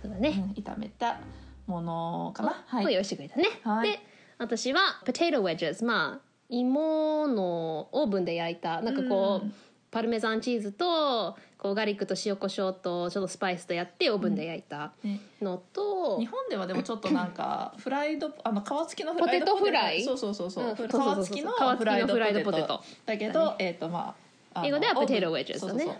[0.00, 1.18] そうだね、炒めた
[1.66, 2.84] ものかな。
[2.84, 3.90] を用意してくれたね、はい。
[3.90, 4.00] で
[4.38, 9.54] 私はポテトウェッジェスまあ芋のオーブンで焼いたなんかこう、うん。
[9.90, 19.64] パルメザンチーズとこうガーリックと塩コショウとちょっとスパイスとやってオーブンで焼いたねのと、日本ではでもちょっとなんか フライドあの皮付きのフライドポテト。
[19.66, 20.04] フライ？
[20.04, 22.44] そうそうそうそう、うん皮付きのフライドポテト。
[22.44, 24.14] ポテトだけど、えっ、とま
[24.54, 25.16] あ英語ではオーブン。
[25.16, 25.56] potato wedges だね。
[25.58, 25.96] そうそうそう。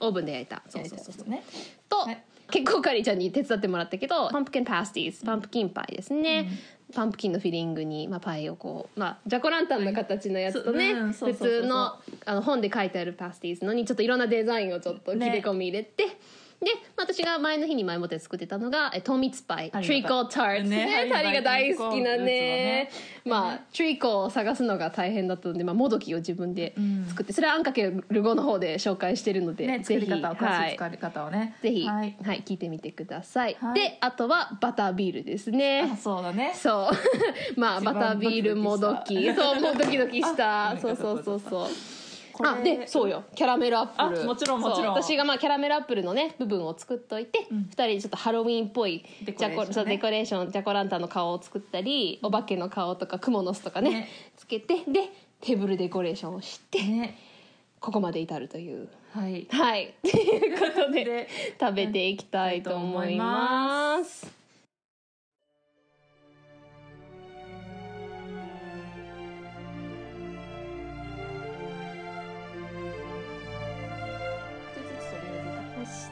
[0.00, 0.62] オーブンで焼いた。
[0.68, 1.42] そうそうそうね
[1.88, 2.22] と、はい。
[2.50, 6.48] 結構カリーちゃんに手伝ってもらったけど pumpkin pasties パンプキンパイですね、
[6.94, 11.02] パンプキンのフィリングに、まあ、パイをこう、まあ、ジャコランタンの形のやつとね、はい。
[11.02, 11.96] うんそう普通の
[12.26, 16.04] あの本で書いてあるパスティーズのにちょっといろんなデザインをちょっと切り込み入れて、
[16.60, 19.70] で私が前の日に前もって作ってたのがえトミツパイ。
[19.70, 20.26] トリコが。
[20.26, 22.90] タルトねねタリが大好きなね。
[23.24, 27.06] 物まあトリコを探すのが大変だったので、まあ、もどきを自分でうん。
[27.08, 33.56] 作って、それはあんかける5の方で紹介してるので、ね作りぜひ方を詳はい作り方をね、ぜひ、ははいい、聞いてみてください。
[33.58, 33.74] はい。
[33.74, 35.90] で、あとはバタービールですね。
[35.90, 35.96] あ。
[35.96, 36.52] そうだね。
[36.54, 36.90] そう。
[37.58, 39.32] まあ、バタービールもどき。
[39.32, 40.72] そう、もうドキドキした。
[40.72, 41.68] あ そうそうそうそう。
[42.44, 43.24] あ、で、そうよ。
[43.34, 44.22] キャラメルアップル。
[44.22, 55.10] あもちろんもちろん私がまあ、キャラメルアップルのね、部分を作っといて、二、ん人でちょっとハロウィンっぽいデコレーションねデコレーション、ジャコランタンの顔を作ったり、お化けの顔とか、クモの巣とかね、ねつけて、で、
[55.40, 57.18] テーブルデコレーションをして、ね
[57.80, 58.88] ここまで至るという。
[59.12, 59.94] はいはい。
[60.04, 64.39] ということでで、食べていきたいと思います。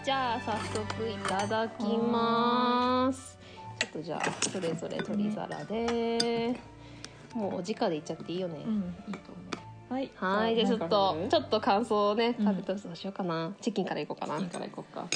[0.08, 3.38] じゃあ早速いただきます。
[3.78, 6.58] ちょっとじゃあそれぞれ取り皿で、
[7.34, 8.62] もうお直でいっちゃっていいよね。
[8.66, 9.42] うんいいと思
[9.90, 9.92] う。
[9.92, 10.10] はい。
[10.16, 13.52] はい、でちょっとちょっと感想をねうん食べとどうしようかな。
[13.60, 14.38] チキンからいこうかな。
[14.38, 15.06] チキンからいこうか。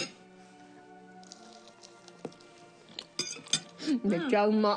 [4.04, 4.76] めっちゃうま。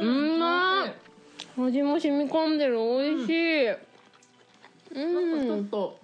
[0.00, 0.04] う
[0.38, 0.86] まっ。
[1.58, 2.78] 味も染み込んでる。
[2.78, 3.68] 美味しい。
[3.68, 3.76] う
[4.94, 5.68] なんかちょっん。
[5.68, 5.99] と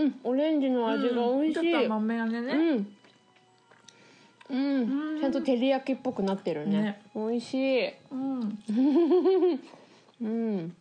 [0.00, 1.54] うん、オレンジの味が美味しい。
[1.54, 2.86] ちょっと甘めやねうん。
[4.50, 6.82] うん、ちゃんと照り焼きっぽくなってるね。
[6.82, 7.92] ね美味しい。
[8.10, 8.58] うん
[10.22, 10.76] うん。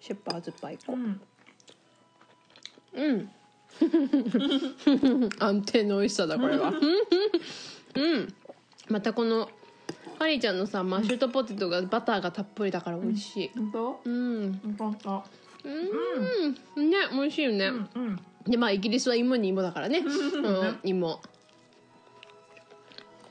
[0.00, 0.92] シェパーズパイコ。
[0.92, 1.20] うん
[2.94, 3.30] うん。
[5.40, 6.72] 安定の美味しさだこれは。
[7.96, 8.34] うん。
[8.88, 9.48] またこの
[10.18, 14.00] ハリーちゃんのさマッシュドポテトがバターがたっぷりだから美味しい本当？
[14.04, 15.24] うん本当本当
[15.64, 16.90] うん。
[16.90, 18.20] ね美味しいよね、うんうん。
[18.46, 19.98] でまあイギリスは芋に芋だからね。
[19.98, 21.20] うん芋。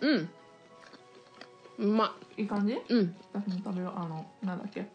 [0.01, 0.29] うん。
[1.79, 2.15] うま。
[2.37, 2.77] いい感じ？
[2.89, 3.15] うん。
[3.33, 4.87] 私も食べようあのなんだっけ？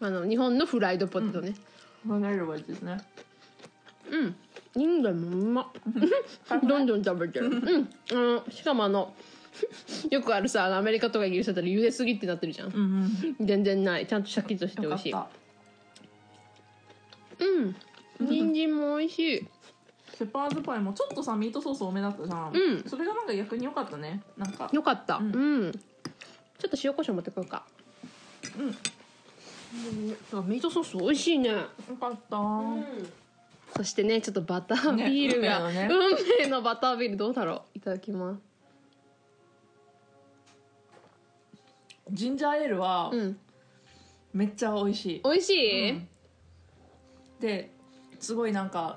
[0.00, 1.54] あの日本のフライドポテトね。
[2.04, 2.98] バナナ味ですね。
[4.10, 4.36] うん。
[4.76, 5.66] インドもうまっ。
[6.66, 7.46] どんどん食べてる。
[7.46, 7.88] うん。
[8.12, 9.14] あのしかもあの
[10.10, 12.68] よくあるさアメリカとかイギリスだったら茹ですぎってなってるじゃん。
[12.68, 12.74] うん
[13.38, 13.46] うん。
[13.46, 14.06] 全然ない。
[14.06, 15.14] ちゃんとシャキッとして美味しい
[17.38, 17.76] うん。
[18.20, 19.48] 人参も美味しい。
[20.18, 22.84] ペッパーズパイもちょっとさミートソース多めだったじゃん、うん。
[22.88, 24.22] それがなんか逆に良かったね。
[24.36, 24.68] なんか。
[24.72, 25.16] よかった。
[25.16, 25.68] う、うん。
[25.68, 25.78] んちょ
[26.66, 27.64] っと塩コショウ持ってこようか。
[28.58, 28.74] うん。
[30.38, 31.50] あミートソース美味しいね。
[31.50, 31.66] よ
[32.00, 32.38] かった、
[33.76, 35.88] そしてねちょっとバタービールが、ね。
[35.90, 37.78] 運運命のバタービールどうだろう。
[37.78, 38.40] いただきます。
[42.10, 43.38] ジンジャーエールはうん。
[44.32, 46.08] めっちゃ美味しい、美味しい、うん
[47.40, 47.70] で
[48.20, 48.96] すごいなんか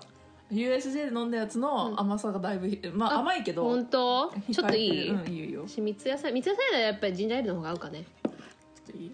[0.51, 4.31] USJ で飲んだやつの甘さがだいぶ、まああ甘いけど本当？
[4.51, 5.63] ちょっといい、るうんいいよ。
[5.65, 8.03] 三ツ矢サイダーやっぱりジンジャーエールの方が合うかね。
[8.25, 8.33] ょっ
[8.85, 9.11] といい？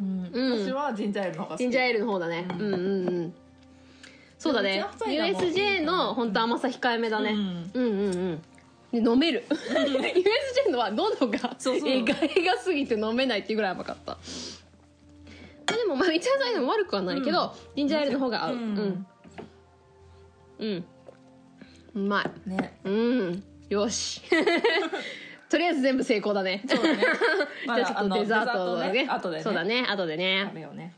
[0.00, 0.66] うん、うん。
[0.66, 1.60] 私はジンジャーエールの方が好き。
[1.60, 2.60] ジンジャーエールの方だね、うん。
[2.60, 3.34] うん、うんうん。
[4.38, 4.82] そうだね。
[5.06, 8.14] USJ の本当甘さ控えめだね、うんうんうん。
[8.14, 8.42] うん
[8.90, 9.44] で飲める。
[10.66, 11.88] USJ のは喉がそうそう。
[11.88, 14.18] えがえがすぎて飲めないっていうぐらい甘かった
[15.70, 18.54] あでもまあ三ツ矢サイダーも悪くはないけど、ジンジャーエールの方が合う。
[18.54, 18.74] ううん。
[18.74, 19.06] ん
[20.58, 20.84] うん。
[21.94, 22.48] うまい。
[22.50, 22.78] ね。
[22.84, 23.42] うん。
[23.68, 24.22] よし。
[25.48, 26.62] とりあえず全部成功だね。
[26.68, 26.98] そうだね。
[27.66, 29.06] じゃあちょっとデザートだね。
[29.10, 29.42] あとでね。
[29.42, 29.84] そうだね。
[29.88, 30.94] 後で食ねべようね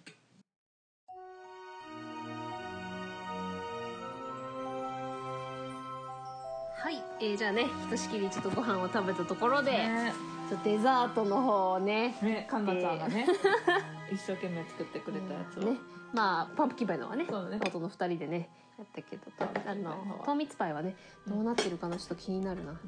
[7.23, 10.13] えーじゃあねひとしきりちょっとご飯を食べたところで、ね。
[10.49, 13.29] ちょっとデザートの方をねねかんなちゃんがね、
[14.13, 15.79] 一生懸命作ってくれたやつを、ね。
[16.13, 17.61] まあパンプキンパイのはねそうだね。
[17.65, 22.79] 元の2人でねやったけどとあの糖蜜パイはねどうなってるかなちょっと気になるな、ね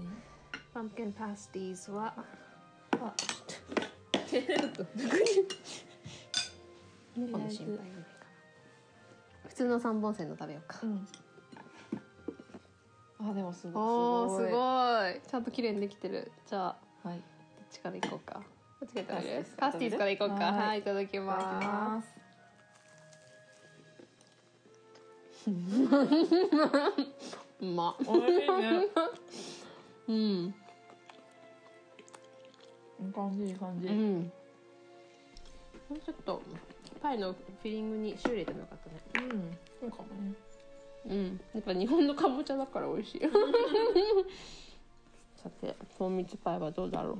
[0.72, 2.12] pumpkin pasties は
[3.00, 3.14] あ
[7.16, 7.76] 猫の心配？
[7.76, 10.80] がないかな普通の3本線の食べようか。
[10.82, 11.06] うん
[13.30, 14.44] あでもすごい。
[14.44, 14.58] すいご
[15.08, 15.20] い。
[15.26, 16.30] ちゃんと綺麗にできてる。
[16.46, 16.76] じゃあ
[17.08, 17.18] はい。
[17.18, 17.24] いど
[17.62, 18.42] っちから行こうか。
[18.80, 20.34] 間違えた pasties pasties から行こうか。
[20.34, 20.56] はい。
[20.68, 22.14] はいいただきまます。
[25.44, 25.50] す
[27.60, 27.96] うまっ。
[28.06, 28.86] おいしいね。
[30.08, 30.16] うん。
[30.16, 30.54] い
[33.08, 34.32] い感じいい感じ、うん。
[35.88, 36.42] もうちょっと
[37.00, 38.78] パイのフィリングに塩入れてもよかっ
[39.12, 39.26] たね。
[39.30, 39.58] うん。
[39.80, 40.34] そうかもね
[41.06, 41.40] うん。
[41.54, 43.20] やっぱ日本のかぼちゃだから美味しい。
[45.36, 47.18] さて糖蜜パイはどうだろう？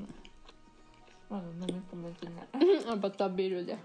[1.29, 2.85] まだ飲み込めてない。
[2.89, 3.77] あバタービールで。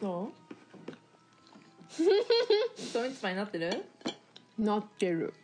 [0.00, 0.32] どう？
[1.88, 3.84] ストレッチパイになってる？
[4.58, 5.34] なってる。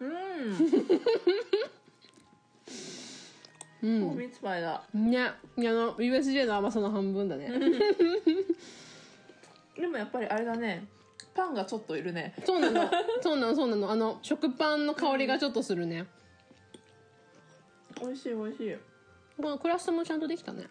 [0.00, 0.10] うん。
[3.82, 4.18] うん。
[4.18, 4.82] ミツパイだ。
[4.92, 5.20] ね。
[5.26, 7.50] あの USJ の甘さの半分だね
[9.78, 10.86] でもやっぱりあれだね。
[11.34, 12.34] パンがちょっといるね。
[12.44, 12.90] そうなの。
[13.22, 13.90] そうなのそうなの。
[13.90, 16.06] あの食パンの香りがちょっとするね。
[18.00, 18.76] 美味しい美味しい。
[19.40, 20.64] このクラストもちゃんとできたね。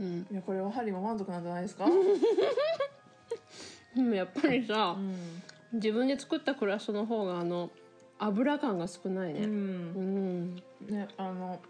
[0.00, 0.06] うん。
[0.06, 0.26] うん。
[0.30, 1.86] いやこれはハリーも満足なんじゃないですか？
[3.94, 5.42] でもやっぱりさ、うん。
[5.74, 7.70] 自分で作ったクラストの方があの
[8.18, 9.40] 油感が少ないね。
[9.40, 9.50] うん。
[9.50, 10.56] うん、
[10.88, 11.60] ねあの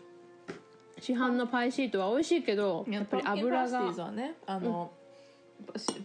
[1.01, 3.93] 市販のパイシートは美味しいけどやっぱり油が
[4.47, 4.93] あの、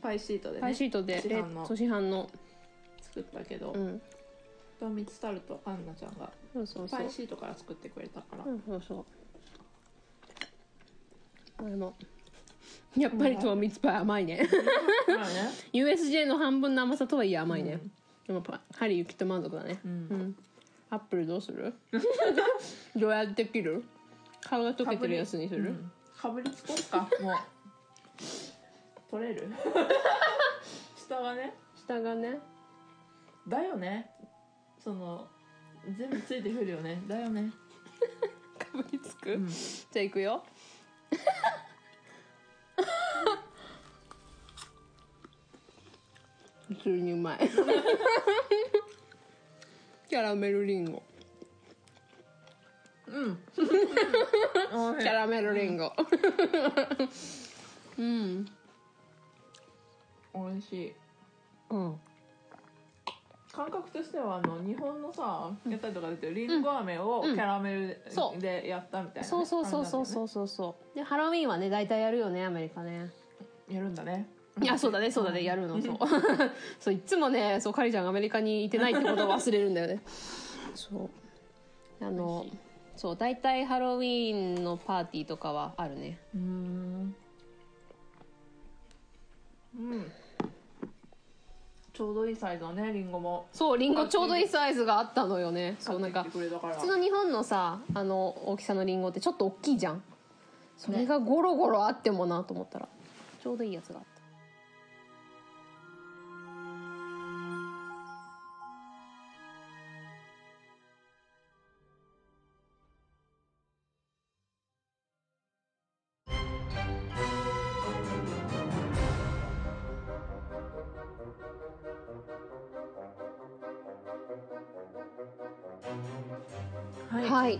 [0.01, 1.65] パイシートでねパイシートで市販の。
[1.65, 2.29] 市販の。
[3.01, 4.01] 作ったけど、うん。
[4.79, 6.31] とみつタルトアンナちゃんが。
[6.53, 9.05] そうそうパイシートから作ってくれたから、うんそうそ
[11.63, 11.69] う。
[11.69, 11.93] でも
[12.97, 14.47] やっぱり糖蜜パイ甘いね。
[15.73, 17.91] USJ の半分の甘さとはいえ甘いね、うん。
[18.27, 19.79] でもパハリーきっと満足だね。
[19.85, 19.91] うん。
[19.91, 20.35] うん。
[20.89, 21.73] アップルどうする？
[22.95, 23.83] どうやって切る？
[24.45, 25.91] 皮が溶けてるやつにする、うん。
[26.15, 27.09] かぶりつこっか。
[27.21, 27.35] もう。
[29.09, 29.51] 取れる？
[30.95, 31.53] 下はね。
[31.75, 32.39] 下がね。
[33.47, 34.09] だよね。
[34.79, 35.27] その
[35.97, 37.01] 全部ついてくるよね。
[37.07, 37.51] だよね。
[38.57, 39.47] かぶりつく、うん。
[39.47, 40.43] じゃあいくよ。
[46.67, 47.49] 普通にうまい。
[50.09, 51.01] キャラメルリンゴ
[53.13, 53.37] うん。
[54.99, 55.93] キャラメルリンゴ。
[57.99, 58.45] うん。
[60.33, 60.93] 美味しい。
[61.69, 61.95] うん。
[63.51, 68.01] 感覚としてはあの日本のさやったりとか出てるりんご飴をキャラメル
[68.39, 70.05] でやったみたいなね、そうそうそうそう。
[70.07, 70.95] そうそうそう。
[70.95, 73.11] でハロウィンはね大体やるよねアメリカね。
[73.69, 74.27] やるんだね。
[74.59, 75.43] いやそうだねそうだね。
[75.43, 75.79] やるの。
[75.79, 75.97] そう。
[76.81, 80.01] そういつもねそうカリちゃんがアメリカにいてないってことを忘れるんだよね。
[80.73, 81.09] そ
[82.01, 82.03] う。
[82.03, 82.47] あの
[82.95, 86.19] そう大体ハロウィーンのパーティーとかはあるね。
[86.35, 87.15] うん。
[89.79, 90.11] うん
[91.93, 93.45] ちょうどいいサイズのねりんごも。
[93.53, 95.75] そうリンゴちょうどいいサイズがあったのよね。
[95.79, 100.03] そうなんか普通の日本のさあの大きさのリンゴってちょっと大きいじゃん。
[100.75, 102.87] それがゴロゴロあってもなと思ったら。
[103.43, 104.12] ちょうどいいやつがあった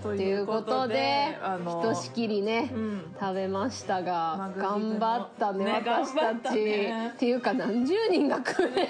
[0.04, 3.16] ということでひとしきりね、うん。
[3.20, 7.12] 食べましたが頑張ったねね私たち、ね。
[7.16, 8.88] っていうか何十人が食うねっていう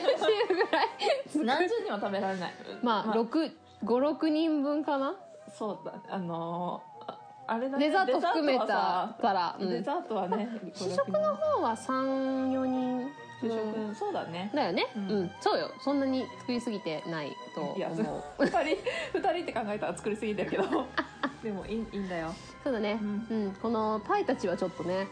[0.47, 0.87] ぐらい。
[1.45, 2.51] 何十人は食べられない。
[2.81, 5.15] まあ、56人分かな？
[5.57, 9.69] そうだあのーああれだデザート含めたデザートはさら、うん。
[9.69, 13.11] デザートはね試食の方は34人
[13.49, 14.51] 主食、分そうだね。
[14.53, 15.23] だよね、ううん。
[15.25, 15.71] んそうよ。
[15.81, 18.77] そんなに作りすぎてないと思いやう二人
[19.13, 20.63] 二人って考えたら作りすぎてるけど。
[21.43, 22.33] でもいいいいんだよ。
[22.63, 23.07] そうだね、うう
[23.37, 23.47] ん。
[23.49, 25.07] んこのパイたちはちょっとね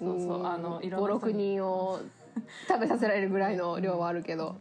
[0.00, 2.00] そうそうんあのいろんな人56に人を
[2.68, 4.56] 食べさせられるぐらいの量はあるけど。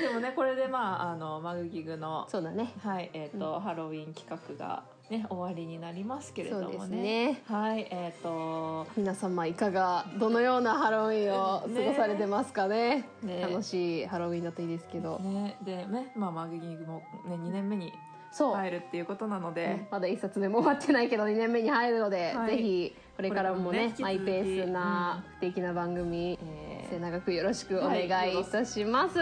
[0.00, 2.72] でもねこれでまああのマグギグのそうだね。
[2.82, 6.70] はいえっ、と、ハロウィン企画がね終わりになりますけれどもね。
[6.70, 7.42] そうですね。
[7.46, 13.08] はいえっ、と皆様いかがどのようなハロウィンを過ごされてますかね。
[13.22, 13.40] ね。
[13.40, 15.56] 楽しいハロウィンだといいですけど、ね。
[15.64, 17.92] でねまあマグギグもね2年目に
[18.32, 22.56] そう、入るっていうことなので、ねまだ一冊目も終わってないけど2年目に入るので、はい。
[22.56, 26.88] ぜひこれからもねねマイペースな不定期な番組、えー。
[26.88, 29.18] 末永くよろしくお願いいたします、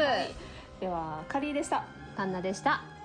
[0.80, 1.84] ではカリーでした。
[2.18, 2.97] カンナでした